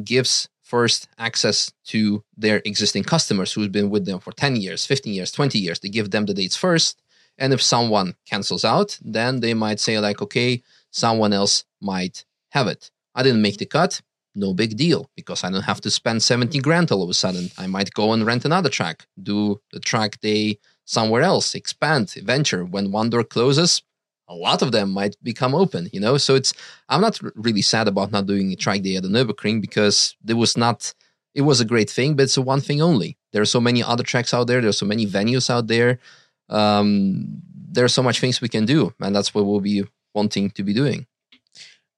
[0.04, 5.12] gives first access to their existing customers who've been with them for 10 years, 15
[5.12, 5.78] years, 20 years.
[5.78, 7.00] They give them the dates first.
[7.38, 12.68] And if someone cancels out, then they might say, like, okay, someone else might have
[12.68, 12.90] it.
[13.14, 14.00] I didn't make the cut.
[14.36, 17.50] No big deal because I don't have to spend 70 grand all of a sudden.
[17.56, 22.64] I might go and rent another track, do the track day somewhere else, expand, venture.
[22.64, 23.82] When one door closes,
[24.28, 26.16] a lot of them might become open, you know?
[26.16, 26.52] So it's,
[26.88, 30.36] I'm not really sad about not doing a track day at the Nürburgring because there
[30.36, 30.94] was not,
[31.34, 33.16] it was a great thing, but it's a one thing only.
[33.32, 34.60] There are so many other tracks out there.
[34.60, 36.00] There's so many venues out there
[36.48, 39.84] um, there's so much things we can do, and that's what we'll be
[40.14, 41.06] wanting to be doing.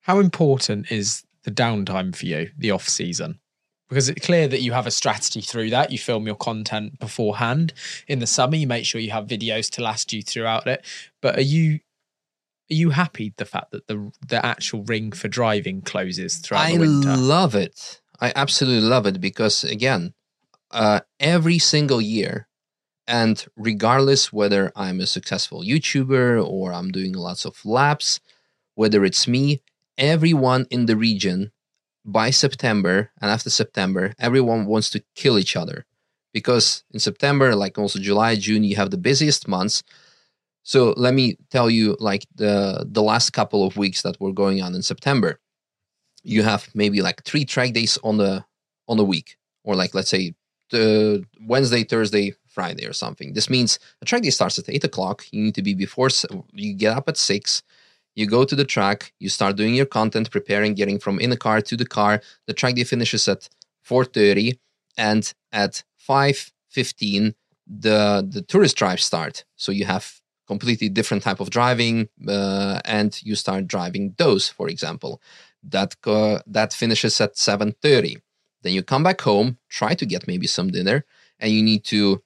[0.00, 3.40] How important is the downtime for you, the off season?
[3.88, 5.92] Because it's clear that you have a strategy through that.
[5.92, 7.72] You film your content beforehand.
[8.08, 10.84] In the summer, you make sure you have videos to last you throughout it.
[11.20, 11.80] But are you
[12.68, 16.72] are you happy the fact that the the actual ring for driving closes throughout I
[16.72, 17.10] the winter?
[17.10, 18.00] I love it.
[18.20, 20.14] I absolutely love it because again,
[20.72, 22.48] uh, every single year
[23.06, 28.20] and regardless whether I'm a successful YouTuber or I'm doing lots of laps,
[28.74, 29.62] whether it's me,
[29.96, 31.52] everyone in the region
[32.04, 35.86] by September and after September, everyone wants to kill each other
[36.32, 39.82] because in September, like also July, June, you have the busiest months.
[40.64, 44.60] So let me tell you, like the the last couple of weeks that were going
[44.60, 45.40] on in September,
[46.22, 48.44] you have maybe like three track days on the
[48.88, 50.34] on the week, or like let's say
[50.70, 53.28] the Wednesday, Thursday, Friday, or something.
[53.34, 55.16] This means a track day starts at eight o'clock.
[55.32, 56.08] You need to be before.
[56.52, 57.62] You get up at six
[58.16, 61.36] you go to the track, you start doing your content, preparing, getting from in the
[61.36, 62.22] car to the car.
[62.46, 63.48] The track day finishes at
[63.84, 64.58] 4:30,
[64.96, 67.34] and at 5:15,
[67.66, 69.44] the the tourist drives start.
[69.56, 74.68] So you have completely different type of driving, uh, and you start driving those, for
[74.68, 75.20] example.
[75.62, 78.16] That uh, that finishes at 7:30.
[78.62, 81.04] Then you come back home, try to get maybe some dinner,
[81.38, 82.22] and you need to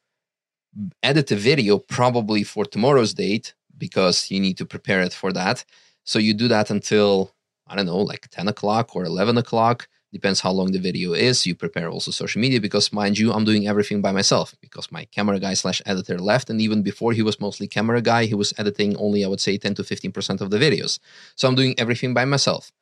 [1.02, 5.64] edit a video probably for tomorrow's date because you need to prepare it for that.
[6.04, 7.34] So you do that until,
[7.66, 9.88] I don't know, like 10 o'clock or 11 o'clock.
[10.12, 11.46] Depends how long the video is.
[11.46, 15.04] You prepare also social media because, mind you, I'm doing everything by myself because my
[15.04, 16.50] camera guy slash editor left.
[16.50, 19.56] And even before he was mostly camera guy, he was editing only, I would say,
[19.56, 20.98] 10 to 15% of the videos.
[21.36, 22.72] So I'm doing everything by myself.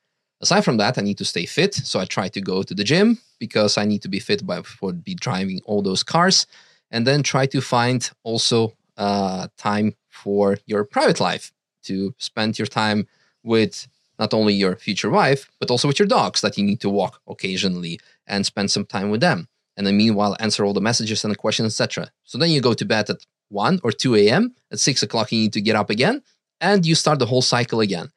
[0.40, 1.74] Aside from that, I need to stay fit.
[1.74, 4.62] So I try to go to the gym because I need to be fit by,
[4.62, 6.46] for be driving all those cars.
[6.90, 11.52] And then try to find also uh, time for your private life
[11.84, 13.06] to spend your time
[13.42, 13.86] with
[14.18, 17.20] not only your future wife, but also with your dogs that you need to walk
[17.28, 19.48] occasionally and spend some time with them.
[19.76, 22.10] And then meanwhile, answer all the messages and the questions, etc.
[22.24, 24.54] So then you go to bed at 1 or 2 a.m.
[24.72, 26.22] At 6 o'clock, you need to get up again
[26.60, 28.10] and you start the whole cycle again.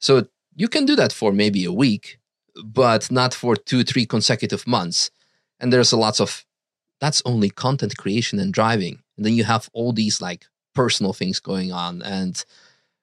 [0.00, 0.26] So
[0.56, 2.18] you can do that for maybe a week,
[2.64, 5.10] but not for two, three consecutive months.
[5.60, 6.44] And there's a lots of
[7.02, 9.02] that's only content creation and driving.
[9.16, 12.42] And then you have all these like personal things going on and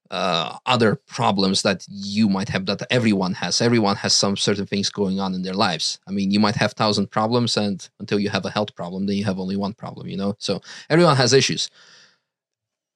[0.10, 3.60] uh, other problems that you might have that everyone has.
[3.60, 6.00] Everyone has some certain things going on in their lives.
[6.08, 9.18] I mean you might have thousand problems and until you have a health problem then
[9.18, 10.34] you have only one problem you know?
[10.40, 11.70] So everyone has issues.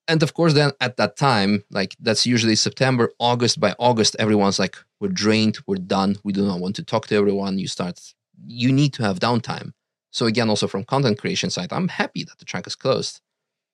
[0.08, 3.60] And of course then at that time like that's usually september august.
[3.60, 5.58] By august everyone's like we're drained.
[5.68, 6.16] We're done.
[6.24, 7.60] We do not want to talk to everyone.
[7.60, 8.00] You start
[8.48, 9.74] you need to have downtime
[10.14, 13.22] so again also from content creation side i'm happy that the track is closed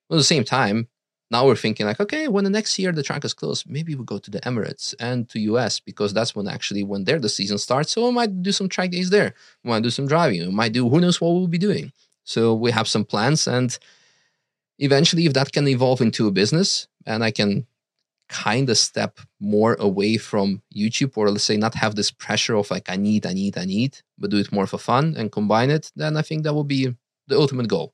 [0.10, 0.88] But at the same time,
[1.32, 4.04] now we're thinking like, okay, when the next year the track is closed, maybe we
[4.06, 7.58] go to the Emirates and to US because that's when actually when there the season
[7.58, 7.92] starts.
[7.92, 9.34] So we might do some track days there.
[9.64, 10.42] We might do some driving.
[10.42, 11.92] We might do who knows what we'll be doing.
[12.24, 13.78] So we have some plans and
[14.80, 17.66] eventually if that can evolve into a business and I can
[18.30, 22.72] kind of step more away from YouTube or let's say not have this pressure of
[22.72, 25.70] like I need, I need, I need, but do it more for fun and combine
[25.70, 26.96] it, then I think that will be
[27.28, 27.94] the ultimate goal.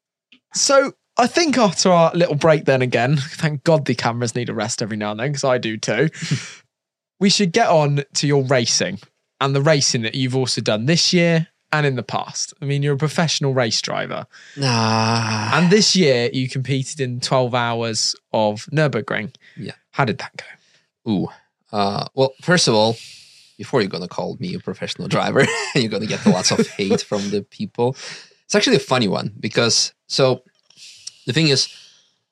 [0.54, 4.54] So I think after our little break, then again, thank God the cameras need a
[4.54, 6.10] rest every now and then because I do too.
[7.20, 9.00] we should get on to your racing
[9.40, 12.54] and the racing that you've also done this year and in the past.
[12.62, 14.28] I mean, you're a professional race driver.
[14.56, 15.52] Nah.
[15.54, 19.36] And this year you competed in 12 hours of Nürburgring.
[19.58, 19.74] Yeah.
[19.96, 21.10] How did that go?
[21.10, 21.28] Ooh.
[21.72, 22.98] Uh, well, first of all,
[23.58, 25.46] before you're going to call me a professional driver,
[25.76, 27.96] you're going to get lots of hate from the people.
[28.44, 30.44] It's actually a funny one because, so
[31.26, 31.74] the thing is,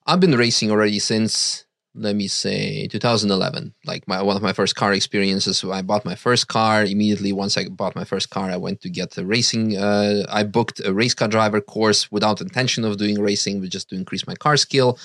[0.06, 1.64] I've been racing already since
[1.96, 6.16] let me say 2011 like my one of my first car experiences i bought my
[6.16, 9.78] first car immediately once i bought my first car i went to get a racing
[9.78, 13.90] uh, i booked a race car driver course without intention of doing racing but just
[13.90, 14.98] to increase my car skill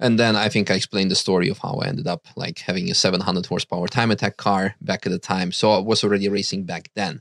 [0.00, 2.90] and then i think i explained the story of how i ended up like having
[2.90, 6.64] a 700 horsepower time attack car back at the time so i was already racing
[6.64, 7.20] back then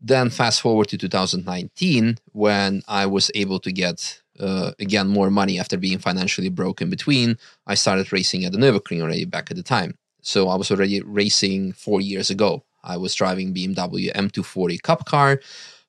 [0.00, 5.58] then fast forward to 2019 when i was able to get uh, again more money
[5.58, 7.36] after being financially broke in between,
[7.66, 9.96] I started racing at the Nürburgring already back at the time.
[10.22, 12.64] So I was already racing four years ago.
[12.82, 15.40] I was driving BMW M240 Cup car.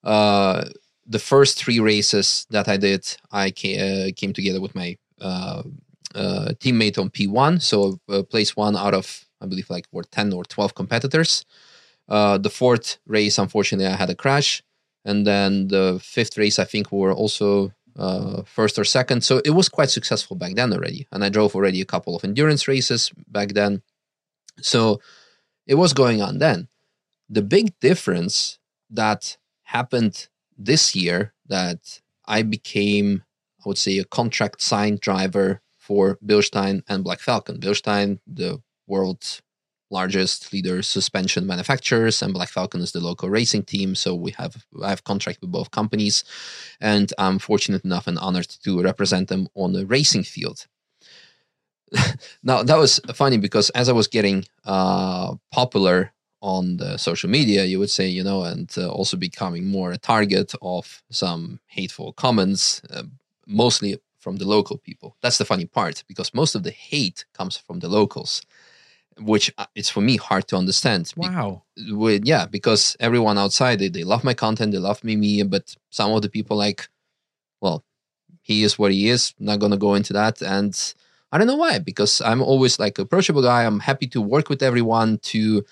[0.03, 0.65] Uh,
[1.07, 4.97] the first three races that I did, I uh, came together with my
[6.15, 7.61] uh, uh, teammate on P1.
[7.61, 11.45] So uh, place one out of I believe like were ten or twelve competitors.
[12.07, 14.63] the fourth race, unfortunately, I had a crash,
[15.03, 19.23] and then the fifth race, I think, we were also uh, first or second.
[19.23, 21.07] So it was quite successful back then already.
[21.11, 23.81] And I drove already a couple of endurance races back then.
[24.61, 25.01] So
[25.67, 26.67] it was going on then.
[27.29, 28.59] The big difference
[28.89, 30.27] that happened
[30.57, 33.23] this year that I became,
[33.65, 35.61] I would say, a contract signed driver
[35.91, 37.59] for Bilstein and Black Falcon.
[37.59, 39.41] Bilstein, the world's
[39.89, 43.93] largest leader suspension manufacturers, and Black Falcon is the local racing team.
[43.93, 46.23] So we have I have contract with both companies,
[46.80, 50.65] and I'm fortunate enough and honored to represent them on the racing field.
[52.43, 57.65] now that was funny because as I was getting uh, popular on the social media,
[57.65, 62.13] you would say, you know, and uh, also becoming more a target of some hateful
[62.13, 63.03] comments, uh,
[63.45, 65.18] mostly from the local people.
[65.22, 68.41] That's the funny part because most of the hate comes from the locals,
[69.19, 71.11] which uh, it's for me hard to understand.
[71.19, 71.64] Be- Wow.
[71.89, 75.76] with yeah because everyone outside they, they love my content they love me me but
[75.89, 76.89] some of the people like
[77.61, 77.84] well
[78.41, 80.93] he is what he is not gonna go into that and
[81.31, 84.61] i don't know why because i'm always like approachable guy i'm happy to work with
[84.61, 85.64] everyone to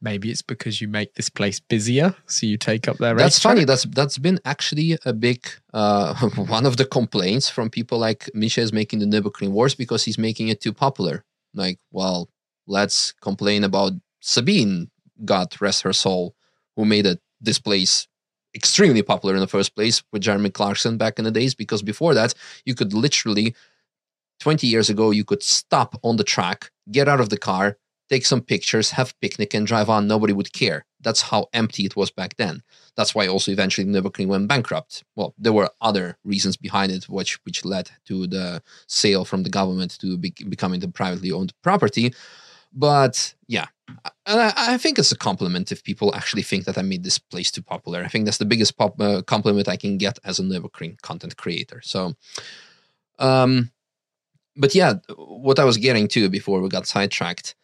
[0.00, 3.16] Maybe it's because you make this place busier, so you take up their.
[3.16, 7.98] that's funny that's that's been actually a big uh one of the complaints from people
[7.98, 12.28] like misha is making the nürburgring worse because he's making it too popular like well
[12.68, 14.88] let's complain about sabine
[15.24, 16.34] god rest her soul
[16.76, 18.06] who made it this place
[18.54, 22.14] extremely popular in the first place with jeremy clarkson back in the days because before
[22.14, 22.34] that
[22.64, 23.54] you could literally
[24.40, 27.76] 20 years ago you could stop on the track get out of the car
[28.10, 31.96] take some pictures have picnic and drive on nobody would care that's how empty it
[31.96, 32.62] was back then
[32.98, 35.04] that's why also eventually Nürburgring went bankrupt.
[35.14, 39.50] Well, there were other reasons behind it, which which led to the sale from the
[39.50, 42.12] government to be, becoming the privately owned property.
[42.72, 43.66] But yeah,
[44.26, 47.52] I, I think it's a compliment if people actually think that I made this place
[47.52, 48.02] too popular.
[48.02, 51.36] I think that's the biggest pop, uh, compliment I can get as a Nürburgring content
[51.36, 51.80] creator.
[51.84, 52.14] So,
[53.20, 53.70] um,
[54.56, 57.54] but yeah, what I was getting to before we got sidetracked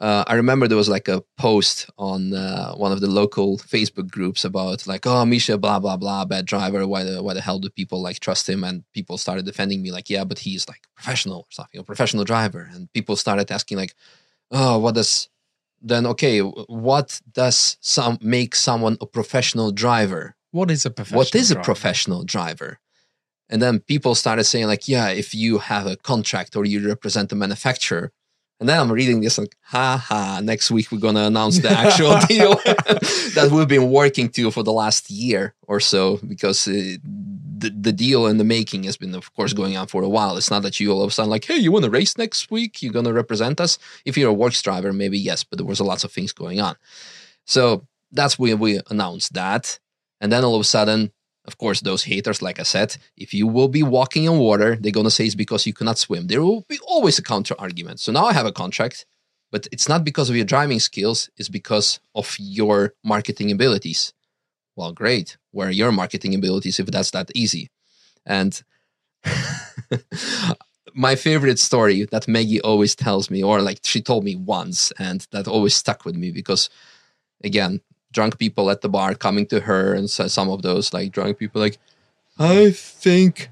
[0.00, 4.10] uh, I remember there was like a post on uh, one of the local Facebook
[4.10, 6.86] groups about like, oh, Misha, blah blah blah, bad driver.
[6.86, 8.64] Why the why the hell do people like trust him?
[8.64, 12.24] And people started defending me like, yeah, but he's like professional or something, a professional
[12.24, 12.68] driver.
[12.72, 13.94] And people started asking like,
[14.50, 15.28] oh, what does
[15.80, 16.06] then?
[16.06, 20.34] Okay, what does some make someone a professional driver?
[20.50, 21.18] What is a professional?
[21.18, 21.64] what is a driver?
[21.64, 22.78] professional driver?
[23.48, 27.30] And then people started saying like, yeah, if you have a contract or you represent
[27.30, 28.10] a manufacturer.
[28.60, 31.70] And then I'm reading this like, ha ha, next week we're going to announce the
[31.70, 32.54] actual deal
[33.34, 36.72] that we've been working to for the last year or so because uh,
[37.58, 40.36] the, the deal and the making has been, of course, going on for a while.
[40.36, 42.50] It's not that you all of a sudden like, hey, you want to race next
[42.50, 42.80] week?
[42.80, 43.78] You're going to represent us?
[44.04, 46.76] If you're a works driver, maybe yes, but there was lots of things going on.
[47.44, 49.78] So that's when we announced that.
[50.20, 51.12] And then all of a sudden,
[51.46, 54.92] of course, those haters, like I said, if you will be walking on water, they're
[54.92, 56.26] going to say it's because you cannot swim.
[56.26, 58.00] There will be always a counter argument.
[58.00, 59.04] So now I have a contract,
[59.52, 64.14] but it's not because of your driving skills, it's because of your marketing abilities.
[64.74, 65.36] Well, great.
[65.50, 67.70] Where are your marketing abilities if that's that easy?
[68.26, 68.60] And
[70.94, 75.26] my favorite story that Maggie always tells me, or like she told me once, and
[75.30, 76.70] that always stuck with me because,
[77.42, 77.80] again,
[78.14, 81.38] drunk people at the bar coming to her, and so some of those like drunk
[81.38, 81.78] people, like,
[82.38, 83.50] I think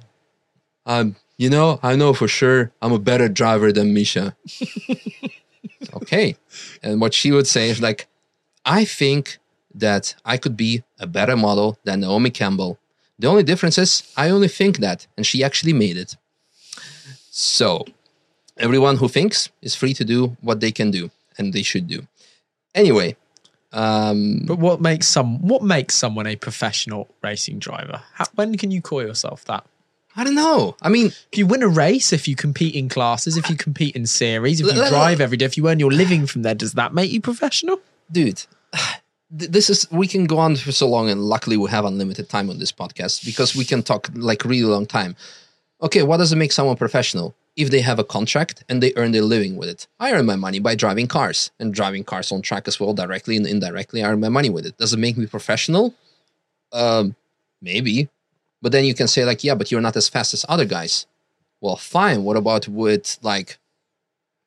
[0.86, 4.36] I'm, you know, I know for sure I'm a better driver than Misha.
[5.94, 6.36] okay.
[6.82, 8.06] And what she would say is like,
[8.64, 9.38] I think
[9.74, 12.78] that I could be a better model than Naomi Campbell.
[13.18, 16.16] The only difference is I only think that, and she actually made it.
[17.30, 17.84] So,
[18.58, 22.06] everyone who thinks is free to do what they can do, and they should do.
[22.74, 23.16] Anyway,
[23.72, 28.02] um, But what makes some what makes someone a professional racing driver?
[28.14, 29.64] How, when can you call yourself that?
[30.14, 30.76] I don't know.
[30.82, 33.96] I mean, If you win a race, if you compete in classes, if you compete
[33.96, 36.74] in series, if you drive every day, if you earn your living from there, does
[36.74, 37.80] that make you professional?
[38.12, 38.44] dude
[39.30, 42.50] this is we can go on for so long and luckily we have unlimited time
[42.50, 45.16] on this podcast because we can talk like really long time
[45.82, 47.34] okay what does it make someone professional?
[47.54, 49.86] If they have a contract and they earn their living with it.
[50.00, 53.36] I earn my money by driving cars and driving cars on track as well directly
[53.36, 54.78] and indirectly i earn my money with it.
[54.78, 55.94] Does it make me professional?
[56.72, 57.14] Um
[57.60, 58.08] maybe.
[58.62, 61.06] But then you can say like yeah but you're not as fast as other guys.
[61.60, 62.24] Well fine.
[62.24, 63.58] What about with like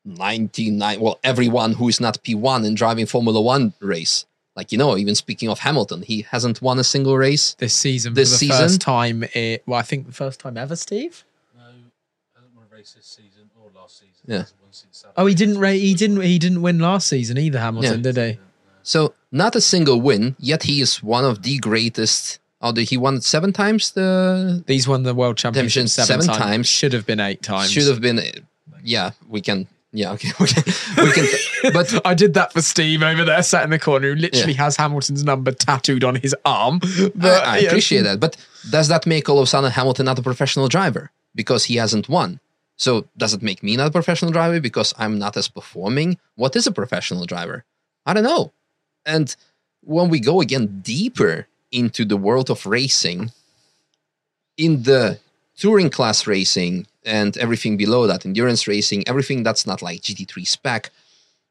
[0.04, 4.24] 99 well everyone who is not p1 and driving formula 1 race
[4.56, 8.14] like you know even speaking of hamilton he hasn't won a single race This season,
[8.14, 8.58] This for the season?
[8.58, 11.24] first time, it, well, I think the first time ever, Steve.
[11.56, 14.24] No, not a race this season or last season.
[14.26, 14.44] Yeah.
[15.16, 15.58] Oh, he didn't.
[15.58, 16.20] Ra- he didn't.
[16.20, 17.58] He didn't win last season either.
[17.58, 18.12] Hamilton, Yeah.
[18.12, 18.38] did he?
[18.82, 23.20] so not a single win yet he is one of the greatest although he won
[23.20, 26.50] seven times the These won the world championship Championship seven, seven times.
[26.50, 26.66] times.
[26.68, 27.70] Should have been eight times.
[27.72, 28.20] should have been
[28.84, 29.66] yeah we can
[29.96, 30.62] yeah okay we can,
[31.04, 31.26] we can
[31.72, 34.64] but I did that for Steve over there, sat in the corner, who literally Yeah.
[34.64, 36.80] has Hamilton's number tattooed on his arm.
[37.14, 37.68] But, I, I yeah.
[37.68, 38.20] appreciate that.
[38.20, 38.36] But
[38.70, 42.08] does that make all of a sudden Hamilton not a professional driver because he hasn't
[42.08, 42.40] won?
[42.76, 46.18] So does it make me not a professional driver because I'm not as performing?
[46.34, 47.64] What is a professional driver?
[48.04, 48.52] I don't know.
[49.06, 49.34] And
[49.82, 53.30] when we go again deeper into the world of racing,
[54.58, 55.18] in the
[55.56, 60.90] touring class racing and everything below that, endurance racing, everything that's not like GT3 spec,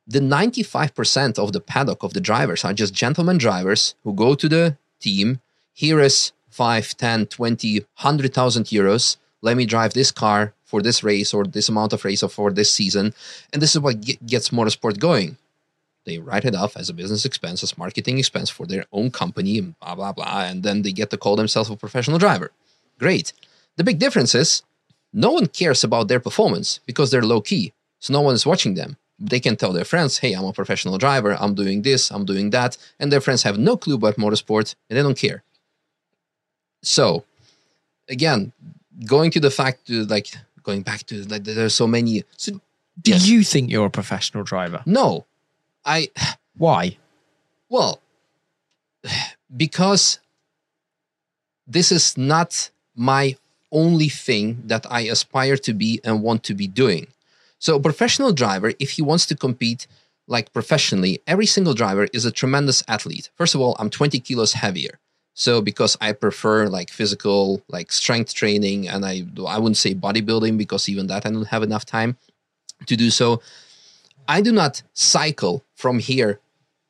[0.08, 4.48] the 95% of the paddock of the drivers are just gentlemen drivers who go to
[4.48, 5.42] the team.
[5.74, 9.18] Here is 5, 10, 20, 100,000 euros.
[9.42, 12.52] Let me drive this car for this race or this amount of race or for
[12.52, 13.14] this season.
[13.52, 15.38] And this is what gets motorsport going.
[16.06, 19.58] They write it off as a business expense, as marketing expense for their own company,
[19.58, 20.42] and blah, blah, blah.
[20.42, 22.52] And then they get to call themselves a professional driver.
[23.00, 23.34] Great.
[23.78, 24.64] The big difference is
[25.14, 27.74] no one cares about their performance because they're low key.
[28.00, 30.98] So no one is watching them they can tell their friends, hey, I'm a professional
[30.98, 32.78] driver, I'm doing this, I'm doing that.
[33.00, 35.44] And their friends have no clue about motorsport and they don't care.
[36.82, 37.24] So,
[38.10, 38.52] again,
[39.06, 42.24] going to the fact, to like, going back to like, there's so many.
[42.38, 42.60] So,
[43.02, 43.28] do yes.
[43.28, 44.82] you think you're a professional driver?
[44.86, 45.26] No.
[45.84, 46.10] I.
[46.58, 46.98] Why?
[47.70, 48.02] Well,
[49.58, 50.20] because
[51.68, 53.36] this is not my
[53.72, 57.08] only thing that I aspire to be and want to be doing.
[57.60, 59.88] So a professional driver, if he wants to compete
[60.28, 63.30] like professionally, every single driver is a tremendous athlete.
[63.36, 65.00] First of all, I'm 20 kilos heavier.
[65.34, 70.58] So because I prefer like physical, like strength training, and I I wouldn't say bodybuilding
[70.58, 72.18] because even that I don't have enough time
[72.86, 73.42] to do so.
[74.28, 76.40] I do not cycle from here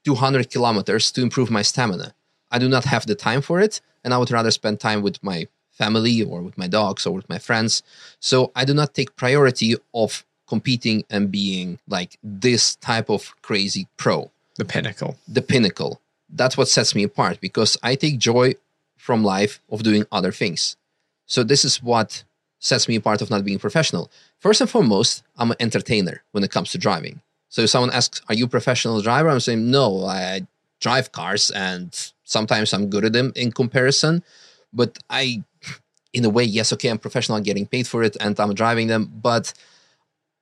[0.06, 2.14] 200 kilometers to improve my stamina.
[2.52, 5.22] I do not have the time for it, and I would rather spend time with
[5.24, 7.84] my family or with my dogs or with my friends.
[8.20, 13.88] So I do not take priority of competing and being like this type of crazy
[13.98, 14.32] pro.
[14.58, 15.18] The pinnacle.
[15.28, 16.02] The pinnacle.
[16.30, 18.56] That's what sets me apart because I take joy
[18.98, 20.78] from life of doing other things.
[21.26, 22.24] So this is what
[22.60, 24.10] sets me apart of not being professional.
[24.40, 27.22] First and foremost, I'm an entertainer when it comes to driving.
[27.50, 30.48] So if someone asks, "Are you a professional driver?" I'm saying, "No, I
[30.80, 31.94] drive cars, and
[32.24, 34.24] sometimes I'm good at them in comparison,
[34.76, 35.42] but I,
[36.14, 38.88] in a way, yes, okay, I'm professional, I'm getting paid for it, and I'm driving
[38.88, 39.54] them, but."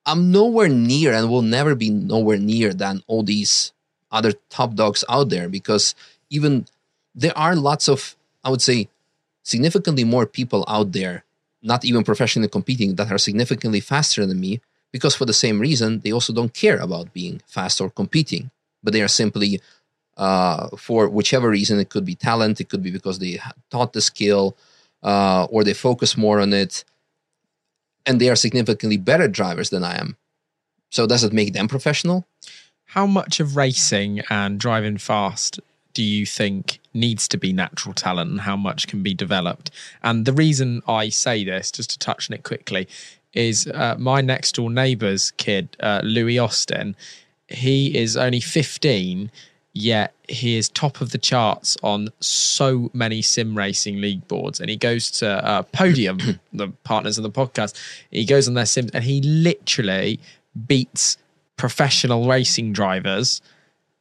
[0.05, 3.71] I'm nowhere near and will never be nowhere near than all these
[4.11, 5.95] other top dogs out there because
[6.29, 6.65] even
[7.15, 8.89] there are lots of, I would say,
[9.43, 11.23] significantly more people out there,
[11.61, 14.61] not even professionally competing, that are significantly faster than me
[14.91, 18.51] because for the same reason, they also don't care about being fast or competing,
[18.83, 19.61] but they are simply,
[20.17, 24.01] uh, for whichever reason, it could be talent, it could be because they taught the
[24.01, 24.55] skill,
[25.03, 26.83] uh, or they focus more on it
[28.05, 30.17] and they are significantly better drivers than I am.
[30.89, 32.27] So does it make them professional?
[32.85, 35.59] How much of racing and driving fast
[35.93, 39.71] do you think needs to be natural talent and how much can be developed?
[40.03, 42.87] And the reason I say this, just to touch on it quickly,
[43.33, 46.95] is uh, my next door neighbour's kid, uh, Louis Austin.
[47.47, 49.31] He is only 15
[49.73, 54.59] yet he is top of the charts on so many sim racing league boards.
[54.59, 56.19] And he goes to uh, podium
[56.53, 57.75] the partners of the podcast.
[58.11, 60.19] He goes on their sims and he literally
[60.67, 61.17] beats
[61.57, 63.41] professional racing drivers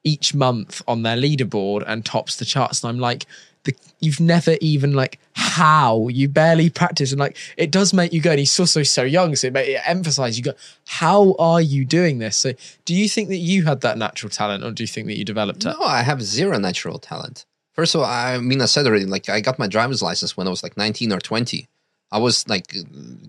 [0.04, 2.82] each month on their leaderboard and tops the charts.
[2.82, 3.26] And i'm like
[3.64, 8.20] the, you've never even like how you barely practice and like it does make you
[8.20, 10.52] go and he's also so young so it, may, it emphasize you go
[10.86, 12.36] how are you doing this?
[12.36, 12.52] So
[12.84, 15.24] do you think that you had that natural talent or do you think that you
[15.24, 15.74] developed it?
[15.78, 17.44] No i have zero natural talent.
[17.72, 20.46] First of all i mean i said already like i got my driver's license when
[20.46, 21.68] i was like 19 or 20
[22.10, 22.74] i was like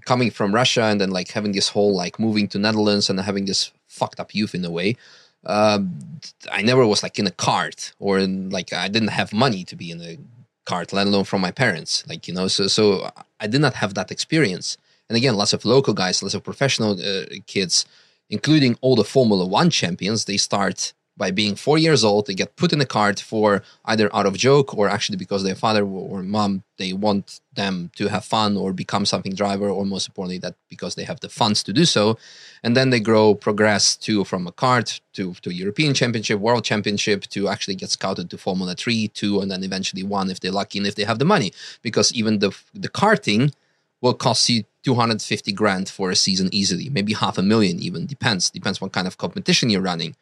[0.06, 3.46] coming from russia and then like having this whole like moving to netherlands and having
[3.46, 4.98] this fucked up youth in a way
[5.46, 6.00] um,
[6.52, 9.76] I never was like in a cart or in, like I didn't have money to
[9.76, 10.18] be in a
[10.66, 12.04] cart, let alone from my parents.
[12.08, 13.10] Like you know, so so
[13.40, 14.78] I did not have that experience.
[15.10, 17.86] And again, lots of local guys, lots of professional uh, kids,
[18.30, 20.26] including all the Formula One champions.
[20.26, 24.14] They start by being four years old, they get put in a cart for either
[24.16, 28.26] out of joke or actually because their father or mom they want them to have
[28.26, 31.72] fun or become something driver, or most importantly, that because they have the funds to
[31.72, 32.18] do so.
[32.64, 37.24] And then they grow, progress to from a cart to to European Championship, World Championship,
[37.28, 40.80] to actually get scouted to Formula Three, two, and then eventually one if they're lucky
[40.80, 41.54] and if they have the money.
[41.84, 43.54] Because even the the karting
[44.02, 48.50] will cost you 250 grand for a season easily, maybe half a million even depends
[48.50, 50.16] depends what kind of competition you're running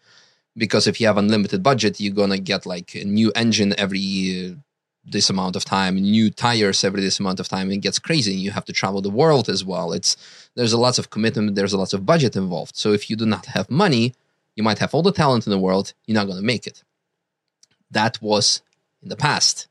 [0.56, 4.56] because if you have unlimited budget you're gonna get like a new engine every uh,
[5.04, 7.72] this amount of time new tires every this amount of time.
[7.72, 9.94] It gets crazy you have to travel the world as well.
[9.94, 10.16] It's
[10.56, 12.76] there's a lot of commitment there's a lot of budget involved.
[12.76, 14.14] So if you do not have money
[14.56, 16.84] you might have all the talent in the world you're not going to make it.
[17.90, 18.62] That was
[19.02, 19.68] in the past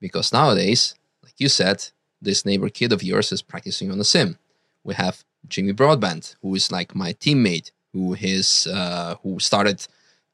[0.00, 1.88] because nowadays like you said
[2.22, 4.38] this neighbor kid of yours is practicing on the sim.
[4.84, 9.86] We have jimmy broadbent who is like my teammate who is uh, who started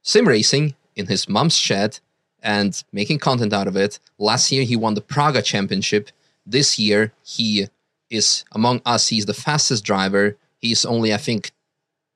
[0.07, 1.99] sim racing in his mom's shed
[2.43, 3.99] and making content out of it.
[4.19, 6.11] Last year, he won the Praga Championship.
[6.47, 7.69] This year, he
[8.09, 9.09] is among us.
[9.09, 10.37] He's the fastest driver.
[10.59, 11.51] He's only, I think,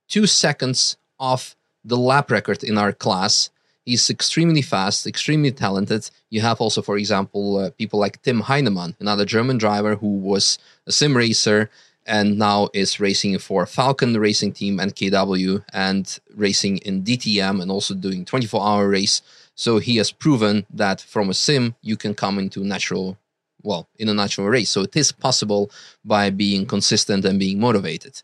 [0.08, 3.50] two seconds off the lap record in our class.
[3.84, 6.08] He's extremely fast, extremely talented.
[6.30, 10.58] You have also, for example, uh, people like Tim Heinemann, another German driver who was
[10.86, 11.70] a sim racer
[12.06, 17.70] and now is racing for Falcon Racing Team and KW and racing in DTM and
[17.70, 19.22] also doing 24 hour race.
[19.54, 23.18] So he has proven that from a sim you can come into natural,
[23.62, 24.70] well, in a natural race.
[24.70, 25.70] So it is possible
[26.04, 28.22] by being consistent and being motivated.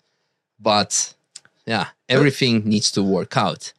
[0.59, 1.15] But
[1.67, 3.73] yeah, everything needs to work out.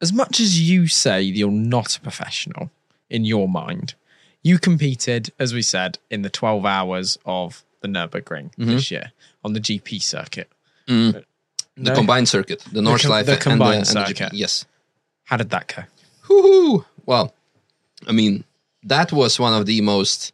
[0.00, 2.70] As much as you say you're not a professional
[3.10, 3.94] in your mind,
[4.42, 8.66] you competed, as we said, in the 12 hours of the Nürburgring Mhm.
[8.66, 9.12] this year
[9.44, 10.50] on the GP circuit.
[10.88, 11.12] Mm.
[11.12, 11.24] But
[11.76, 14.06] The no- combined circuit, the com- Nordschleife the and, the, combined and the GP.
[14.18, 14.32] circuit.
[14.34, 14.64] Yes.
[15.24, 15.82] How did that go?
[16.28, 16.84] Woohoo!
[17.06, 17.34] Well,
[18.06, 18.44] I mean,
[18.82, 20.32] that was one of the most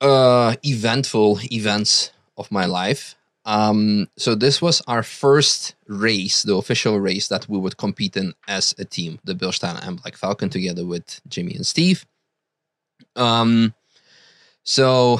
[0.00, 3.14] uh, eventful events of my life.
[3.46, 8.34] Um, so this was our first race, the official race that we would compete in
[8.48, 12.04] as a team, the Bilstein and Black Falcon, together with Jimmy and Steve.
[13.14, 13.72] Um,
[14.66, 15.18] so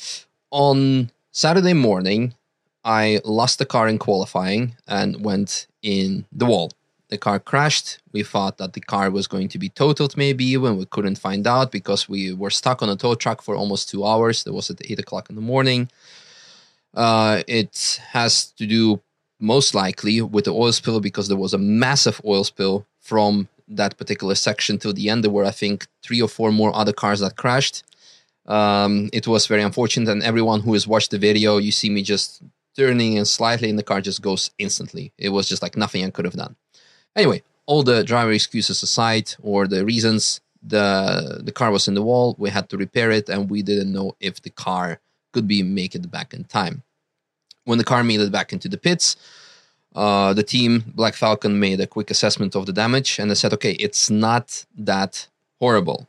[0.50, 2.34] on Saturday morning,
[2.84, 6.72] I lost the car in qualifying and went in the wall.
[7.08, 8.00] The car crashed.
[8.12, 11.46] We thought that the car was going to be totaled, maybe when We couldn't find
[11.46, 14.44] out because we were stuck on a tow truck for almost two hours.
[14.44, 15.90] That was at 8 o'clock in the morning.
[16.92, 19.00] Uh, it has to do
[19.40, 23.96] most likely with the oil spill because there was a massive oil spill from that
[23.96, 25.22] particular section till the end.
[25.22, 27.84] There were, I think, three or four more other cars that crashed.
[28.48, 32.02] Um, it was very unfortunate, and everyone who has watched the video, you see me
[32.02, 32.42] just
[32.76, 35.12] turning and slightly, and the car just goes instantly.
[35.18, 36.56] It was just like nothing I could have done.
[37.14, 42.02] Anyway, all the driver excuses aside, or the reasons, the the car was in the
[42.02, 42.34] wall.
[42.38, 45.00] We had to repair it, and we didn't know if the car
[45.32, 46.82] could be make it back in time.
[47.64, 49.16] When the car made it back into the pits,
[49.94, 53.52] uh, the team Black Falcon made a quick assessment of the damage, and they said,
[53.52, 55.28] "Okay, it's not that
[55.60, 56.07] horrible.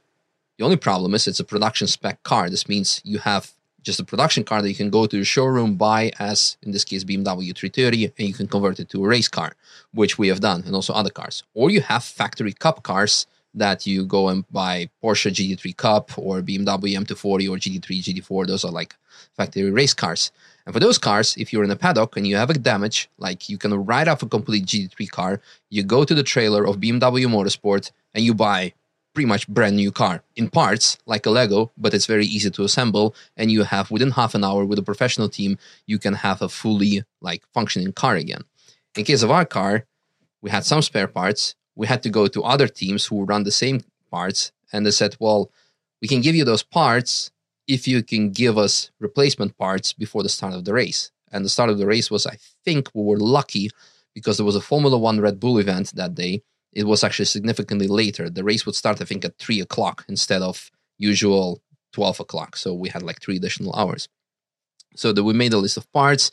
[0.60, 2.50] The only problem is it's a production spec car.
[2.50, 5.76] This means you have just a production car that you can go to the showroom,
[5.76, 9.30] buy as in this case BMW 330, and you can convert it to a race
[9.30, 9.54] car,
[9.94, 11.44] which we have done, and also other cars.
[11.54, 16.42] Or you have factory cup cars that you go and buy Porsche GT3 Cup or
[16.42, 18.48] BMW M240 or GT3, GT4.
[18.48, 18.98] Those are like
[19.38, 20.30] factory race cars.
[20.66, 23.48] And for those cars, if you're in a paddock and you have a damage, like
[23.48, 27.28] you can write off a complete GT3 car, you go to the trailer of BMW
[27.28, 28.74] Motorsport and you buy
[29.14, 32.64] pretty much brand new car in parts like a lego but it's very easy to
[32.64, 33.16] assemble.
[33.38, 36.50] And you have within half an hour with a professional team you can have a
[36.50, 38.44] fully like functioning car again.
[38.96, 39.86] In case of our car
[40.42, 41.56] we had some spare parts.
[41.76, 43.82] We had to go to other teams who run the same
[44.12, 44.52] parts.
[44.72, 45.52] And they said well
[46.02, 47.32] we can give you those parts
[47.68, 51.12] if you can give us replacement parts before the start of the race.
[51.32, 53.70] And the start of the race was i think we were lucky
[54.14, 57.88] because there was a formula one red bull event that day it was actually significantly
[57.88, 58.30] later.
[58.30, 61.62] The race would start, I think, at three o'clock instead of usual
[61.94, 62.56] twelve o'clock.
[62.56, 64.08] So we had like three additional hours.
[64.96, 66.32] So that we made a list of parts.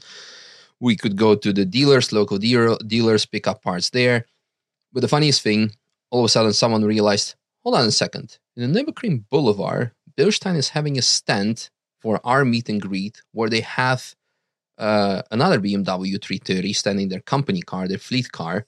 [0.81, 4.27] We could go to the dealers, local dealer, dealers, pick up parts there.
[4.93, 5.73] But the funniest thing,
[6.11, 8.39] all of a sudden, someone realized, hold on a second.
[8.57, 13.49] In the Nürburgring Boulevard, Bilstein is having a stand for our meet and greet where
[13.49, 14.15] they have
[14.79, 18.67] uh, another BMW 330 standing their company car, their fleet car,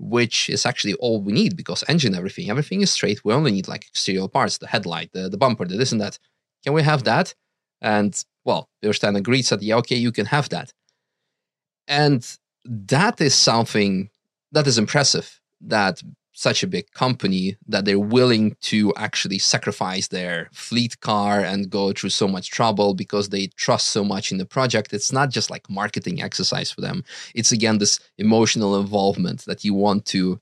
[0.00, 3.24] which is actually all we need because engine everything everything is straight.
[3.24, 6.18] We only need like exterior parts the headlight the, the bumper the this and that.
[6.64, 7.34] Can we have that?
[7.80, 8.12] And
[8.44, 10.72] well Bilstein agreed said yeah okay you can have that.
[11.86, 12.26] And
[12.64, 14.10] that is something
[14.52, 16.02] that is impressive that
[16.40, 21.92] such a big company that they're willing to actually sacrifice their fleet car and go
[21.92, 24.94] through so much trouble because they trust so much in the project.
[24.94, 27.04] It's not just like marketing exercise for them.
[27.34, 30.40] It's again this emotional involvement that you want to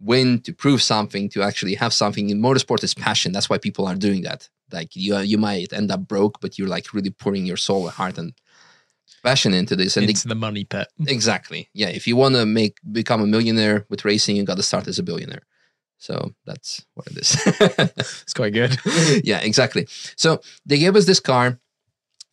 [0.00, 2.30] win to prove something to actually have something.
[2.30, 3.32] In motorsport is passion.
[3.32, 4.48] That's why people are doing that.
[4.72, 7.94] Like you you might end up broke but you're like really pouring your soul and
[7.94, 8.32] heart and
[9.28, 10.86] passion into this and Into the money pit.
[11.16, 14.68] exactly yeah if you want to make become a millionaire with racing you got to
[14.70, 15.44] start as a billionaire
[15.98, 16.14] so
[16.48, 17.30] that's what it is
[18.24, 18.76] It's quite good.
[19.30, 19.86] yeah, exactly.
[20.16, 21.58] So they gave us this car.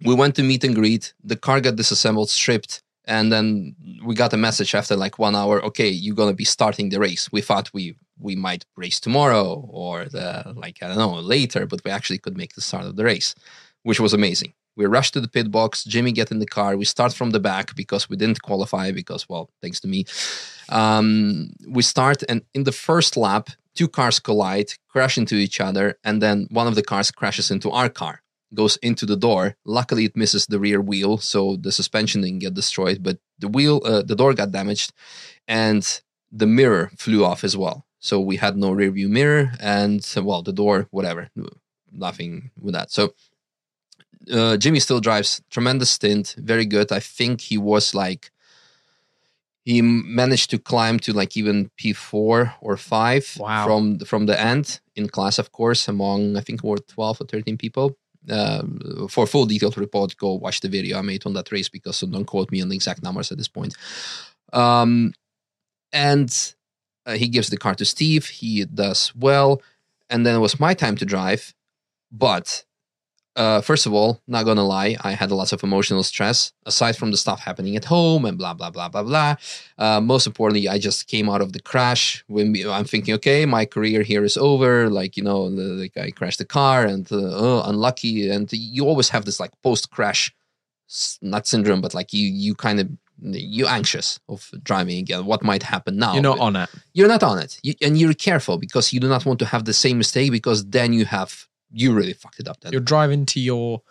[0.03, 1.13] We went to meet and greet.
[1.23, 2.73] The car got disassembled, stripped,
[3.05, 5.63] and then we got a message after like one hour.
[5.69, 7.31] Okay, you're gonna be starting the race.
[7.31, 10.27] We thought we we might race tomorrow or the
[10.63, 13.35] like I don't know later, but we actually could make the start of the race,
[13.83, 14.53] which was amazing.
[14.81, 15.83] We rush to the pit box.
[15.83, 16.75] Jimmy get in the car.
[16.75, 20.05] We start from the back because we didn't qualify because well, thanks to me.
[20.69, 25.99] Um, we start and in the first lap, two cars collide, crash into each other,
[26.03, 28.15] and then one of the cars crashes into our car.
[28.53, 29.55] goes into the door.
[29.65, 33.81] Luckily, it misses the rear wheel, so the suspension didn't get destroyed, but the wheel,
[33.85, 34.91] uh, the door got damaged,
[35.47, 35.83] and
[36.31, 37.85] the mirror flew off as well.
[37.99, 41.29] So we had no rear view mirror, and well, the door, whatever,
[41.91, 42.91] nothing with that.
[42.91, 43.13] So
[44.31, 46.91] uh, Jimmy still drives tremendous stint, very good.
[46.91, 48.31] I think he was like
[49.63, 53.65] he managed to climb to like even P4 or 5 Wow.
[53.65, 57.57] from from the end in class of course among I think were 12 or 13
[57.57, 57.95] people
[58.29, 61.97] um, for full detailed report go watch the video I made on that race because
[61.97, 63.75] so don't quote me on the exact numbers at this point
[64.53, 65.13] um,
[65.93, 66.53] and
[67.05, 69.61] uh, he gives the car to Steve he does well
[70.09, 71.53] and then it was my time to drive
[72.11, 72.65] but
[73.35, 76.97] uh, first of all, not gonna lie, I had a lot of emotional stress aside
[76.97, 79.35] from the stuff happening at home and blah blah blah blah blah.
[79.77, 82.23] Uh, most importantly, I just came out of the crash.
[82.27, 84.89] When I'm thinking, okay, my career here is over.
[84.89, 88.29] Like you know, the, like I crashed the car and uh, oh, unlucky.
[88.29, 90.33] And you always have this like post crash,
[91.21, 92.89] not syndrome, but like you you kind of
[93.23, 95.25] you're anxious of driving again.
[95.25, 96.13] What might happen now?
[96.13, 96.69] You're not on it.
[96.93, 99.63] you're not on it you, and you're careful because you do not want to have
[99.65, 102.71] the same mistake because then you have you really fucked it up then.
[102.71, 103.81] You're driving to your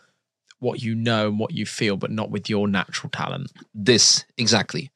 [0.59, 3.51] what you know and what you feel, but not with your natural talent.
[3.75, 4.91] this exactly.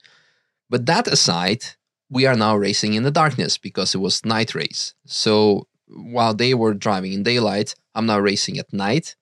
[0.68, 1.64] But that aside
[2.10, 4.94] we are now racing in the darkness because it was night race.
[5.06, 9.16] So while they were driving in daylight i'm now racing at night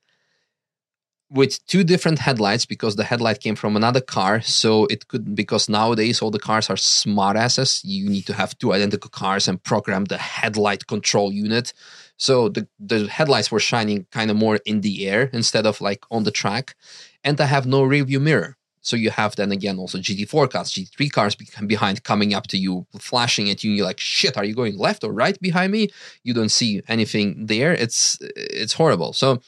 [1.33, 5.69] with two different headlights because the headlight came from another car so it could because
[5.69, 9.63] nowadays all the cars are smart asses you need to have two identical cars and
[9.63, 11.73] program the headlight control unit
[12.19, 16.05] so the, the headlights were shining kind of more in the air instead of like
[16.11, 16.77] on the track
[17.25, 20.73] and i have no rear view mirror so you have then again also GT4 cars,
[20.73, 23.71] GT3 cars behind coming up to you, flashing at you.
[23.71, 25.89] And you're like, shit, are you going left or right behind me?
[26.25, 27.73] You don't see anything there.
[27.73, 29.13] It's it's horrible.
[29.13, 29.41] So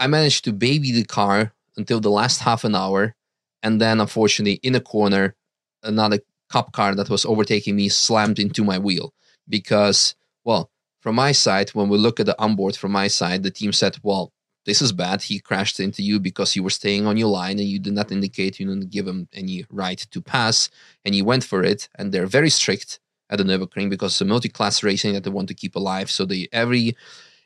[0.00, 3.14] I managed to baby the car until the last half an hour,
[3.62, 5.36] and then unfortunately in a corner,
[5.82, 6.18] another
[6.50, 9.14] cup car that was overtaking me slammed into my wheel
[9.48, 10.68] because well
[10.98, 13.96] from my side when we look at the onboard from my side the team said
[14.02, 14.32] well
[14.66, 15.22] this is bad.
[15.22, 18.12] He crashed into you because you were staying on your line and you did not
[18.12, 20.68] indicate, you didn't give him any right to pass,
[21.04, 21.88] and he went for it.
[21.94, 23.00] And they're very strict
[23.30, 26.10] at the Nürburgring because it's a multi-class racing that they want to keep alive.
[26.10, 26.96] So they every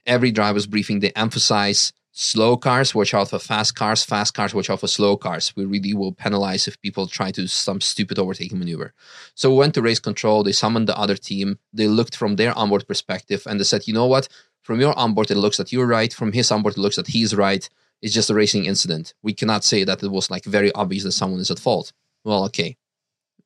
[0.06, 4.70] every driver's briefing they emphasize slow cars, watch out for fast cars, fast cars, watch
[4.70, 5.52] out for slow cars.
[5.56, 8.94] We really will penalize if people try to some stupid overtaking maneuver.
[9.34, 10.44] So we went to race control.
[10.44, 11.58] They summoned the other team.
[11.72, 14.28] They looked from their onboard perspective and they said, you know what?
[14.62, 16.14] From your onboard, it looks that you're right.
[16.14, 17.68] From his onboard, it looks that he's right.
[18.00, 19.12] It's just a racing incident.
[19.22, 21.92] We cannot say that it was like very obvious that someone is at fault.
[22.22, 22.76] Well, okay.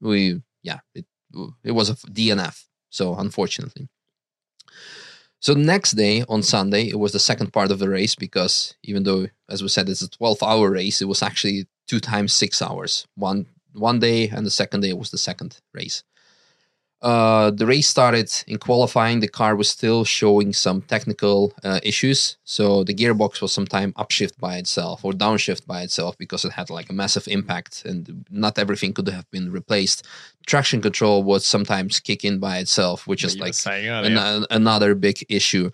[0.00, 1.06] We, yeah, it,
[1.64, 2.64] it was a DNF.
[2.90, 3.88] So unfortunately.
[5.40, 9.04] So next day on Sunday, it was the second part of the race because even
[9.04, 12.60] though, as we said, it's a 12 hour race, it was actually two times six
[12.60, 13.06] hours.
[13.14, 16.02] One one day and the second day was the second race.
[17.00, 19.20] Uh, the race started in qualifying.
[19.20, 22.36] The car was still showing some technical uh, issues.
[22.44, 26.70] So the gearbox was sometime upshift by itself or downshift by itself because it had
[26.70, 30.06] like a massive impact and not everything could have been replaced.
[30.46, 34.46] Traction control would sometimes kick in by itself, which is like saying an- earlier.
[34.50, 35.70] another big issue.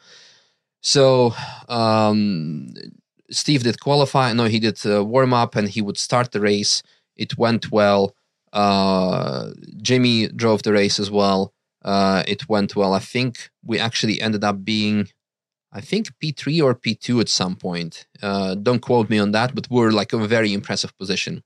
[0.82, 1.34] So
[1.70, 2.74] um,
[3.30, 4.34] Steve did qualify.
[4.34, 6.82] No, he did uh, warm up and he would start the race.
[7.16, 8.14] It went well.
[8.54, 9.50] Uh,
[9.82, 11.52] Jimmy drove the race as well.
[11.84, 12.94] Uh, it went well.
[12.94, 15.08] I think we actually ended up being,
[15.72, 18.06] I think P3 or P2 at some point.
[18.22, 21.42] Uh, don't quote me on that, but we're like a very impressive position.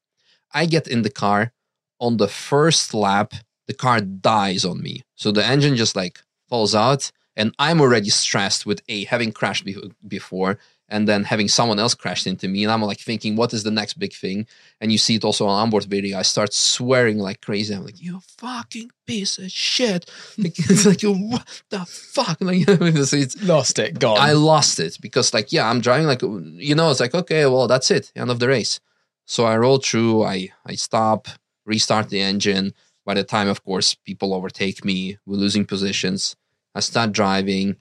[0.52, 1.52] I get in the car
[1.98, 3.34] on the first lap.
[3.66, 8.08] The car dies on me, so the engine just like falls out, and I'm already
[8.08, 10.58] stressed with a having crashed be- before
[10.88, 13.70] and then having someone else crashed into me and i'm like thinking what is the
[13.70, 14.46] next big thing?
[14.80, 17.74] And you see it also on onboard video i start swearing like crazy.
[17.74, 20.08] I'm like you fucking piece of shit.
[20.38, 22.38] Like, it's like "You what the fuck?
[22.48, 24.18] Like it's, it's, Lost it, gone.
[24.18, 27.66] i lost it because like yeah i'm driving like you know it's like okay well
[27.66, 28.80] that's it end of the race.
[29.26, 31.28] So i roll through i i stop
[31.66, 32.72] restart the engine.
[33.04, 36.36] By the time of course people overtake me we're losing positions.
[36.74, 37.76] I start driving.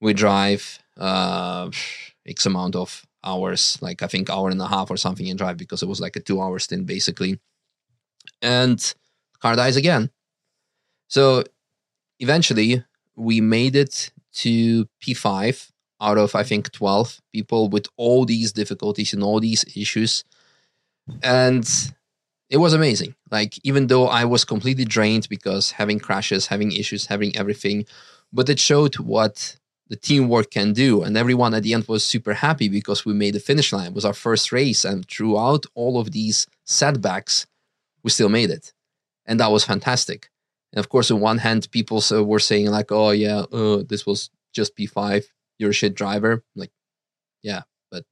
[0.00, 1.70] We drive uh
[2.28, 5.56] x amount of hours like i think hour and a half or something in drive
[5.56, 7.38] because it was like a two hour stint basically.
[8.42, 8.94] And
[9.40, 10.10] car dies again.
[11.08, 11.44] So
[12.18, 12.84] eventually
[13.14, 15.70] we made it to p5
[16.00, 20.24] out of i think 12 people with all these difficulties and all these issues.
[21.22, 21.66] And
[22.50, 23.14] it was amazing.
[23.30, 27.86] Like even though i was completely drained because having crashes having issues having everything
[28.32, 29.56] but it showed what
[29.88, 31.02] the teamwork can do.
[31.02, 33.88] And everyone at the end was super happy because we made the finish line.
[33.88, 34.84] It was our first race.
[34.84, 37.46] And throughout all of these setbacks,
[38.02, 38.72] we still made it.
[39.24, 40.30] And that was fantastic.
[40.72, 44.30] And of course, on one hand, people were saying, like, oh, yeah, uh, this was
[44.52, 45.24] just P5.
[45.58, 46.32] You're a shit driver.
[46.32, 46.72] I'm like,
[47.42, 48.04] yeah, but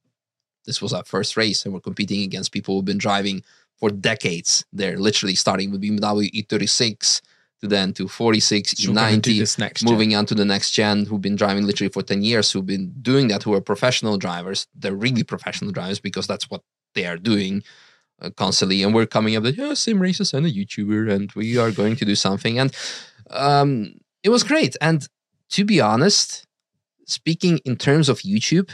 [0.65, 1.65] this was our first race.
[1.65, 3.43] And we're competing against people who've been driving
[3.77, 4.65] for decades.
[4.71, 7.21] They're literally starting with BMW E36
[7.65, 9.91] to then to 46, So we're gonna do E90, this next gen.
[9.91, 12.93] moving on to the next gen who've been driving literally for 10 years, who've been
[13.01, 14.67] doing that, who are professional drivers.
[14.73, 16.61] They're really professional drivers because that's what
[16.93, 17.63] they are doing
[18.21, 18.83] uh, constantly.
[18.83, 21.95] And we're coming up with, yeah, sim races and a YouTuber, and we are going
[21.97, 22.59] to do something.
[22.59, 22.73] And
[23.29, 24.75] um, it was great.
[24.81, 25.07] And
[25.51, 26.45] to be honest,
[27.05, 28.71] speaking in terms of YouTube,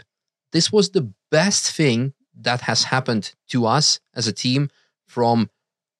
[0.51, 4.69] this was the best thing that has happened to us as a team
[5.07, 5.49] from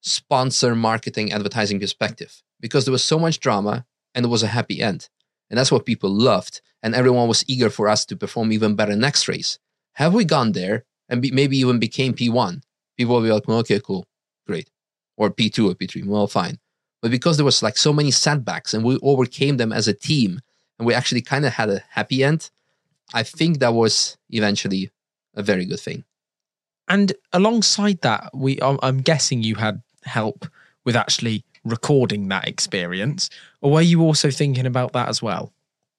[0.02, 4.82] sponsor marketing advertising perspective because there was so much drama and it was a happy
[4.82, 5.10] end.
[5.49, 6.61] And that's what people loved.
[6.84, 9.60] And everyone was eager for us to perform even better next race.
[9.94, 12.61] Have we gone there and be, maybe even became p1
[12.98, 14.06] people will be like well, okay cool.
[14.45, 14.69] Great.
[15.18, 16.60] Or p2 or p3 well fine.
[17.02, 20.40] But because there was like so many setbacks and we overcame them as a team
[20.78, 22.49] and we actually kind of had a happy end
[23.14, 24.90] i think that was eventually
[25.36, 26.03] a very good thing.
[26.88, 30.45] And alongside that, we I'm, I'm guessing you had help
[30.86, 33.30] with actually recording that experience,
[33.61, 35.53] or were you also thinking about that as well?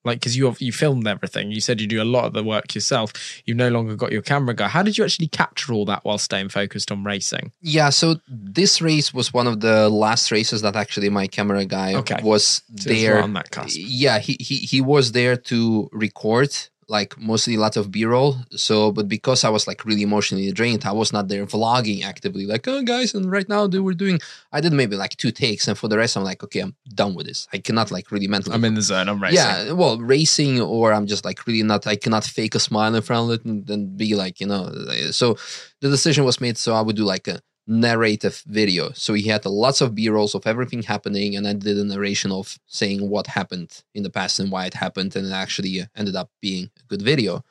[0.04, 2.42] Like, because you have- you filmed everything, you said you do a lot of the
[2.42, 3.12] work yourself.
[3.46, 4.66] You've no longer got your camera guy.
[4.66, 7.52] How did you actually capture all that while staying focused on racing?
[7.60, 11.94] Yeah, so this race was one of the last races that actually my camera guy
[11.94, 12.20] Okay.
[12.24, 13.22] was So there.
[13.22, 13.76] on that cusp.
[13.80, 16.52] Yeah, he, he he was there to record
[16.92, 20.84] like mostly a lot of b-roll so but because i was like really emotionally drained
[20.84, 24.20] i was not there vlogging actively like oh guys and right now they were doing
[24.52, 27.14] i did maybe like two takes and for the rest i'm like okay i'm done
[27.14, 29.08] with this i cannot like really mentally I'm in the zone.
[29.08, 29.36] I'm racing.
[29.36, 31.86] yeah, well, racing, or I'm just like really not.
[31.86, 34.70] I cannot fake a smile in front of it and then be like, you know.
[35.10, 35.36] So
[35.80, 36.58] the decision was made.
[36.58, 38.90] So I would do like a narrative video.
[38.92, 42.32] So he had lots of B rolls of everything happening, and I did a narration
[42.32, 46.16] of saying what happened in the past and why it happened, and it actually ended
[46.16, 47.44] up being a good video.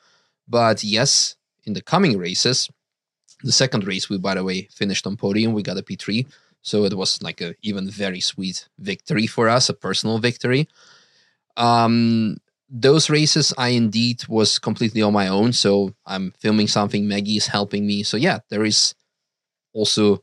[0.46, 2.68] But yes, in the coming races,
[3.42, 5.52] the second race we, by the way, finished on podium.
[5.52, 6.26] We got a P3.
[6.62, 10.68] So it was like a even very sweet victory for us, a personal victory.
[11.56, 12.36] Um,
[12.70, 15.52] those races I indeed was completely on my own.
[15.52, 17.06] So I'm filming something.
[17.06, 18.02] Maggie is helping me.
[18.04, 18.94] So yeah, there is
[19.72, 20.22] also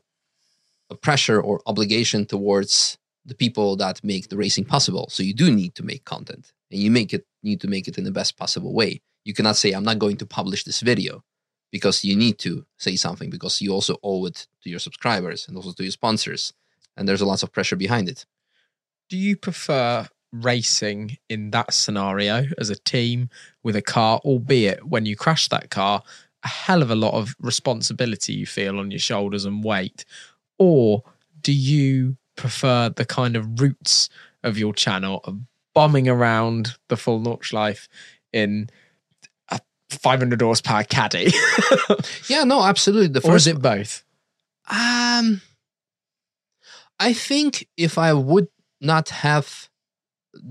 [0.90, 5.08] a pressure or obligation towards the people that make the racing possible.
[5.10, 7.98] So you do need to make content, and you make it need to make it
[7.98, 9.00] in the best possible way.
[9.24, 11.22] You cannot say I'm not going to publish this video
[11.70, 15.56] because you need to say something because you also owe it to your subscribers and
[15.56, 16.52] also to your sponsors.
[16.96, 18.26] And there's a lot of pressure behind it.
[19.08, 23.28] Do you prefer racing in that scenario as a team
[23.62, 26.02] with a car, albeit when you crash that car,
[26.44, 30.04] a hell of a lot of responsibility you feel on your shoulders and weight?
[30.58, 31.02] Or
[31.40, 34.08] do you prefer the kind of roots
[34.42, 35.38] of your channel of
[35.74, 37.88] bombing around the full Nordschleife
[38.32, 38.68] in
[39.50, 39.60] a
[39.90, 41.32] 500 horsepower caddy?
[42.28, 43.20] Yeah, no, absolutely.
[43.20, 44.04] The or is it both?
[44.70, 45.40] Um,
[47.00, 48.48] I think if I would
[48.80, 49.68] not have,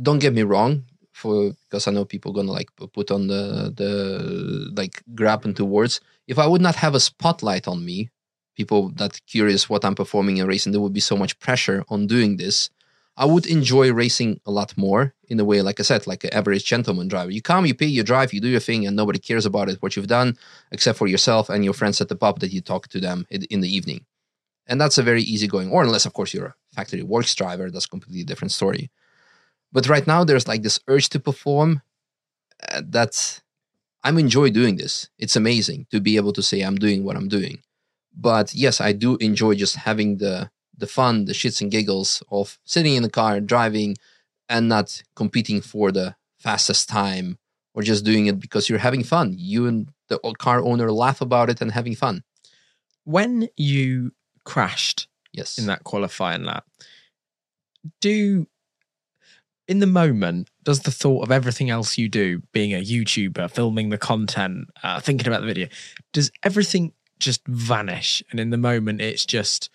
[0.01, 0.85] don't get me wrong,
[1.19, 6.01] for because I know people gonna like put on the the like grab into words.
[6.27, 8.09] If I would not have a spotlight on me,
[8.55, 12.07] people that curious what I'm performing in racing, there would be so much pressure on
[12.07, 12.69] doing this.
[13.17, 16.33] I would enjoy racing a lot more in a way, like I said, like an
[16.33, 17.31] average gentleman driver.
[17.31, 19.81] You come, you pay, you drive, you do your thing, and nobody cares about it,
[19.81, 20.37] what you've done,
[20.71, 23.59] except for yourself and your friends at the pub that you talk to them in,
[23.59, 24.05] the evening.
[24.67, 27.85] And that's a very easygoing, or unless, of course, you're a factory works driver, that's
[27.85, 28.89] a completely different story.
[29.71, 31.81] But right now, there's like this urge to perform
[32.71, 33.41] uh, that
[34.03, 35.09] I'm enjoy doing this.
[35.17, 37.59] It's amazing to be able to say I'm doing what I'm doing.
[38.15, 42.57] But yes, I do enjoy just having the the fun, the shits and giggles of
[42.63, 43.97] sitting in the car, driving,
[44.47, 47.37] and not competing for the fastest time
[47.73, 49.35] or just doing it because you're having fun.
[49.37, 52.23] You and the car owner laugh about it and having fun.
[53.03, 54.13] When you
[54.45, 55.57] crashed Yes.
[55.59, 56.65] in that qualifying lap.
[58.01, 58.47] Do
[59.69, 63.89] in the moment, does the thought of everything else you do, being a YouTuber, filming
[63.89, 65.67] the content, uh, thinking about the video,
[66.11, 68.23] does everything just vanish?
[68.31, 69.69] And in the moment, it's just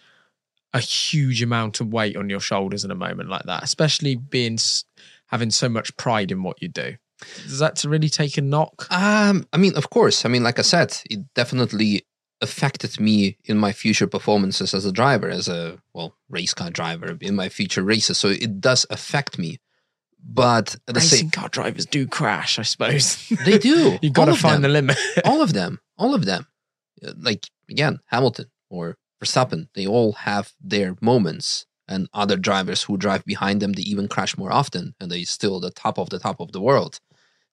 [0.73, 4.59] a huge amount of weight on your shoulders in a moment like that, especially being
[5.29, 6.97] having so much pride in what you do.
[7.45, 8.89] Does that really take a knock?
[8.91, 10.25] Um, I mean, of course.
[10.25, 12.03] I mean, like I said, it definitely
[12.41, 17.17] affected me in my future performances as a driver, as a well race car driver
[17.21, 18.19] in my future races.
[18.19, 19.61] So it does affect me.
[20.27, 23.29] But the Racing same, car drivers do crash, I suppose.
[23.45, 23.99] they do.
[24.03, 24.63] you got to find them.
[24.63, 24.99] the limit.
[25.25, 26.47] all of them, all of them.
[27.19, 31.67] Like again, Hamilton or Verstappen, they all have their moments.
[31.87, 35.61] And other drivers who drive behind them, they even crash more often, and they still
[35.61, 36.99] the top of the top of the world.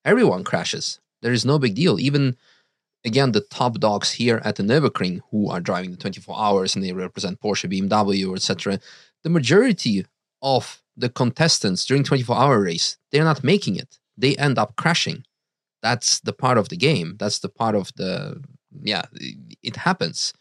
[0.06, 1.02] Everyone crashes.
[1.22, 1.99] There is no big deal.
[1.99, 2.38] Even
[3.03, 6.84] again, the top dogs here at the Nürburgring who are driving the 24 hours and
[6.84, 8.80] they represent Porsche, BMW, etc.
[9.23, 10.06] The majority
[10.41, 13.99] of the contestants during 24 hour race, they're not making it.
[14.18, 15.23] They end up crashing.
[15.81, 17.15] That's the part of the game.
[17.19, 18.43] That's the part of the
[18.81, 19.03] yeah,
[19.63, 20.34] it happens.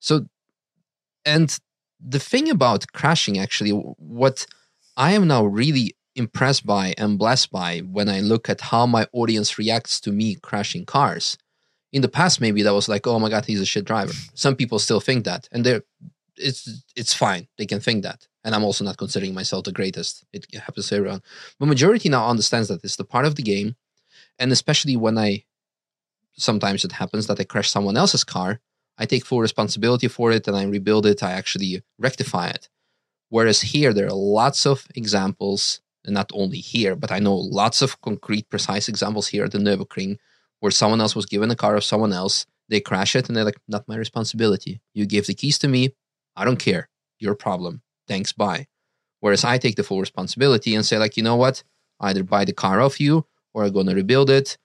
[0.00, 0.26] So
[1.24, 1.56] and
[2.00, 4.46] the thing about crashing actually what
[4.96, 9.06] I am now really impressed by and blessed by when I look at how my
[9.12, 11.38] audience reacts to me crashing cars.
[11.92, 14.12] In the past, maybe that was like, oh my god, he's a shit driver.
[14.34, 15.82] Some people still think that, and they're
[16.36, 17.48] it's it's fine.
[17.58, 20.24] They can think that, and I'm also not considering myself the greatest.
[20.32, 21.22] It happens to everyone.
[21.58, 23.76] But majority now understands that it's the part of the game,
[24.38, 25.44] and especially when I
[26.34, 28.60] sometimes it happens that I crash someone else's car,
[28.96, 31.22] I take full responsibility for it and I rebuild it.
[31.22, 32.68] I actually rectify it.
[33.28, 37.82] Whereas here, there are lots of examples, and not only here, but I know lots
[37.82, 40.16] of concrete, precise examples here at the Nürburgring
[40.60, 42.46] where someone else was given a car of someone else.
[42.68, 44.80] They crash it and they're like, not my responsibility.
[44.94, 45.94] You gave the keys to me.
[46.36, 46.88] I don't care.
[47.18, 47.82] Your problem.
[48.10, 48.66] Thanks, bye.
[49.20, 51.62] Whereas I take the full responsibility and say, like, you know what?
[52.00, 53.24] Either buy the car off you
[53.54, 54.58] or I'm going to rebuild it,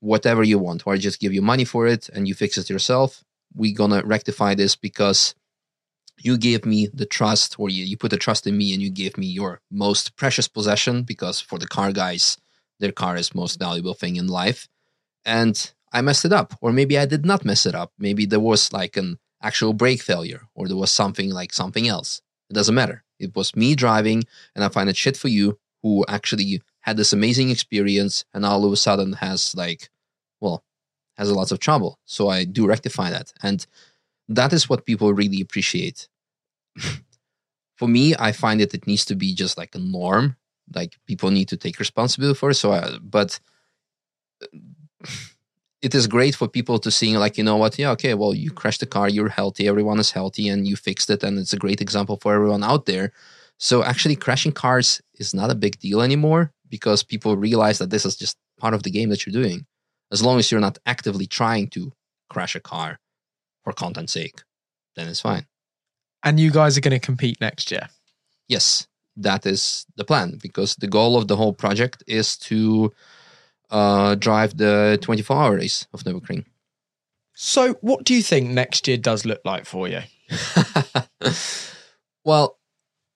[0.00, 2.70] whatever you want, or I just give you money for it and you fix it
[2.70, 3.22] yourself.
[3.54, 5.34] We're going to rectify this because
[6.22, 8.88] you gave me the trust or you, you put the trust in me and you
[8.88, 12.38] gave me your most precious possession because for the car guys,
[12.78, 14.68] their car is most valuable thing in life.
[15.26, 16.54] And I messed it up.
[16.62, 17.92] Or maybe I did not mess it up.
[17.98, 22.22] Maybe there was like an actual brake failure or there was something like something else.
[22.50, 23.04] It doesn't matter.
[23.18, 24.24] It was me driving
[24.54, 28.64] and I find it shit for you who actually had this amazing experience and all
[28.64, 29.88] of a sudden has like,
[30.40, 30.64] well,
[31.16, 31.98] has a lot of trouble.
[32.04, 33.32] So I do rectify that.
[33.42, 33.66] And
[34.28, 36.08] that is what people really appreciate.
[37.76, 40.36] for me, I find that it needs to be just like a norm.
[40.74, 42.54] Like people need to take responsibility for it.
[42.54, 43.40] So, I, but
[44.42, 45.06] uh,
[45.82, 47.78] it is great for people to see like you know what?
[47.78, 51.10] Yeah okay well you crashed the car you're healthy everyone is healthy and you fixed
[51.10, 53.12] it and it's a great example for everyone out there.
[53.58, 58.06] So actually crashing cars is not a big deal anymore because people realize that this
[58.06, 59.66] is just part of the game that you're doing
[60.12, 61.92] as long as you're not actively trying to
[62.28, 62.98] crash a car
[63.64, 64.42] for content's sake
[64.96, 65.46] then it's fine.
[66.22, 67.88] And you guys are going to compete next year.
[68.48, 68.86] yes
[69.16, 72.92] that is the plan because the goal of the whole project is to
[73.70, 76.44] uh, drive the 24 hour race of Nürburgring.
[77.34, 80.02] So, what do you think next year does look like for you?
[82.24, 82.58] well,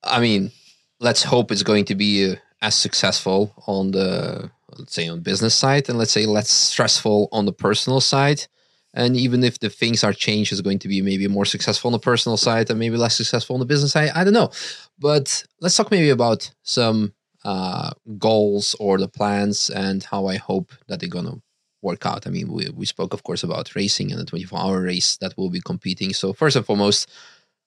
[0.03, 0.51] I mean,
[0.99, 5.55] let's hope it's going to be uh, as successful on the let's say on business
[5.55, 8.47] side, and let's say less stressful on the personal side.
[8.93, 11.91] And even if the things are changed, it's going to be maybe more successful on
[11.91, 14.11] the personal side and maybe less successful on the business side.
[14.15, 14.51] I don't know.
[14.97, 17.13] But let's talk maybe about some
[17.45, 21.41] uh, goals or the plans and how I hope that they're gonna
[21.83, 22.27] work out.
[22.27, 25.35] I mean, we we spoke of course about racing and the 24 hour race that
[25.37, 26.11] we'll be competing.
[26.13, 27.07] So first and foremost,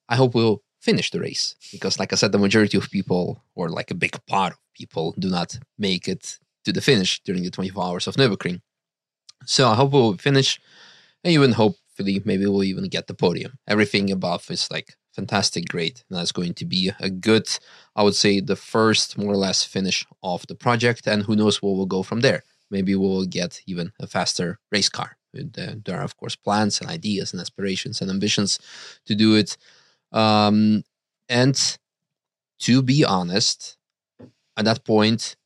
[0.08, 3.70] I hope we'll finish the race because, like I said, the majority of people or
[3.70, 7.50] like a big part of people do not make it to the finish during the
[7.50, 8.60] 24 hours of Nürburgring.
[9.46, 10.60] So I hope we'll finish,
[11.22, 13.52] and even hopefully maybe we'll even get the podium.
[13.68, 16.04] Everything above is like fantastic, great.
[16.08, 17.48] And that's going to be a good,
[17.96, 21.08] I would say, the first more or less finish of the project.
[21.08, 22.40] And who knows where we'll go from there.
[22.70, 25.10] Maybe we'll get even a faster race car.
[25.32, 28.60] There are, of course, plans and ideas and aspirations and ambitions
[29.06, 29.56] to do it.
[30.12, 30.84] Um,
[31.28, 31.56] and
[32.60, 33.76] to be honest,
[34.56, 35.36] at that point,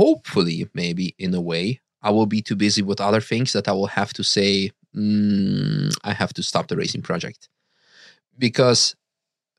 [0.00, 3.72] hopefully, maybe in a way, I will be too busy with other things that I
[3.72, 7.48] will have to say, mm, I have to stop the racing project
[8.38, 8.94] because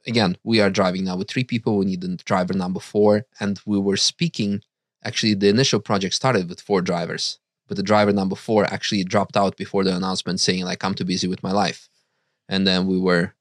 [0.06, 1.78] again we are driving now with three people.
[1.78, 3.26] We need the driver number four.
[3.40, 4.62] And we were speaking
[5.04, 9.36] actually the initial project started with four drivers but the driver number four actually dropped
[9.36, 11.90] out before the announcement saying like i'm too busy with my life.
[12.50, 13.34] And then we were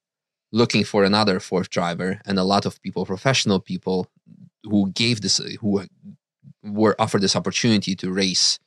[0.52, 4.08] looking for another fourth driver and a lot of people professional people
[4.64, 5.84] who gave this who
[6.62, 8.58] were offered this opportunity to race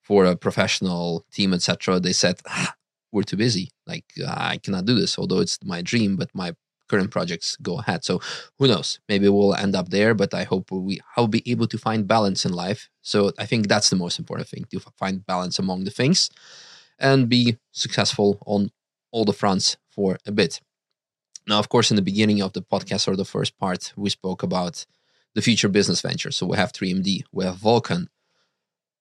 [0.00, 2.74] for a professional team etc they said ah,
[3.12, 3.70] we're too busy.
[3.86, 6.54] Like uh, I cannot do this, although it's my dream, but my
[6.88, 8.04] current projects go ahead.
[8.04, 8.20] So
[8.58, 9.00] who knows?
[9.08, 12.44] Maybe we'll end up there, but I hope we I'll be able to find balance
[12.44, 12.88] in life.
[13.02, 16.30] So I think that's the most important thing to find balance among the things
[16.98, 18.70] and be successful on
[19.10, 20.60] all the fronts for a bit.
[21.46, 24.42] Now, of course, in the beginning of the podcast or the first part, we spoke
[24.42, 24.86] about
[25.34, 26.30] the future business venture.
[26.30, 28.08] So we have 3MD, we have Vulcan,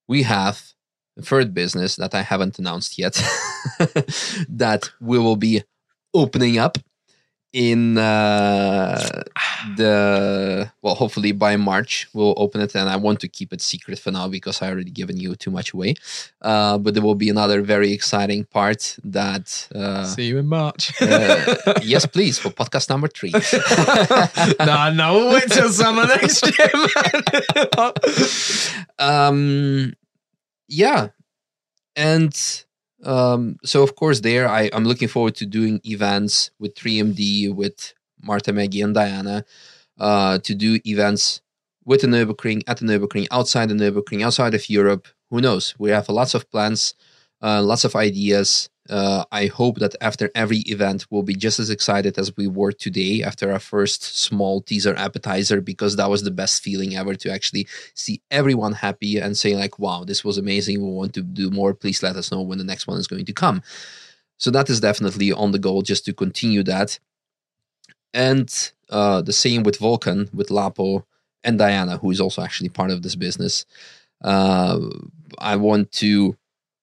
[0.07, 0.73] we have
[1.21, 3.13] third business that I haven't announced yet
[4.49, 5.63] that we will be
[6.13, 6.77] opening up
[7.53, 9.23] in uh,
[9.75, 13.99] the well hopefully by march we'll open it and i want to keep it secret
[13.99, 15.93] for now because i already given you too much away
[16.43, 20.93] uh, but there will be another very exciting part that uh, See you in March.
[21.01, 23.31] uh, yes please for podcast number three
[24.65, 27.91] no, no, we'll wait till summer next year, man.
[28.99, 29.93] um
[30.71, 31.09] yeah
[31.95, 32.65] and
[33.03, 37.93] um so of course there I, i'm looking forward to doing events with 3md with
[38.23, 39.45] marta maggie and diana
[39.99, 41.41] uh to do events
[41.85, 45.07] with the Nürburgring, at the Nürburgring, outside the Nürburgring, outside of Europe.
[45.31, 45.75] Who knows?
[45.79, 46.95] We have lots of plans,
[47.41, 48.69] uh, lots of ideas.
[48.89, 52.71] Uh, I hope that after every event, we'll be just as excited as we were
[52.71, 57.31] today after our first small teaser appetizer, because that was the best feeling ever to
[57.31, 60.81] actually see everyone happy and saying, like, wow, this was amazing.
[60.81, 61.73] We want to do more.
[61.73, 63.61] Please let us know when the next one is going to come.
[64.37, 66.99] So that is definitely on the goal, just to continue that.
[68.13, 71.05] And uh, the same with Vulcan, with Lapo
[71.43, 73.65] and Diana, who is also actually part of this business.
[74.23, 74.79] Uh,
[75.37, 76.35] I want to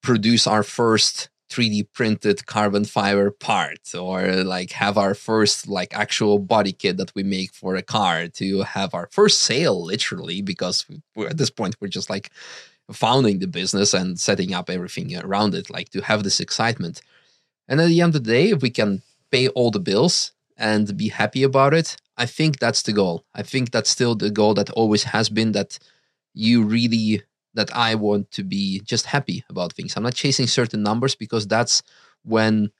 [0.02, 6.38] produce our first 3D printed carbon fiber part, or like have our first like actual
[6.38, 8.28] body kit that we make for a car.
[8.28, 12.30] To have our first sale, literally, because we're, at this point we're just like
[12.92, 15.70] founding the business and setting up everything around it.
[15.70, 17.00] Like to have this excitement,
[17.68, 20.96] and at the end of the day, if we can pay all the bills and
[20.96, 23.24] be happy about it, I think that's the goal.
[23.34, 25.78] I think that's still the goal that always has been that
[26.34, 27.22] you really
[27.58, 29.96] that I want to be just happy about things.
[29.96, 31.82] I'm not chasing certain numbers because that's
[32.22, 32.70] when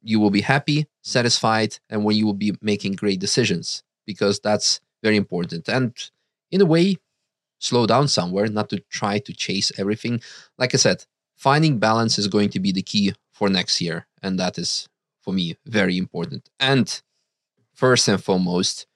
[0.00, 4.80] you will be happy, satisfied, and when you will be making great decisions because that's
[5.02, 5.68] very important.
[5.68, 5.92] And
[6.52, 6.98] in a way,
[7.58, 10.20] slow down somewhere, not to try to chase everything.
[10.56, 11.04] Like I said,
[11.34, 14.06] finding balance is going to be the key for next year.
[14.22, 14.88] And that is,
[15.20, 16.48] for me, very important.
[16.60, 17.02] And
[17.74, 18.86] first and foremost,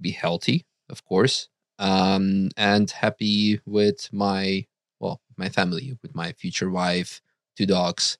[0.00, 1.48] be healthy, of course,
[1.80, 4.66] um, and happy with my
[5.00, 7.20] well, my family, with my future wife,
[7.56, 8.18] two dogs,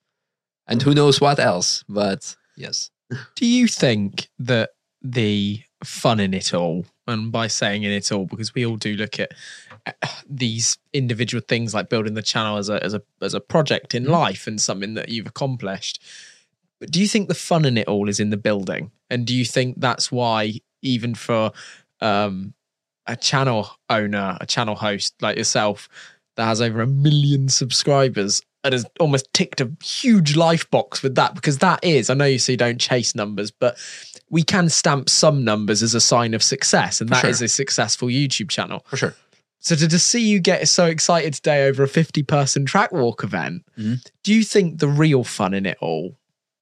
[0.67, 1.85] and who knows what else.
[1.89, 2.91] But yes,
[3.37, 4.71] Do you think that
[5.03, 8.95] the fun in it all, and by saying in it all, because we all do
[8.95, 9.33] look at
[9.87, 9.93] uh,
[10.29, 14.05] these individual things like building the channel as a as a as a project in
[14.05, 16.03] life and something that you've accomplished.
[16.81, 18.91] But do you think the fun in it all is in the building?
[19.11, 21.53] And do you think that's why even for
[22.01, 22.55] um,
[23.07, 25.89] a channel owner, a channel host like yourself
[26.37, 31.15] that has over a million subscribers and has almost ticked a huge life box with
[31.15, 33.79] that because that is, I know you say don't chase numbers, but
[34.29, 37.47] we can stamp some numbers as a sign of success, and that is sure.
[37.47, 38.85] a successful YouTube channel.
[38.87, 39.15] for sure.
[39.63, 43.23] So to just see you get so excited today over a 50 person track walk
[43.25, 44.03] event, Mhm.
[44.23, 46.17] do you think the real fun in it all,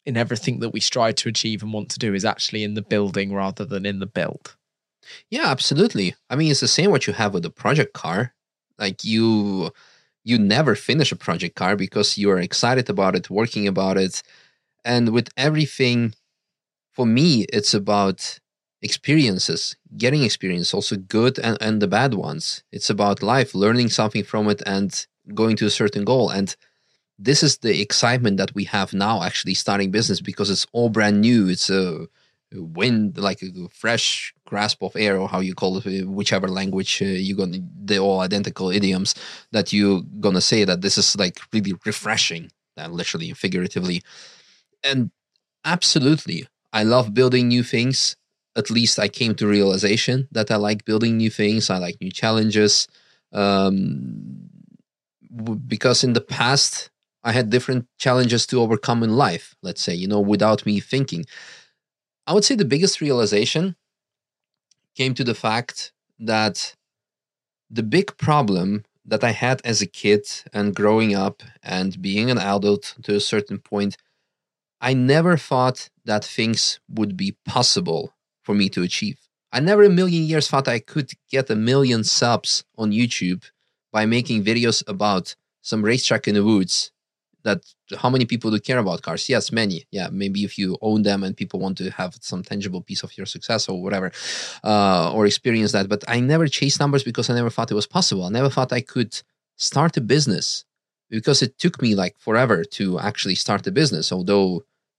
[0.06, 2.82] in everything that we strive to achieve and want to do, is actually in the
[2.82, 4.56] building rather than in the build?
[5.30, 6.14] Yeah, absolutely.
[6.30, 8.34] I mean, it's the same what you have with the project car.
[8.78, 9.70] Like you,
[10.24, 14.22] you never finish a project car because you are excited about it, working about it,
[14.84, 16.14] and with everything.
[16.92, 18.40] For me, it's about
[18.82, 22.64] experiences, getting experience, also good and, and the bad ones.
[22.72, 26.30] It's about life, learning something from it, and going to a certain goal.
[26.30, 26.56] And
[27.18, 31.20] this is the excitement that we have now, actually starting business because it's all brand
[31.20, 31.48] new.
[31.48, 32.06] It's a
[32.52, 37.02] wind like a fresh grasp of air or how you call it uh, whichever language
[37.02, 39.14] uh, you're gonna they're all identical idioms
[39.52, 44.02] that you're gonna say that this is like really refreshing uh, literally and figuratively.
[44.82, 45.10] And
[45.64, 48.16] absolutely i love building new things.
[48.56, 51.70] At least i came to realization that i like building new things.
[51.70, 52.88] I like new challenges.
[53.32, 54.48] Um,
[55.66, 56.90] because in the past
[57.22, 61.24] i had different challenges to overcome in life let's say you know without me thinking
[62.28, 63.74] I would say the biggest realization
[64.94, 66.74] came to the fact that
[67.70, 72.36] the big problem that I had as a kid and growing up and being an
[72.36, 73.96] adult to a certain point,
[74.78, 79.18] I never thought that things would be possible for me to achieve.
[79.50, 83.44] I never a million years thought I could get a million subs on YouTube
[83.90, 86.92] by making videos about some racetrack in the woods
[87.48, 87.60] that
[88.02, 89.22] how many people do care about cars?
[89.34, 89.78] Yes many.
[89.98, 93.10] Yeah maybe if you own them and people want to have some tangible piece of
[93.18, 94.08] your success or whatever
[94.70, 95.86] uh, or experience that.
[95.94, 98.24] But i never chased numbers because i never thought it was possible.
[98.24, 99.12] I never thought i could
[99.70, 100.46] start a business
[101.16, 104.48] because it took me like forever to actually start a business although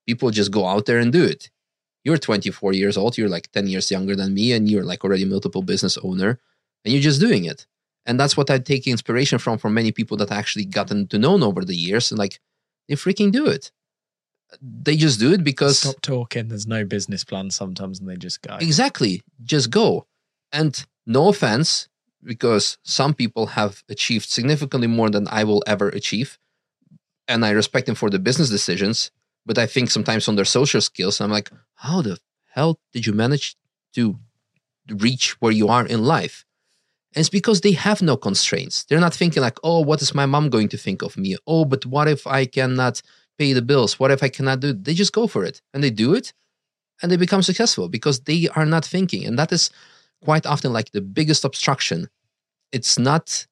[0.09, 1.41] people just go out there and do it.
[2.03, 5.25] You're 24 years old, you're like 10 years younger than me, and you're like already
[5.25, 6.31] multiple business owner,
[6.83, 7.67] and you're just doing it.
[8.09, 11.19] And that's what I take inspiration from from many people that I actually gotten to
[11.19, 12.09] know over the years.
[12.11, 12.39] And like
[12.87, 13.71] they freaking do it.
[14.59, 16.47] They just do it because Stop talking.
[16.47, 18.57] There's no business plan sometimes, and they just go.
[18.59, 19.21] Exactly.
[19.43, 20.07] Just go.
[20.51, 21.87] And no offense,
[22.23, 26.39] because some people have achieved significantly more than I will ever achieve.
[27.27, 29.11] And I respect them for the business decisions.
[29.45, 32.17] But I think sometimes on their social skills, I'm like, how the
[32.55, 33.55] hell did you manage
[33.93, 34.17] to
[34.89, 36.43] reach where you are in life?
[37.15, 38.83] And it's because they have no constraints.
[38.83, 41.37] They're not thinking like, oh, what is my mom going to think of me?
[41.47, 43.01] Oh, but what if I cannot
[43.37, 43.99] pay the bills?
[43.99, 44.83] What if I cannot do it?
[44.83, 46.33] They just go for it and they do it
[47.01, 49.25] and they become successful because they are not thinking.
[49.25, 49.71] And that is
[50.23, 52.09] quite often like the biggest obstruction.
[52.71, 53.47] It's not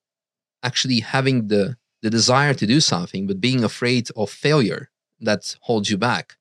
[0.62, 4.90] actually having the, the desire to do something, but being afraid of failure
[5.20, 6.38] that holds you back.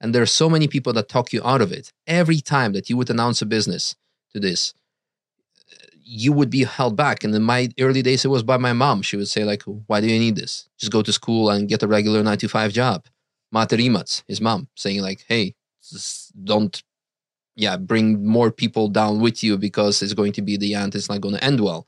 [0.00, 1.92] And there are so many people that talk you out of it.
[2.06, 3.96] Every time that you would announce a business
[4.32, 4.74] to this,
[6.10, 7.22] you would be held back.
[7.22, 9.02] And in my early days, it was by my mom.
[9.02, 10.66] She would say, like, why do you need this?
[10.78, 13.04] Just go to school and get a regular nine to five job.
[13.52, 15.54] Mate Rimac, his mom, saying, like, hey,
[16.44, 16.82] don't,
[17.56, 20.94] yeah, bring more people down with you because it's going to be the end.
[20.94, 21.86] It's not going to end well.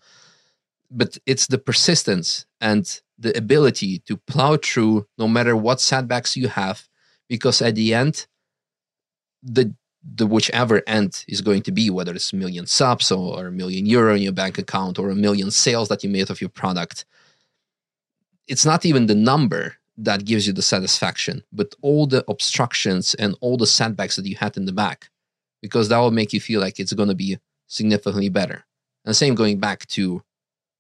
[0.91, 6.49] But it's the persistence and the ability to plow through no matter what setbacks you
[6.49, 6.89] have,
[7.29, 8.27] because at the end,
[9.43, 13.53] the the whichever end is going to be, whether it's a million subs or a
[13.53, 16.51] million euro in your bank account or a million sales that you made of your
[16.51, 17.05] product,
[18.49, 23.37] it's not even the number that gives you the satisfaction, but all the obstructions and
[23.41, 25.11] all the setbacks that you had in the back,
[25.61, 28.65] because that will make you feel like it's going to be significantly better.
[29.05, 30.23] And same going back to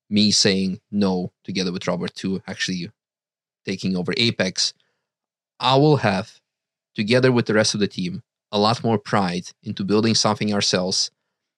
[0.08, 2.90] me saying no together with Robert to actually
[3.64, 4.72] taking over Apex,
[5.60, 6.40] I will have,
[6.94, 11.10] together with the rest of the team, a lot more pride into building something ourselves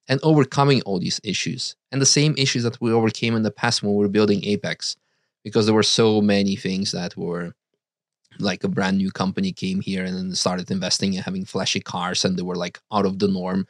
[0.09, 3.82] and overcoming all these issues and the same issues that we overcame in the past
[3.82, 4.97] when we were building Apex,
[5.44, 7.55] because there were so many things that were
[8.39, 12.24] like a brand new company came here and then started investing and having flashy cars
[12.24, 13.66] and they were like out of the norm.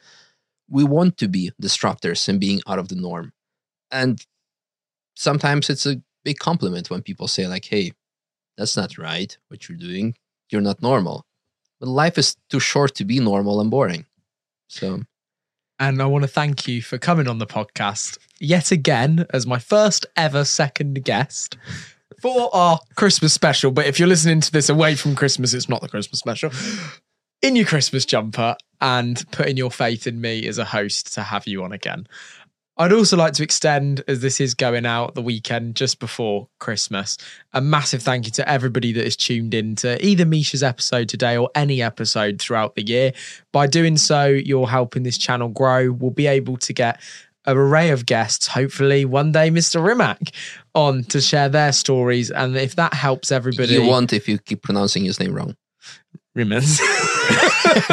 [0.69, 3.33] We want to be disruptors and being out of the norm.
[3.91, 4.25] And
[5.15, 7.91] sometimes it's a big compliment when people say, like, hey,
[8.57, 10.15] that's not right what you're doing.
[10.49, 11.25] You're not normal.
[11.83, 14.05] But life is too short to be normal and boring.
[14.69, 15.01] So
[15.79, 19.59] And I want to thank you for coming on the podcast yet again as my
[19.59, 21.57] first ever second guest
[22.21, 23.69] for our Christmas special.
[23.69, 26.51] But if you're listening to this away from Christmas, it's not the Christmas special.
[27.41, 31.47] In your Christmas jumper and putting your faith in me as a host to have
[31.47, 32.07] you on again.
[32.75, 37.17] I'd also like to extend, as this is going out the weekend just before Christmas,
[37.53, 41.37] a massive thank you to everybody that has tuned in to either Misha's episode today
[41.37, 43.13] or any episode throughout the year.
[43.51, 45.91] By doing so, you're helping this channel grow.
[45.91, 46.99] We'll be able to get
[47.45, 49.83] an array of guests, hopefully one day Mr.
[49.83, 50.33] Rimac,
[50.73, 52.31] on to share their stories.
[52.31, 53.73] And if that helps everybody.
[53.73, 55.55] you want if you keep pronouncing his name wrong.
[56.35, 56.79] Rimmons.